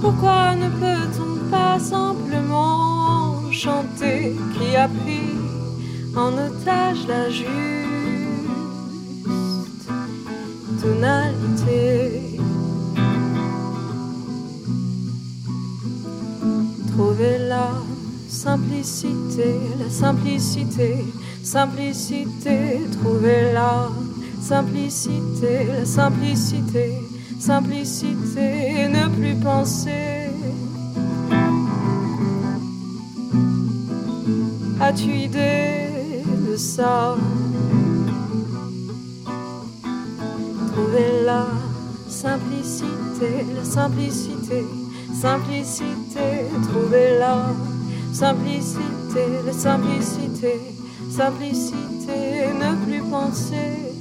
Pourquoi 0.00 0.56
ne 0.56 0.68
peut-on 0.68 1.48
pas 1.48 1.78
simplement 1.78 3.52
chanter, 3.52 4.34
qui 4.52 4.74
a 4.74 4.88
pris 4.88 5.30
en 6.16 6.32
otage 6.32 7.06
la 7.06 7.30
juste 7.30 7.46
tonalité? 10.82 12.40
Trouver 16.96 17.38
la 17.48 17.70
simplicité, 18.28 19.54
la 19.78 19.88
simplicité, 19.88 20.96
simplicité, 21.44 22.80
trouver 23.00 23.52
la 23.52 23.88
simplicité, 24.50 25.66
la 25.78 25.84
simplicité, 25.84 26.98
simplicité, 27.38 28.88
ne 28.88 29.06
plus 29.16 29.36
penser. 29.36 30.26
As-tu 34.80 35.10
idée 35.26 36.24
de 36.48 36.56
ça? 36.56 37.16
Trouver 40.72 41.10
la 41.24 41.46
simplicité, 42.08 43.30
la 43.54 43.64
simplicité, 43.64 44.64
simplicité, 45.14 46.26
trouver 46.68 47.18
la 47.20 47.54
simplicité, 48.12 49.22
la 49.46 49.52
simplicité, 49.52 50.54
simplicité, 51.08 52.18
ne 52.62 52.70
plus 52.84 53.02
penser. 53.08 53.99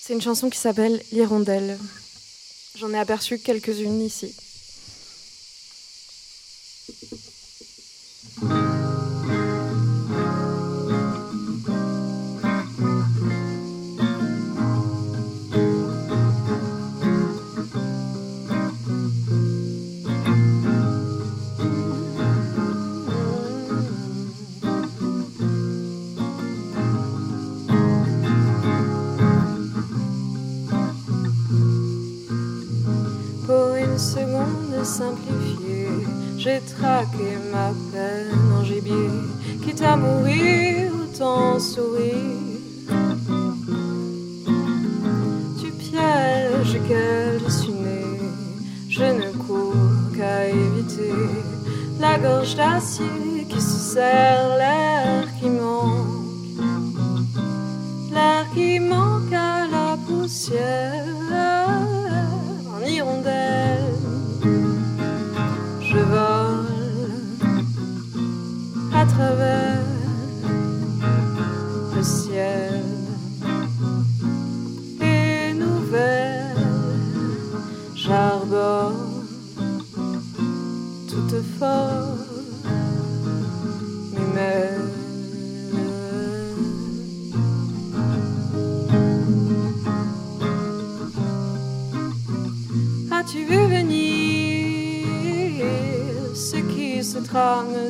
C'est 0.00 0.14
une 0.14 0.22
chanson 0.22 0.48
qui 0.48 0.58
s'appelle 0.58 1.02
L'Hirondelle. 1.12 1.78
J'en 2.76 2.92
ai 2.94 2.98
aperçu 2.98 3.38
quelques-unes 3.38 4.00
ici. 4.00 4.34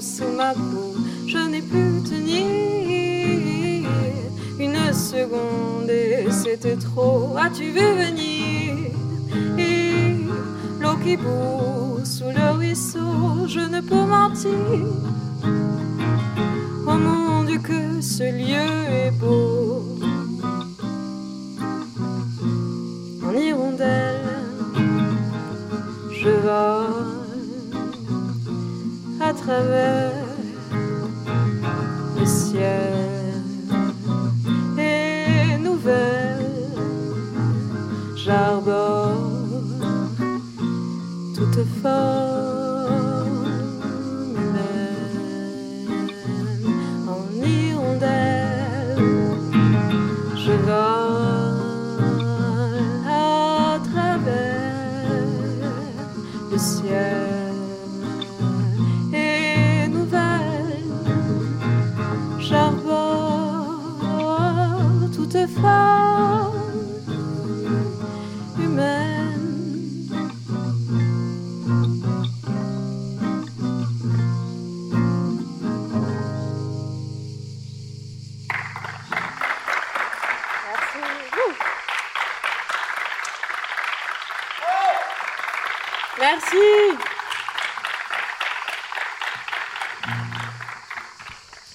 Sous 0.01 0.33
ma 0.37 0.53
peau 0.53 0.95
Je 1.27 1.39
n'ai 1.39 1.63
pu 1.63 2.03
tenir 2.09 2.47
une 4.59 4.93
seconde 4.93 5.91
et 5.91 6.27
c'était 6.31 6.77
trop. 6.77 7.37
As-tu 7.37 7.71
vu 7.71 7.87
venir 8.05 8.93
l'eau 10.81 10.97
qui 11.03 11.17
bout 11.17 12.05
sous 12.05 12.31
le 12.39 12.57
ruisseau? 12.57 13.47
Je 13.47 13.61
ne 13.61 13.81
peux 13.81 14.05
mentir. 14.17 14.88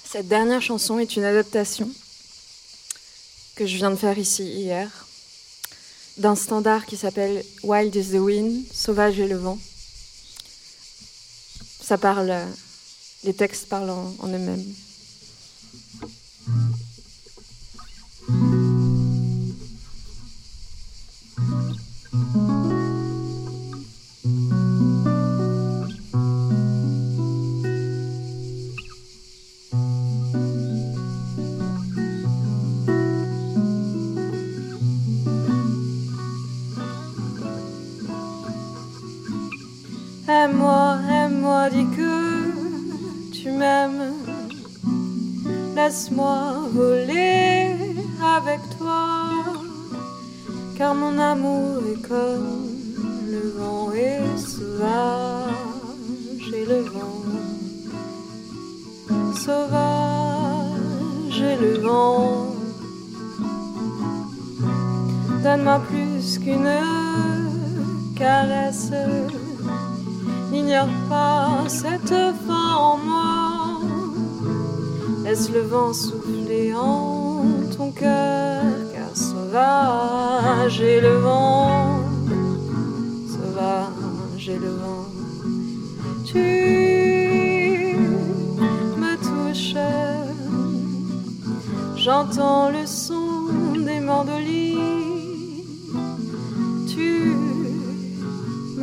Cette 0.04 0.28
dernière 0.28 0.62
chanson 0.62 0.98
est 0.98 1.16
une 1.16 1.24
adaptation 1.24 1.90
que 3.56 3.66
je 3.66 3.76
viens 3.76 3.90
de 3.90 3.96
faire 3.96 4.18
ici 4.18 4.44
hier 4.44 4.90
d'un 6.16 6.36
standard 6.36 6.86
qui 6.86 6.96
s'appelle 6.96 7.44
Wild 7.62 7.94
is 7.94 8.10
the 8.10 8.20
Wind, 8.20 8.64
Sauvage 8.72 9.18
est 9.18 9.26
le 9.26 9.36
vent. 9.36 9.58
Ça 11.80 11.98
parle, 11.98 12.34
les 13.24 13.34
textes 13.34 13.68
parlent 13.68 13.90
en, 13.90 14.14
en 14.20 14.28
eux-mêmes. 14.28 14.64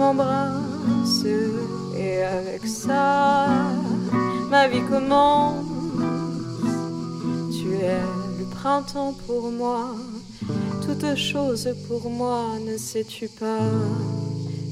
M'embrasses 0.02 1.26
et 1.95 2.24
avec 2.24 2.66
ça 2.66 3.47
ma 4.49 4.68
vie 4.68 4.86
commence. 4.89 5.66
Tu 7.58 7.68
es 7.76 8.02
le 8.39 8.45
printemps 8.58 9.14
pour 9.28 9.52
moi, 9.52 9.82
toute 10.86 11.16
chose 11.16 11.70
pour 11.88 12.10
moi, 12.10 12.39
ne 12.68 12.76
sais-tu 12.78 13.28
pas, 13.28 13.70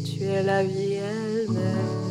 tu 0.07 0.23
es 0.23 0.41
la 0.41 0.63
vie 0.63 0.97
elle-même. 1.11 2.07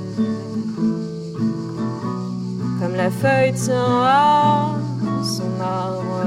Comme 2.79 2.95
la 3.05 3.11
feuille 3.11 3.55
tient 3.55 4.03
à 4.03 4.77
son 5.37 5.53
arbre, 5.61 6.25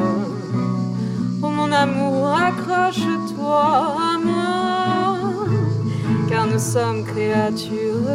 oh 1.41 1.49
mon 1.57 1.71
amour, 1.71 2.27
accroche-toi 2.49 3.63
à 4.09 4.17
moi 4.25 4.60
car 6.31 6.47
nous 6.47 6.59
sommes 6.59 7.03
créatures 7.03 8.07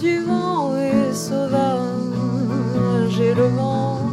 du 0.00 0.20
vent 0.20 0.74
et 0.74 1.12
sauvage 1.12 3.20
et 3.20 3.34
le 3.34 3.48
vent, 3.48 4.10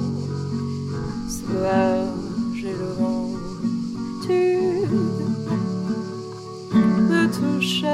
sauvage 1.30 2.66
et 2.66 2.76
le 2.84 2.90
vent. 3.00 3.30
Tu 4.26 4.42
me 7.12 7.24
touches, 7.38 7.86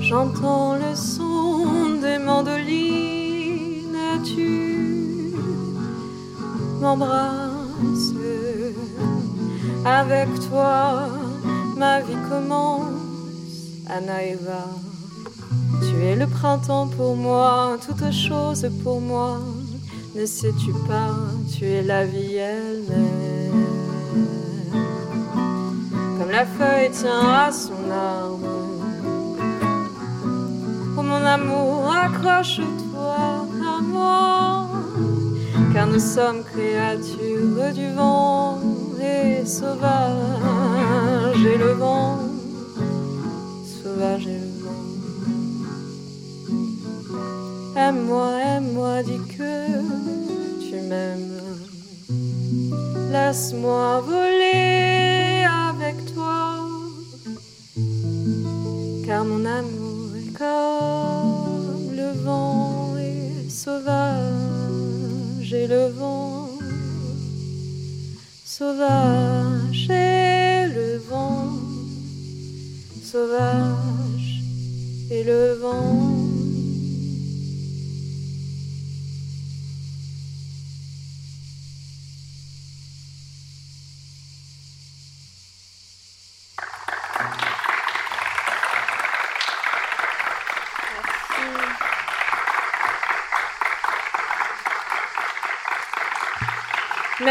j'entends 0.00 0.74
le 0.74 0.94
son 0.94 1.98
des 2.00 2.18
mandolines, 2.18 4.22
tu 4.24 5.34
m'embrasses 6.80 8.12
avec 9.84 10.28
toi 10.48 11.08
ma 11.78 12.00
vie 12.00 12.16
commence. 12.28 12.97
Anaïva. 13.90 14.66
Tu 15.80 16.04
es 16.04 16.14
le 16.14 16.26
printemps 16.26 16.88
pour 16.88 17.16
moi, 17.16 17.78
toute 17.84 18.12
chose 18.12 18.68
pour 18.82 19.00
moi. 19.00 19.40
Ne 20.14 20.26
sais-tu 20.26 20.72
pas, 20.86 21.14
tu 21.52 21.64
es 21.64 21.82
la 21.82 22.04
vie 22.04 22.36
elle-même. 22.36 23.66
Comme 26.18 26.30
la 26.30 26.44
feuille 26.44 26.90
tient 26.90 27.28
à 27.46 27.50
son 27.50 27.90
arbre. 27.90 28.46
Oh 30.96 31.02
mon 31.02 31.24
amour, 31.24 31.90
accroche-toi 31.90 33.46
à 33.76 33.80
moi. 33.80 34.66
Car 35.72 35.86
nous 35.86 36.00
sommes 36.00 36.42
créatures 36.44 37.72
du 37.74 37.90
vent 37.94 38.58
et 39.00 39.46
sauvage 39.46 41.44
et 41.44 41.56
le 41.56 41.72
vent 41.72 42.27
Aime-moi, 47.76 48.30
aime-moi, 48.40 49.02
dis 49.02 49.18
que 49.36 49.80
tu 50.60 50.76
m'aimes. 50.82 51.40
Laisse-moi 53.10 54.00
voler 54.06 55.44
avec 55.68 55.96
toi, 56.14 56.68
car 59.04 59.24
mon 59.24 59.44
amour 59.44 60.14
est 60.16 60.32
comme 60.32 61.90
le 61.96 62.12
vent 62.22 62.94
et 62.98 63.50
sauvage 63.50 64.22
et 65.52 65.66
le 65.66 65.88
vent 65.88 66.50
sauvage 68.44 69.37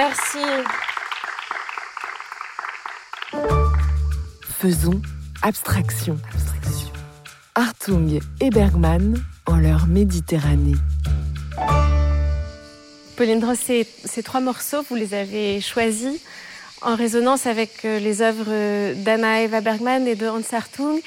Merci. 0.08 0.38
Faisons 4.58 5.02
abstraction. 5.42 6.18
Hartung 7.56 8.20
et 8.40 8.50
Bergman 8.50 9.22
en 9.48 9.58
leur 9.58 9.88
Méditerranée. 9.88 10.76
Pauline 13.18 13.42
Dross, 13.42 13.60
ces, 13.60 13.86
ces 14.06 14.24
trois 14.24 14.40
morceaux, 14.40 14.82
vous 14.90 14.96
les 14.96 15.14
avez 15.14 15.60
choisis 15.60 16.22
en 16.82 16.96
résonance 16.96 17.46
avec 17.46 17.84
euh, 17.84 18.00
les 18.00 18.22
œuvres 18.22 18.94
d'Anna 19.04 19.42
Eva 19.42 19.60
Bergman 19.60 20.08
et 20.08 20.16
de 20.16 20.28
Hans 20.28 20.40
Hartung 20.54 21.02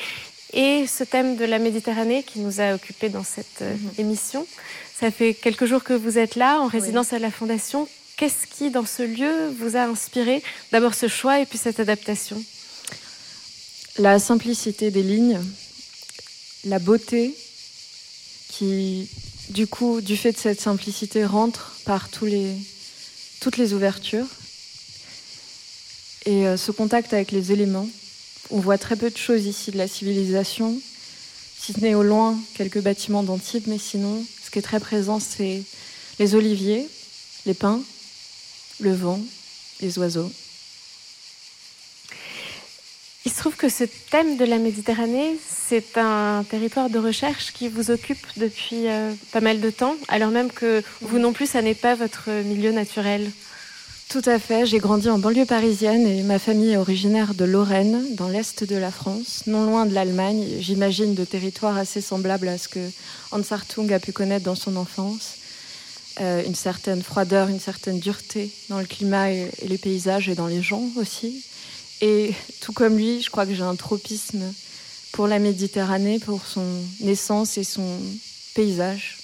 et 0.53 0.87
ce 0.87 1.05
thème 1.05 1.37
de 1.37 1.47
la 1.47 1.59
Méditerranée 1.59 2.23
qui 2.23 2.41
nous 2.41 2.61
a 2.61 2.75
occupés 2.75 3.09
dans 3.09 3.25
cette 3.25 3.63
euh, 3.63 3.75
émission. 3.97 4.47
Ça 4.95 5.11
fait 5.11 5.33
quelques 5.33 5.65
jours 5.65 5.85
que 5.85 5.95
vous 5.95 6.19
êtes 6.19 6.37
là, 6.37 6.61
en 6.61 6.67
résidence 6.67 7.15
à 7.15 7.19
la 7.19 7.31
Fondation. 7.31 7.89
Qu'est-ce 8.21 8.47
qui, 8.47 8.69
dans 8.71 8.85
ce 8.85 9.03
lieu, 9.03 9.49
vous 9.59 9.77
a 9.77 9.85
inspiré 9.85 10.43
d'abord 10.73 10.93
ce 10.93 11.09
choix 11.09 11.41
et 11.41 11.47
puis 11.47 11.57
cette 11.57 11.81
adaptation? 11.81 12.45
La 13.97 14.19
simplicité 14.19 14.91
des 14.91 15.03
lignes, 15.03 15.41
la 16.67 16.79
beauté 16.79 17.35
qui, 18.51 19.09
du 19.49 19.67
coup, 19.67 20.03
du 20.03 20.19
fait 20.19 20.33
de 20.33 20.37
cette 20.37 20.61
simplicité, 20.61 21.25
rentre 21.25 21.79
par 21.87 22.11
tous 22.11 22.27
les, 22.27 22.57
toutes 23.41 23.57
les 23.57 23.73
ouvertures. 23.73 24.27
Et 26.27 26.47
euh, 26.47 26.59
ce 26.59 26.73
contact 26.73 27.15
avec 27.15 27.33
les 27.33 27.53
éléments. 27.53 27.89
On 28.51 28.61
voit 28.61 28.77
très 28.77 28.97
peu 28.97 29.09
de 29.09 29.17
choses 29.17 29.47
ici 29.47 29.71
de 29.71 29.79
la 29.79 29.89
civilisation, 29.89 30.79
si 31.59 31.73
ce 31.73 31.81
n'est 31.81 31.95
au 31.95 32.03
loin 32.03 32.39
quelques 32.53 32.83
bâtiments 32.83 33.23
d'Antibes, 33.23 33.65
mais 33.67 33.79
sinon, 33.79 34.23
ce 34.45 34.51
qui 34.51 34.59
est 34.59 34.63
très 34.63 34.79
présent, 34.79 35.21
c'est 35.21 35.63
les 36.19 36.35
oliviers, 36.35 36.87
les 37.47 37.55
pins, 37.55 37.83
le 38.81 38.93
vent, 38.93 39.21
les 39.81 39.99
oiseaux. 39.99 40.31
Il 43.27 43.31
se 43.31 43.39
trouve 43.39 43.55
que 43.55 43.69
ce 43.69 43.85
thème 43.85 44.39
de 44.39 44.47
la 44.47 44.59
Méditerranée, 44.59 45.37
c'est 45.47 45.99
un 45.99 46.43
territoire 46.49 46.89
de 46.89 46.99
recherche 46.99 47.53
qui 47.53 47.69
vous 47.69 47.91
occupe 47.91 48.27
depuis 48.39 48.89
euh, 48.89 49.13
pas 49.31 49.43
mal 49.43 49.61
de 49.61 49.71
temps, 49.71 49.97
alors 50.09 50.31
même 50.31 50.51
que 50.51 50.83
vous 51.03 51.19
non 51.19 51.35
plus, 51.35 51.47
ça 51.47 51.61
n'est 51.61 51.75
pas 51.75 51.95
votre 51.95 52.31
milieu 52.31 52.73
naturel. 52.73 53.31
Tout 54.09 54.23
à 54.25 54.39
fait, 54.39 54.67
j'ai 54.67 54.79
grandi 54.79 55.09
en 55.09 55.19
banlieue 55.19 55.45
parisienne 55.45 56.07
et 56.07 56.23
ma 56.23 56.39
famille 56.39 56.73
est 56.73 56.77
originaire 56.79 57.35
de 57.35 57.45
Lorraine, 57.45 58.17
dans 58.17 58.29
l'est 58.29 58.65
de 58.65 58.77
la 58.77 58.91
France, 58.91 59.43
non 59.47 59.67
loin 59.67 59.87
de 59.87 59.95
l'Allemagne, 59.95 60.47
j'imagine 60.59 61.15
de 61.15 61.25
territoires 61.25 61.77
assez 61.77 62.01
semblables 62.01 62.49
à 62.49 62.59
ce 62.59 62.69
que 62.69 62.91
Hans 63.31 63.43
Hartung 63.51 63.93
a 63.93 64.01
pu 64.01 64.13
connaître 64.13 64.47
dans 64.47 64.57
son 64.57 64.77
enfance. 64.77 65.40
Euh, 66.21 66.45
une 66.45 66.57
certaine 66.57 67.03
froideur, 67.03 67.49
une 67.49 67.61
certaine 67.61 68.01
dureté 68.01 68.51
dans 68.69 68.81
le 68.81 68.85
climat 68.85 69.31
et, 69.31 69.49
et 69.63 69.69
les 69.69 69.79
paysages 69.79 70.29
et 70.29 70.35
dans 70.35 70.49
les 70.49 70.61
gens 70.61 70.83
aussi. 70.97 71.45
Et 72.01 72.35
tout 72.61 72.73
comme 72.73 72.99
lui, 72.99 73.23
je 73.23 73.31
crois 73.31 73.47
que 73.47 73.55
j'ai 73.55 73.63
un 73.63 73.77
tropisme 73.77 74.53
pour 75.13 75.29
la 75.29 75.39
Méditerranée, 75.39 76.19
pour 76.19 76.45
son 76.45 76.67
essence 77.05 77.57
et 77.59 77.65
son 77.65 77.97
paysage 78.55 79.19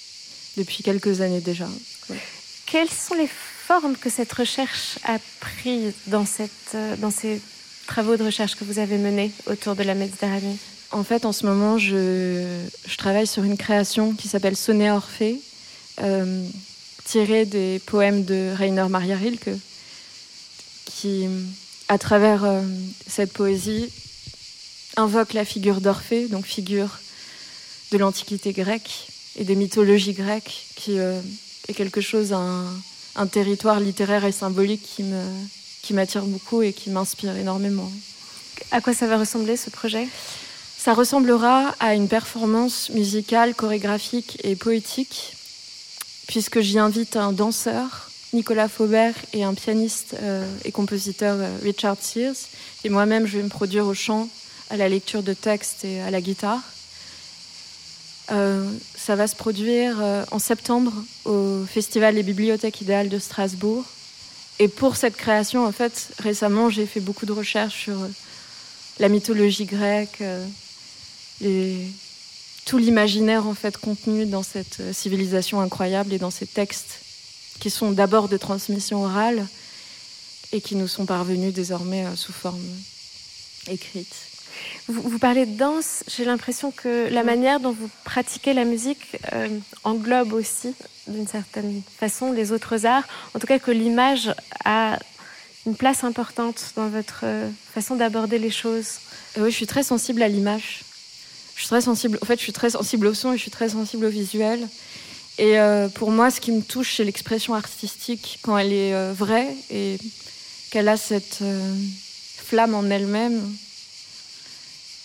depuis 0.55 0.81
quelques 0.81 1.21
années 1.21 1.41
déjà. 1.41 1.67
Ouais. 2.09 2.17
Quelles 2.65 2.89
sont 2.89 3.15
les 3.15 3.29
formes 3.29 3.97
que 3.97 4.09
cette 4.09 4.31
recherche 4.31 4.97
a 5.03 5.19
prises 5.41 5.93
dans, 6.07 6.25
cette, 6.25 6.77
dans 6.99 7.11
ces 7.11 7.41
travaux 7.85 8.15
de 8.15 8.23
recherche 8.23 8.55
que 8.55 8.63
vous 8.63 8.79
avez 8.79 8.97
menés 8.97 9.31
autour 9.45 9.75
de 9.75 9.83
la 9.83 9.93
Méditerranée? 9.93 10.57
En 10.91 11.03
fait, 11.03 11.25
en 11.25 11.33
ce 11.33 11.45
moment, 11.45 11.77
je, 11.77 12.65
je 12.87 12.97
travaille 12.97 13.27
sur 13.27 13.43
une 13.43 13.57
création 13.57 14.13
qui 14.13 14.29
s'appelle 14.29 14.55
Sonnet 14.55 14.89
Orphée, 14.89 15.41
euh, 16.01 16.47
tirée 17.07 17.45
des 17.45 17.79
poèmes 17.85 18.25
de 18.25 18.53
Rainer 18.53 18.87
Maria 18.89 19.15
Rilke, 19.15 19.51
qui, 20.85 21.25
à 21.87 21.97
travers 21.97 22.43
euh, 22.43 22.61
cette 23.07 23.31
poésie, 23.31 23.89
invoque 24.97 25.33
la 25.33 25.45
figure 25.45 25.79
d'Orphée, 25.79 26.27
donc 26.27 26.45
figure 26.45 26.99
de 27.91 27.97
l'Antiquité 27.97 28.51
grecque 28.51 29.07
et 29.37 29.45
des 29.45 29.55
mythologies 29.55 30.13
grecques, 30.13 30.65
qui 30.75 30.99
euh, 30.99 31.21
est 31.69 31.73
quelque 31.73 32.01
chose, 32.01 32.33
un, 32.33 32.65
un, 33.15 33.27
territoire 33.27 33.79
littéraire 33.79 34.25
et 34.25 34.33
symbolique 34.33 34.83
qui 34.83 35.03
me 35.03 35.23
qui 35.83 35.93
m'attire 35.93 36.25
beaucoup 36.25 36.61
et 36.61 36.73
qui 36.73 36.89
m'inspire 36.89 37.37
énormément. 37.37 37.89
À 38.71 38.81
quoi 38.81 38.93
ça 38.93 39.07
va 39.07 39.17
ressembler 39.17 39.55
ce 39.55 39.69
projet? 39.69 40.05
Ça 40.77 40.93
ressemblera 40.93 41.73
à 41.79 41.93
une 41.93 42.09
performance 42.09 42.89
musicale, 42.89 43.55
chorégraphique 43.55 44.37
et 44.43 44.57
poétique, 44.57 45.36
puisque 46.27 46.59
j'y 46.59 46.77
invite 46.77 47.15
un 47.15 47.31
danseur, 47.31 48.11
Nicolas 48.33 48.67
Faubert, 48.67 49.15
et 49.33 49.43
un 49.43 49.53
pianiste 49.53 50.15
euh, 50.21 50.45
et 50.65 50.71
compositeur, 50.71 51.37
euh, 51.39 51.49
Richard 51.63 51.97
Sears. 51.99 52.35
Et 52.83 52.89
moi-même, 52.89 53.25
je 53.25 53.37
vais 53.37 53.43
me 53.43 53.49
produire 53.49 53.87
au 53.87 53.93
chant, 53.93 54.29
à 54.69 54.75
la 54.75 54.89
lecture 54.89 55.23
de 55.23 55.33
textes 55.33 55.85
et 55.85 56.01
à 56.01 56.11
la 56.11 56.19
guitare. 56.19 56.61
Euh, 58.31 58.69
ça 58.95 59.15
va 59.15 59.27
se 59.27 59.35
produire 59.35 60.03
en 60.31 60.39
septembre 60.39 60.91
au 61.23 61.63
Festival 61.65 62.15
des 62.15 62.23
bibliothèques 62.23 62.81
idéales 62.81 63.07
de 63.07 63.19
Strasbourg. 63.19 63.85
Et 64.59 64.67
pour 64.67 64.97
cette 64.97 65.15
création, 65.15 65.65
en 65.65 65.71
fait, 65.71 66.09
récemment, 66.19 66.69
j'ai 66.69 66.85
fait 66.85 66.99
beaucoup 66.99 67.25
de 67.25 67.31
recherches 67.31 67.83
sur 67.83 67.97
la 68.99 69.07
mythologie 69.07 69.65
grecque, 69.65 70.21
les... 71.39 71.87
tout 72.67 72.77
l'imaginaire 72.77 73.47
en 73.47 73.53
fait 73.53 73.77
contenu 73.77 74.25
dans 74.25 74.43
cette 74.43 74.93
civilisation 74.93 75.61
incroyable 75.61 76.11
et 76.11 76.19
dans 76.19 76.31
ces 76.31 76.45
textes 76.45 76.99
qui 77.61 77.69
sont 77.69 77.91
d'abord 77.91 78.27
de 78.27 78.35
transmission 78.35 79.05
orale 79.05 79.47
et 80.51 80.59
qui 80.59 80.75
nous 80.75 80.89
sont 80.89 81.05
parvenus 81.05 81.53
désormais 81.53 82.05
sous 82.15 82.33
forme 82.33 82.61
écrite. 83.69 84.13
Vous, 84.89 85.01
vous, 85.01 85.19
parlez 85.19 85.45
de 85.45 85.55
danse, 85.55 86.03
j'ai 86.07 86.25
l'impression 86.25 86.71
que 86.71 87.07
la 87.09 87.23
manière 87.23 87.61
dont 87.61 87.71
vous 87.71 87.89
pratiquez 88.03 88.53
la 88.53 88.65
musique 88.65 89.17
euh, 89.31 89.47
englobe 89.85 90.33
aussi, 90.33 90.73
d'une 91.07 91.27
certaine 91.27 91.81
façon, 91.99 92.33
les 92.33 92.51
autres 92.51 92.85
arts. 92.85 93.07
En 93.33 93.39
tout 93.39 93.47
cas, 93.47 93.59
que 93.59 93.71
l'image 93.71 94.33
a 94.65 94.99
une 95.65 95.75
place 95.75 96.03
importante 96.03 96.73
dans 96.75 96.89
votre 96.89 97.21
euh, 97.23 97.49
façon 97.73 97.95
d'aborder 97.95 98.39
les 98.39 98.51
choses. 98.51 98.99
Euh, 99.37 99.43
oui, 99.43 99.51
je 99.51 99.55
suis 99.55 99.67
très 99.67 99.83
sensible 99.83 100.21
à 100.21 100.27
l'image. 100.27 100.83
Je 101.57 101.63
suis 101.63 101.67
très 101.67 101.81
sensible. 101.81 102.17
En 102.21 102.25
fait, 102.25 102.37
je 102.37 102.43
suis 102.43 102.53
très 102.53 102.69
sensible 102.69 103.07
au 103.07 103.13
son 103.13 103.33
et 103.33 103.37
je 103.37 103.41
suis 103.41 103.51
très 103.51 103.69
sensible 103.69 104.05
au 104.05 104.09
visuel. 104.09 104.65
Et 105.37 105.59
euh, 105.59 105.89
pour 105.89 106.11
moi, 106.11 106.31
ce 106.31 106.39
qui 106.39 106.53
me 106.53 106.61
touche, 106.61 106.95
c'est 106.95 107.03
l'expression 107.03 107.53
artistique 107.53 108.39
quand 108.41 108.57
elle 108.57 108.71
est 108.71 108.93
euh, 108.93 109.11
vraie 109.13 109.53
et 109.69 109.97
qu'elle 110.71 110.87
a 110.87 110.95
cette 110.95 111.39
euh, 111.41 111.75
flamme 112.37 112.73
en 112.73 112.85
elle-même 112.85 113.41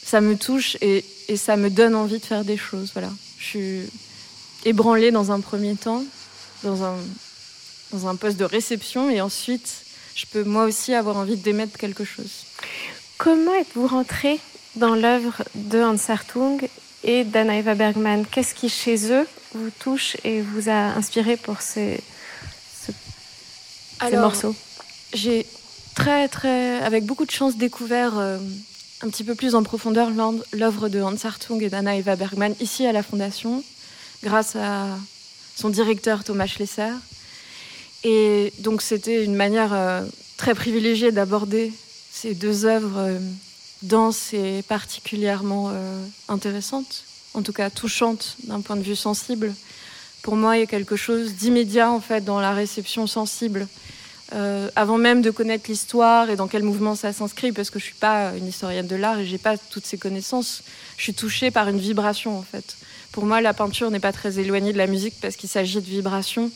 ça 0.05 0.20
me 0.20 0.36
touche 0.36 0.76
et, 0.82 1.05
ça 1.36 1.57
me 1.57 1.70
donne 1.70 1.94
envie 1.94 2.18
de 2.18 2.24
faire 2.24 2.44
des 2.44 2.59
choses. 2.59 2.90
Voilà. 2.92 3.09
Je 3.38 3.44
suis 3.44 3.80
ébranlée 4.66 5.11
dans 5.11 5.32
un 5.32 5.40
premier 5.40 5.74
temps, 5.74 6.05
dans 6.62 6.84
un, 6.84 6.96
dans 7.92 8.07
un 8.07 8.16
poste 8.16 8.36
de 8.36 8.44
réception, 8.44 9.09
et 9.09 9.22
ensuite, 9.22 9.72
je 10.14 10.26
peux 10.26 10.44
moi 10.44 10.64
aussi 10.64 10.92
avoir 10.92 11.16
envie 11.16 11.36
d'émettre 11.36 11.78
quelque 11.78 12.05
chose. 12.05 12.44
Comment 13.16 13.55
êtes-vous 13.55 13.86
rentrée 13.86 14.38
dans 14.76 14.94
l'œuvre 14.94 15.42
de 15.54 15.80
Hans 15.82 15.96
Hartung 16.08 16.58
et 17.04 17.24
d'Anna 17.24 17.58
Eva 17.58 17.74
Bergman 17.74 18.24
Qu'est-ce 18.30 18.54
qui, 18.54 18.68
chez 18.68 19.12
eux, 19.12 19.26
vous 19.54 19.70
touche 19.78 20.16
et 20.24 20.40
vous 20.40 20.68
a 20.68 20.94
inspiré 20.96 21.36
pour 21.36 21.60
ces, 21.60 22.00
ce, 22.84 22.92
Alors, 24.00 24.10
ces 24.10 24.16
morceaux? 24.16 24.56
J'ai 25.12 25.46
très, 25.94 26.28
très, 26.28 26.80
avec 26.82 27.04
beaucoup 27.04 27.26
de 27.26 27.30
chance, 27.30 27.56
découvert. 27.56 28.18
Euh, 28.18 28.38
un 29.02 29.08
petit 29.08 29.24
peu 29.24 29.34
plus 29.34 29.54
en 29.54 29.62
profondeur 29.62 30.10
l'œuvre 30.52 30.88
de 30.88 31.00
Hans 31.02 31.16
Hartung 31.24 31.60
et 31.60 31.68
d'Anna 31.68 31.96
Eva 31.96 32.16
Bergman 32.16 32.54
ici 32.60 32.86
à 32.86 32.92
la 32.92 33.02
Fondation, 33.02 33.64
grâce 34.22 34.54
à 34.56 34.86
son 35.56 35.70
directeur 35.70 36.24
Thomas 36.24 36.46
Schlesser. 36.46 36.92
Et 38.04 38.52
donc 38.60 38.82
c'était 38.82 39.24
une 39.24 39.34
manière 39.34 39.72
euh, 39.72 40.02
très 40.36 40.54
privilégiée 40.54 41.12
d'aborder 41.12 41.72
ces 42.12 42.34
deux 42.34 42.64
œuvres 42.64 42.98
euh, 42.98 43.18
denses 43.82 44.32
et 44.32 44.62
particulièrement 44.62 45.70
euh, 45.70 46.06
intéressantes, 46.28 47.04
en 47.34 47.42
tout 47.42 47.52
cas 47.52 47.70
touchantes 47.70 48.36
d'un 48.44 48.60
point 48.60 48.76
de 48.76 48.82
vue 48.82 48.96
sensible. 48.96 49.54
Pour 50.22 50.36
moi, 50.36 50.56
il 50.56 50.60
y 50.60 50.62
a 50.62 50.66
quelque 50.66 50.96
chose 50.96 51.34
d'immédiat 51.34 51.90
en 51.90 52.00
fait 52.00 52.24
dans 52.24 52.40
la 52.40 52.52
réception 52.52 53.06
sensible 53.06 53.66
euh, 54.34 54.70
avant 54.76 54.96
même 54.96 55.20
de 55.20 55.30
connaître 55.30 55.68
l'histoire 55.68 56.30
et 56.30 56.36
dans 56.36 56.48
quel 56.48 56.62
mouvement 56.62 56.94
ça 56.94 57.12
s'inscrit, 57.12 57.52
parce 57.52 57.68
que 57.68 57.78
je 57.78 57.84
suis 57.84 57.94
pas 57.94 58.32
une 58.36 58.46
historienne 58.46 58.86
de 58.86 58.96
l'art 58.96 59.18
et 59.18 59.26
j'ai 59.26 59.36
pas 59.36 59.58
toutes 59.58 59.84
ces 59.84 59.98
connaissances. 59.98 60.62
Je 60.96 61.02
suis 61.02 61.14
touchée 61.14 61.50
par 61.50 61.68
une 61.68 61.78
vibration 61.78 62.38
en 62.38 62.42
fait. 62.42 62.76
Pour 63.10 63.26
moi, 63.26 63.42
la 63.42 63.52
peinture 63.52 63.90
n'est 63.90 64.00
pas 64.00 64.12
très 64.12 64.38
éloignée 64.38 64.72
de 64.72 64.78
la 64.78 64.86
musique 64.86 65.14
parce 65.20 65.36
qu'il 65.36 65.50
s'agit 65.50 65.80
de 65.80 65.86
vibration 65.86 66.50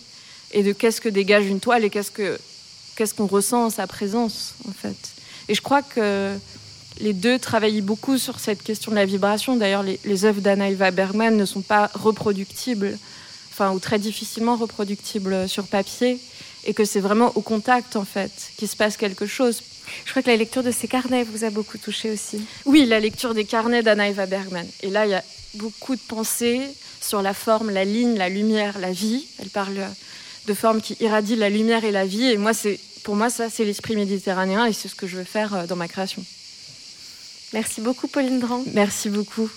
et 0.52 0.62
de 0.62 0.72
qu'est-ce 0.72 1.02
que 1.02 1.10
dégage 1.10 1.46
une 1.46 1.60
toile 1.60 1.84
et 1.84 1.90
qu'est-ce 1.90 2.10
que 2.10 2.38
qu'est-ce 2.94 3.12
qu'on 3.12 3.26
ressent 3.26 3.66
en 3.66 3.70
sa 3.70 3.86
présence 3.86 4.54
en 4.66 4.72
fait. 4.72 4.96
Et 5.48 5.54
je 5.54 5.60
crois 5.60 5.82
que 5.82 6.34
les 7.00 7.12
deux 7.12 7.38
travaillent 7.38 7.80
beaucoup 7.80 8.18
sur 8.18 8.40
cette 8.40 8.62
question 8.62 8.90
de 8.90 8.96
la 8.96 9.04
vibration. 9.04 9.56
D'ailleurs, 9.56 9.82
les, 9.82 10.00
les 10.04 10.24
œuvres 10.24 10.40
d'Anna 10.40 10.70
Eva 10.70 10.90
Bergman 10.90 11.36
ne 11.36 11.44
sont 11.44 11.62
pas 11.62 11.90
reproductibles, 11.94 12.98
enfin 13.52 13.72
ou 13.72 13.78
très 13.78 13.98
difficilement 13.98 14.56
reproductibles 14.56 15.48
sur 15.48 15.66
papier 15.66 16.18
et 16.66 16.74
que 16.74 16.84
c'est 16.84 17.00
vraiment 17.00 17.32
au 17.36 17.40
contact 17.40 17.96
en 17.96 18.04
fait 18.04 18.32
qu'il 18.56 18.68
se 18.68 18.76
passe 18.76 18.96
quelque 18.96 19.26
chose. 19.26 19.62
Je 20.04 20.10
crois 20.10 20.22
que 20.22 20.30
la 20.30 20.36
lecture 20.36 20.62
de 20.62 20.72
ces 20.72 20.88
carnets 20.88 21.22
vous 21.22 21.44
a 21.44 21.50
beaucoup 21.50 21.78
touché 21.78 22.10
aussi. 22.10 22.40
Oui, 22.64 22.86
la 22.86 23.00
lecture 23.00 23.34
des 23.34 23.44
carnets 23.44 23.82
d'Anna 23.82 24.08
Eva 24.08 24.26
Bergman. 24.26 24.66
Et 24.82 24.90
là, 24.90 25.06
il 25.06 25.10
y 25.10 25.14
a 25.14 25.22
beaucoup 25.54 25.94
de 25.94 26.00
pensées 26.00 26.60
sur 27.00 27.22
la 27.22 27.34
forme, 27.34 27.70
la 27.70 27.84
ligne, 27.84 28.16
la 28.16 28.28
lumière, 28.28 28.78
la 28.80 28.90
vie. 28.90 29.26
Elle 29.40 29.50
parle 29.50 29.78
de 30.46 30.54
formes 30.54 30.80
qui 30.80 30.96
irradient 31.00 31.36
la 31.36 31.50
lumière 31.50 31.84
et 31.84 31.92
la 31.92 32.04
vie. 32.04 32.24
Et 32.24 32.36
moi, 32.36 32.52
c'est 32.52 32.80
pour 33.04 33.14
moi, 33.14 33.30
ça, 33.30 33.48
c'est 33.48 33.64
l'esprit 33.64 33.94
méditerranéen 33.94 34.66
et 34.66 34.72
c'est 34.72 34.88
ce 34.88 34.96
que 34.96 35.06
je 35.06 35.16
veux 35.18 35.24
faire 35.24 35.54
euh, 35.54 35.66
dans 35.66 35.76
ma 35.76 35.86
création. 35.86 36.24
Merci 37.52 37.80
beaucoup, 37.80 38.08
Pauline 38.08 38.40
Dran. 38.40 38.62
Merci 38.72 39.08
beaucoup. 39.08 39.48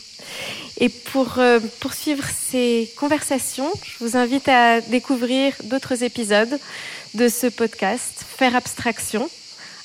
Et 0.79 0.89
pour 0.89 1.39
euh, 1.39 1.59
poursuivre 1.79 2.23
ces 2.23 2.89
conversations, 2.95 3.71
je 3.83 4.03
vous 4.03 4.15
invite 4.15 4.47
à 4.47 4.79
découvrir 4.81 5.53
d'autres 5.65 6.03
épisodes 6.03 6.59
de 7.15 7.27
ce 7.27 7.47
podcast, 7.47 8.23
Faire 8.37 8.55
abstraction, 8.55 9.29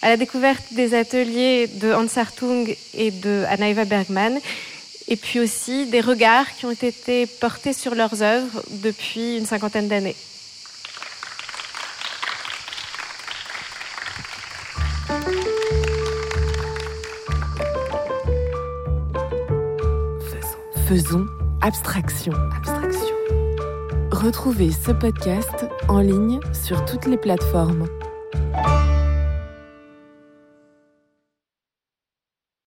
à 0.02 0.10
la 0.10 0.16
découverte 0.16 0.62
des 0.72 0.94
ateliers 0.94 1.66
de 1.66 1.92
Hans 1.92 2.06
Hartung 2.16 2.76
et 2.92 3.10
de 3.10 3.44
Anna 3.48 3.70
Eva 3.70 3.84
Bergman, 3.84 4.38
et 5.08 5.16
puis 5.16 5.40
aussi 5.40 5.86
des 5.86 6.00
regards 6.00 6.54
qui 6.56 6.66
ont 6.66 6.70
été 6.70 7.26
portés 7.26 7.72
sur 7.72 7.94
leurs 7.94 8.22
œuvres 8.22 8.62
depuis 8.70 9.38
une 9.38 9.46
cinquantaine 9.46 9.88
d'années. 9.88 10.16
Faisons 20.86 21.26
abstraction. 21.62 22.34
abstraction. 22.54 23.16
Retrouvez 24.12 24.70
ce 24.70 24.90
podcast 24.90 25.66
en 25.88 26.00
ligne 26.00 26.40
sur 26.52 26.84
toutes 26.84 27.06
les 27.06 27.16
plateformes. 27.16 27.86